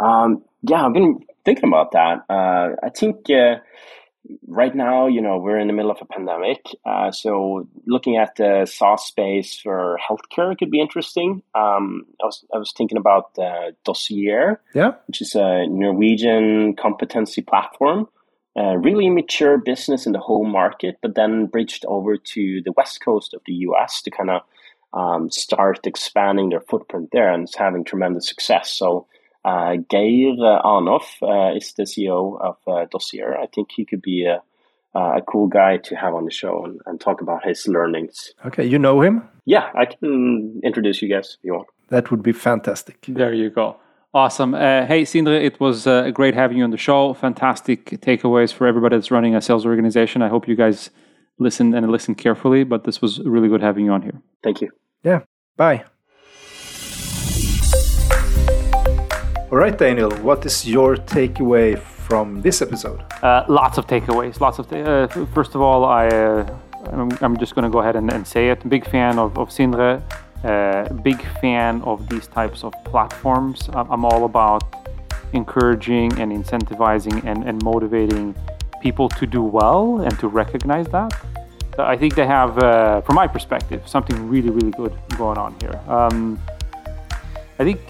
Um, 0.02 0.42
yeah, 0.62 0.86
I've 0.86 0.94
been 0.94 1.20
thinking 1.44 1.68
about 1.68 1.92
that. 1.92 2.24
Uh, 2.28 2.76
I 2.82 2.90
think 2.90 3.28
right 4.46 4.74
now, 4.74 5.06
you 5.06 5.20
know, 5.20 5.38
we're 5.38 5.58
in 5.58 5.66
the 5.66 5.72
middle 5.72 5.90
of 5.90 5.98
a 6.00 6.04
pandemic. 6.04 6.64
Uh, 6.84 7.10
so 7.10 7.68
looking 7.86 8.16
at 8.16 8.36
the 8.36 8.66
SaaS 8.66 9.04
space 9.04 9.58
for 9.58 9.98
healthcare 10.08 10.56
could 10.56 10.70
be 10.70 10.80
interesting. 10.80 11.42
Um, 11.54 12.06
I 12.22 12.26
was 12.26 12.44
I 12.54 12.58
was 12.58 12.72
thinking 12.72 12.98
about 12.98 13.36
uh, 13.38 13.72
Dossier, 13.84 14.56
yeah, 14.74 14.92
which 15.06 15.20
is 15.20 15.34
a 15.34 15.66
Norwegian 15.66 16.76
competency 16.76 17.42
platform. 17.42 18.08
Uh, 18.54 18.76
really 18.76 19.08
mature 19.08 19.56
business 19.56 20.04
in 20.04 20.12
the 20.12 20.18
home 20.18 20.50
market, 20.50 20.98
but 21.00 21.14
then 21.14 21.46
bridged 21.46 21.86
over 21.88 22.18
to 22.18 22.60
the 22.66 22.72
west 22.76 23.02
coast 23.02 23.32
of 23.32 23.40
the 23.46 23.54
U.S. 23.66 24.02
to 24.02 24.10
kind 24.10 24.28
of 24.28 24.42
um, 24.92 25.30
start 25.30 25.86
expanding 25.86 26.50
their 26.50 26.60
footprint 26.60 27.08
there, 27.12 27.32
and 27.32 27.44
it's 27.44 27.56
having 27.56 27.82
tremendous 27.82 28.28
success. 28.28 28.70
So 28.70 29.06
uh, 29.44 29.76
Geir 29.88 30.34
Arnoff 30.64 31.20
uh, 31.22 31.56
is 31.56 31.72
the 31.74 31.84
CEO 31.84 32.40
of 32.40 32.56
uh, 32.66 32.86
Dossier. 32.90 33.24
I 33.40 33.46
think 33.46 33.70
he 33.74 33.84
could 33.84 34.02
be 34.02 34.24
a, 34.24 34.42
a 34.94 35.22
cool 35.22 35.48
guy 35.48 35.78
to 35.78 35.96
have 35.96 36.14
on 36.14 36.24
the 36.24 36.30
show 36.30 36.64
and, 36.64 36.80
and, 36.86 37.00
talk 37.00 37.20
about 37.20 37.44
his 37.44 37.66
learnings. 37.66 38.32
Okay, 38.46 38.64
you 38.64 38.78
know 38.78 39.00
him? 39.00 39.28
Yeah, 39.44 39.70
I 39.74 39.86
can 39.86 40.60
introduce 40.62 41.02
you 41.02 41.08
guys 41.08 41.36
if 41.38 41.44
you 41.44 41.54
want. 41.54 41.68
That 41.88 42.10
would 42.10 42.22
be 42.22 42.32
fantastic. 42.32 43.04
There 43.08 43.34
you 43.34 43.50
go. 43.50 43.76
Awesome. 44.14 44.54
Uh, 44.54 44.84
hey, 44.86 45.02
Sindre, 45.02 45.42
it 45.42 45.58
was 45.58 45.86
uh, 45.86 46.10
great 46.10 46.34
having 46.34 46.58
you 46.58 46.64
on 46.64 46.70
the 46.70 46.76
show. 46.76 47.14
Fantastic 47.14 47.86
takeaways 48.02 48.52
for 48.52 48.66
everybody 48.66 48.96
that's 48.96 49.10
running 49.10 49.34
a 49.34 49.40
sales 49.40 49.64
organization. 49.64 50.20
I 50.20 50.28
hope 50.28 50.46
you 50.46 50.54
guys 50.54 50.90
listen 51.38 51.74
and 51.74 51.90
listen 51.90 52.14
carefully, 52.14 52.62
but 52.62 52.84
this 52.84 53.00
was 53.00 53.20
really 53.20 53.48
good 53.48 53.62
having 53.62 53.86
you 53.86 53.92
on 53.92 54.02
here. 54.02 54.20
Thank 54.42 54.60
you. 54.60 54.70
Yeah. 55.02 55.20
Bye. 55.56 55.84
All 59.52 59.58
right, 59.58 59.76
Daniel, 59.76 60.10
what 60.22 60.46
is 60.46 60.66
your 60.66 60.96
takeaway 60.96 61.78
from 61.78 62.40
this 62.40 62.62
episode? 62.62 63.04
Uh, 63.22 63.44
lots 63.48 63.76
of 63.76 63.86
takeaways. 63.86 64.40
Lots 64.40 64.58
of. 64.58 64.72
uh, 64.72 65.06
first 65.34 65.54
of 65.54 65.60
all, 65.60 65.84
I 65.84 66.06
uh, 66.08 66.58
I'm, 66.86 67.10
I'm, 67.20 67.36
just 67.36 67.54
going 67.54 67.64
to 67.64 67.70
go 67.70 67.80
ahead 67.80 67.94
and, 67.94 68.10
and, 68.10 68.26
say 68.26 68.48
it. 68.48 68.66
Big 68.66 68.88
fan 68.88 69.18
of, 69.18 69.36
of 69.36 69.50
Sindre. 69.50 70.02
Uh, 70.42 70.90
big 71.02 71.22
fan 71.42 71.82
of 71.82 72.08
these 72.08 72.26
types 72.28 72.64
of 72.64 72.72
platforms. 72.84 73.68
I'm 73.74 74.06
all 74.06 74.24
about 74.24 74.62
encouraging 75.34 76.18
and 76.18 76.32
incentivizing 76.32 77.22
and, 77.26 77.44
and 77.44 77.62
motivating 77.62 78.34
people 78.80 79.10
to 79.10 79.26
do 79.26 79.42
well 79.42 80.00
and 80.00 80.18
to 80.20 80.28
recognize 80.28 80.86
that. 80.86 81.12
I 81.78 81.98
think 81.98 82.14
they 82.14 82.26
have, 82.26 82.56
uh, 82.56 83.02
from 83.02 83.16
my 83.16 83.26
perspective, 83.26 83.86
something 83.86 84.30
really, 84.30 84.48
really 84.48 84.70
good 84.70 84.94
going 85.18 85.36
on 85.36 85.54
here. 85.60 85.78
Um, 85.88 86.40
I 87.58 87.64
think 87.64 87.80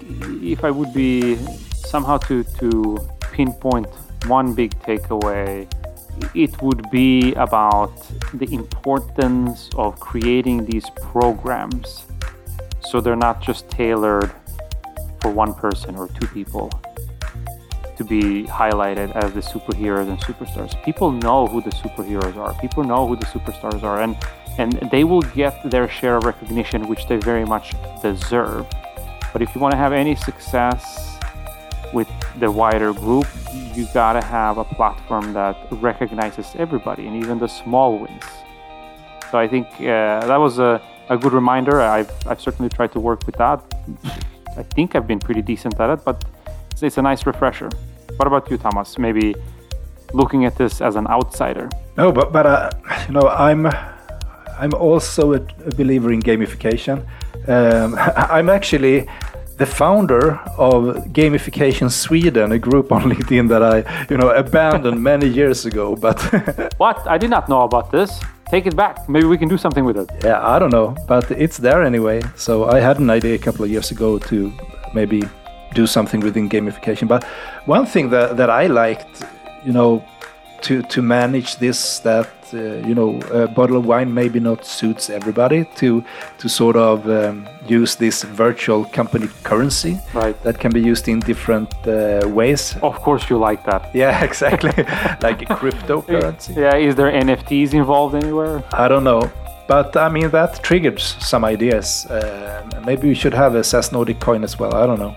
if 0.43 0.63
I 0.63 0.71
would 0.71 0.93
be 0.93 1.37
somehow 1.73 2.17
to, 2.19 2.43
to 2.43 3.09
pinpoint 3.31 3.87
one 4.27 4.53
big 4.53 4.71
takeaway, 4.79 5.67
it 6.35 6.61
would 6.61 6.89
be 6.91 7.33
about 7.33 7.93
the 8.33 8.53
importance 8.53 9.69
of 9.75 9.99
creating 9.99 10.65
these 10.65 10.89
programs 10.91 12.05
so 12.81 13.01
they're 13.01 13.15
not 13.15 13.41
just 13.41 13.69
tailored 13.69 14.31
for 15.21 15.31
one 15.31 15.53
person 15.53 15.95
or 15.95 16.07
two 16.09 16.27
people 16.27 16.69
to 17.97 18.03
be 18.03 18.43
highlighted 18.43 19.15
as 19.15 19.33
the 19.33 19.39
superheroes 19.39 20.09
and 20.09 20.19
superstars. 20.19 20.71
People 20.83 21.11
know 21.11 21.47
who 21.47 21.61
the 21.61 21.69
superheroes 21.69 22.35
are. 22.37 22.53
People 22.59 22.83
know 22.83 23.07
who 23.07 23.15
the 23.15 23.25
superstars 23.25 23.83
are 23.83 24.01
and 24.01 24.15
and 24.59 24.73
they 24.91 25.03
will 25.03 25.21
get 25.21 25.67
their 25.71 25.89
share 25.89 26.17
of 26.17 26.25
recognition 26.25 26.87
which 26.87 27.07
they 27.07 27.17
very 27.17 27.45
much 27.45 27.73
deserve. 28.03 28.67
But 29.33 29.41
if 29.41 29.53
you 29.53 29.59
want 29.59 29.73
to 29.73 29.77
have 29.77 29.91
any 29.91 30.15
success 30.15 31.17
with 31.91 32.07
the 32.39 32.49
wider 32.49 32.93
group, 32.93 33.27
you 33.73 33.87
got 33.93 34.13
to 34.13 34.21
have 34.21 34.57
a 34.59 34.63
platform 34.63 35.33
that 35.33 35.57
recognizes 35.71 36.53
everybody 36.55 37.07
and 37.07 37.15
even 37.21 37.39
the 37.39 37.47
small 37.47 37.97
wins. 37.97 38.23
So 39.31 39.39
I 39.39 39.47
think 39.47 39.67
uh, 39.79 40.25
that 40.27 40.37
was 40.37 40.59
a, 40.59 40.79
a 41.09 41.17
good 41.17 41.33
reminder. 41.33 41.81
I've, 41.81 42.11
I've 42.27 42.39
certainly 42.39 42.69
tried 42.69 42.91
to 42.93 42.99
work 42.99 43.25
with 43.25 43.35
that. 43.37 43.59
I 44.55 44.61
think 44.61 44.95
I've 44.95 45.07
been 45.07 45.19
pretty 45.19 45.41
decent 45.41 45.79
at 45.79 45.89
it, 45.89 46.05
but 46.05 46.23
it's, 46.71 46.83
it's 46.83 46.97
a 46.99 47.01
nice 47.01 47.25
refresher. 47.25 47.69
What 48.17 48.27
about 48.27 48.49
you, 48.51 48.57
Thomas? 48.57 48.99
Maybe 48.99 49.35
looking 50.13 50.45
at 50.45 50.55
this 50.55 50.81
as 50.81 50.95
an 50.95 51.07
outsider. 51.07 51.69
No, 51.97 52.11
but 52.11 52.31
but 52.31 52.45
uh, 52.45 52.69
you 53.07 53.13
know, 53.13 53.27
I'm 53.27 53.65
I'm 54.59 54.73
also 54.75 55.33
a, 55.33 55.37
a 55.65 55.71
believer 55.75 56.11
in 56.11 56.21
gamification. 56.21 57.03
Um, 57.47 57.95
I'm 58.15 58.49
actually 58.49 59.07
the 59.57 59.65
founder 59.65 60.39
of 60.57 61.05
Gamification 61.13 61.91
Sweden, 61.91 62.51
a 62.51 62.59
group 62.59 62.91
on 62.91 63.03
LinkedIn 63.11 63.49
that 63.49 63.63
I, 63.63 64.05
you 64.09 64.17
know, 64.17 64.29
abandoned 64.29 65.01
many 65.11 65.27
years 65.27 65.65
ago. 65.65 65.95
But 65.95 66.17
what? 66.77 67.07
I 67.07 67.17
did 67.17 67.29
not 67.29 67.49
know 67.49 67.61
about 67.61 67.91
this. 67.91 68.19
Take 68.49 68.65
it 68.67 68.75
back. 68.75 69.09
Maybe 69.09 69.25
we 69.25 69.37
can 69.37 69.47
do 69.47 69.57
something 69.57 69.85
with 69.85 69.97
it. 69.97 70.09
Yeah, 70.23 70.45
I 70.45 70.59
don't 70.59 70.71
know, 70.71 70.95
but 71.07 71.31
it's 71.31 71.57
there 71.57 71.83
anyway. 71.83 72.21
So 72.35 72.65
I 72.65 72.79
had 72.79 72.99
an 72.99 73.09
idea 73.09 73.35
a 73.35 73.39
couple 73.39 73.65
of 73.65 73.71
years 73.71 73.91
ago 73.91 74.19
to 74.19 74.51
maybe 74.93 75.23
do 75.73 75.87
something 75.87 76.19
within 76.19 76.49
gamification. 76.49 77.07
But 77.07 77.23
one 77.65 77.85
thing 77.85 78.09
that 78.11 78.37
that 78.37 78.49
I 78.49 78.67
liked, 78.67 79.23
you 79.65 79.73
know, 79.73 80.03
to 80.63 80.81
to 80.83 81.01
manage 81.01 81.57
this 81.57 81.99
that 81.99 82.29
uh, 82.53 82.57
you 82.87 82.95
know 82.95 83.19
a 83.31 83.47
bottle 83.47 83.77
of 83.77 83.85
wine 83.85 84.13
maybe 84.13 84.39
not 84.39 84.65
suits 84.65 85.09
everybody 85.09 85.65
to 85.75 86.03
to 86.37 86.49
sort 86.49 86.75
of 86.75 87.07
um, 87.09 87.47
use 87.67 87.95
this 87.95 88.23
virtual 88.23 88.85
company 88.85 89.27
currency 89.43 89.99
right. 90.13 90.41
that 90.43 90.59
can 90.59 90.71
be 90.71 90.81
used 90.81 91.07
in 91.07 91.19
different 91.19 91.69
uh, 91.87 92.27
ways. 92.27 92.75
Of 92.81 92.99
course 93.01 93.29
you 93.29 93.37
like 93.37 93.63
that. 93.65 93.89
Yeah 93.93 94.23
exactly. 94.23 94.71
Like 95.21 95.41
a 95.41 95.45
cryptocurrency. 95.45 96.55
Yeah 96.63 96.75
is 96.77 96.95
there 96.95 97.11
nfts 97.11 97.73
involved 97.73 98.15
anywhere? 98.15 98.63
I 98.73 98.87
don't 98.87 99.03
know. 99.03 99.31
But 99.67 99.95
I 99.95 100.09
mean 100.09 100.29
that 100.31 100.63
triggered 100.63 100.99
some 100.99 101.45
ideas. 101.45 102.05
Uh, 102.05 102.63
maybe 102.85 103.07
we 103.07 103.15
should 103.15 103.33
have 103.33 103.55
a 103.55 103.63
SaaS 103.63 103.91
Nordic 103.91 104.19
coin 104.19 104.43
as 104.43 104.59
well. 104.59 104.73
I 104.75 104.85
don't 104.85 104.99
know 104.99 105.15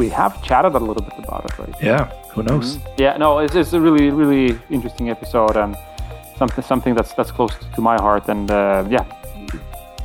we 0.00 0.08
have 0.20 0.32
chatted 0.48 0.74
a 0.80 0.82
little 0.88 1.04
bit 1.08 1.16
about 1.24 1.42
it, 1.48 1.52
right? 1.60 1.76
Yeah, 1.90 2.02
who 2.32 2.42
knows? 2.48 2.66
Mm-hmm. 2.68 3.02
Yeah, 3.04 3.14
no, 3.24 3.28
it's, 3.44 3.54
it's 3.60 3.74
a 3.80 3.82
really, 3.86 4.06
really 4.22 4.58
interesting 4.76 5.06
episode 5.16 5.56
and 5.62 5.76
something 6.40 6.64
something 6.72 6.92
that's 6.98 7.12
that's 7.18 7.32
close 7.38 7.54
to 7.76 7.80
my 7.90 7.96
heart. 8.06 8.24
And 8.34 8.46
uh, 8.50 8.60
yeah, 8.96 9.04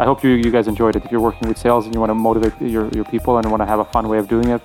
I 0.01 0.05
hope 0.09 0.19
you, 0.25 0.31
you 0.45 0.51
guys 0.55 0.67
enjoyed 0.73 0.95
it. 0.97 1.01
If 1.05 1.11
you're 1.11 1.25
working 1.29 1.47
with 1.49 1.57
sales 1.65 1.85
and 1.85 1.91
you 1.93 2.01
want 2.03 2.11
to 2.15 2.19
motivate 2.29 2.53
your, 2.75 2.85
your 2.97 3.07
people 3.13 3.31
and 3.37 3.43
want 3.53 3.61
to 3.65 3.69
have 3.73 3.81
a 3.87 3.89
fun 3.95 4.05
way 4.11 4.19
of 4.23 4.27
doing 4.35 4.49
it, 4.55 4.61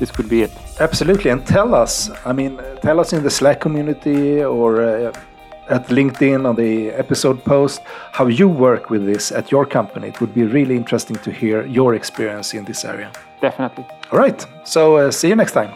this 0.00 0.10
could 0.16 0.28
be 0.28 0.40
it. 0.46 0.52
Absolutely. 0.86 1.30
And 1.34 1.40
tell 1.56 1.70
us, 1.82 2.10
I 2.30 2.32
mean, 2.32 2.52
tell 2.86 2.98
us 3.02 3.08
in 3.12 3.22
the 3.22 3.30
Slack 3.38 3.58
community 3.66 4.42
or 4.42 4.68
uh, 4.82 5.12
at 5.68 5.88
LinkedIn 5.88 6.46
on 6.48 6.56
the 6.56 6.90
episode 6.90 7.44
post 7.44 7.82
how 8.12 8.26
you 8.26 8.48
work 8.48 8.90
with 8.90 9.04
this 9.06 9.32
at 9.32 9.50
your 9.50 9.66
company. 9.66 10.08
It 10.08 10.20
would 10.20 10.34
be 10.34 10.44
really 10.44 10.76
interesting 10.76 11.16
to 11.16 11.30
hear 11.30 11.66
your 11.66 11.94
experience 11.94 12.54
in 12.54 12.64
this 12.64 12.84
area. 12.84 13.10
Definitely. 13.40 13.86
All 14.12 14.18
right. 14.18 14.46
So 14.64 14.96
uh, 14.96 15.10
see 15.10 15.28
you 15.28 15.36
next 15.36 15.52
time. 15.52 15.72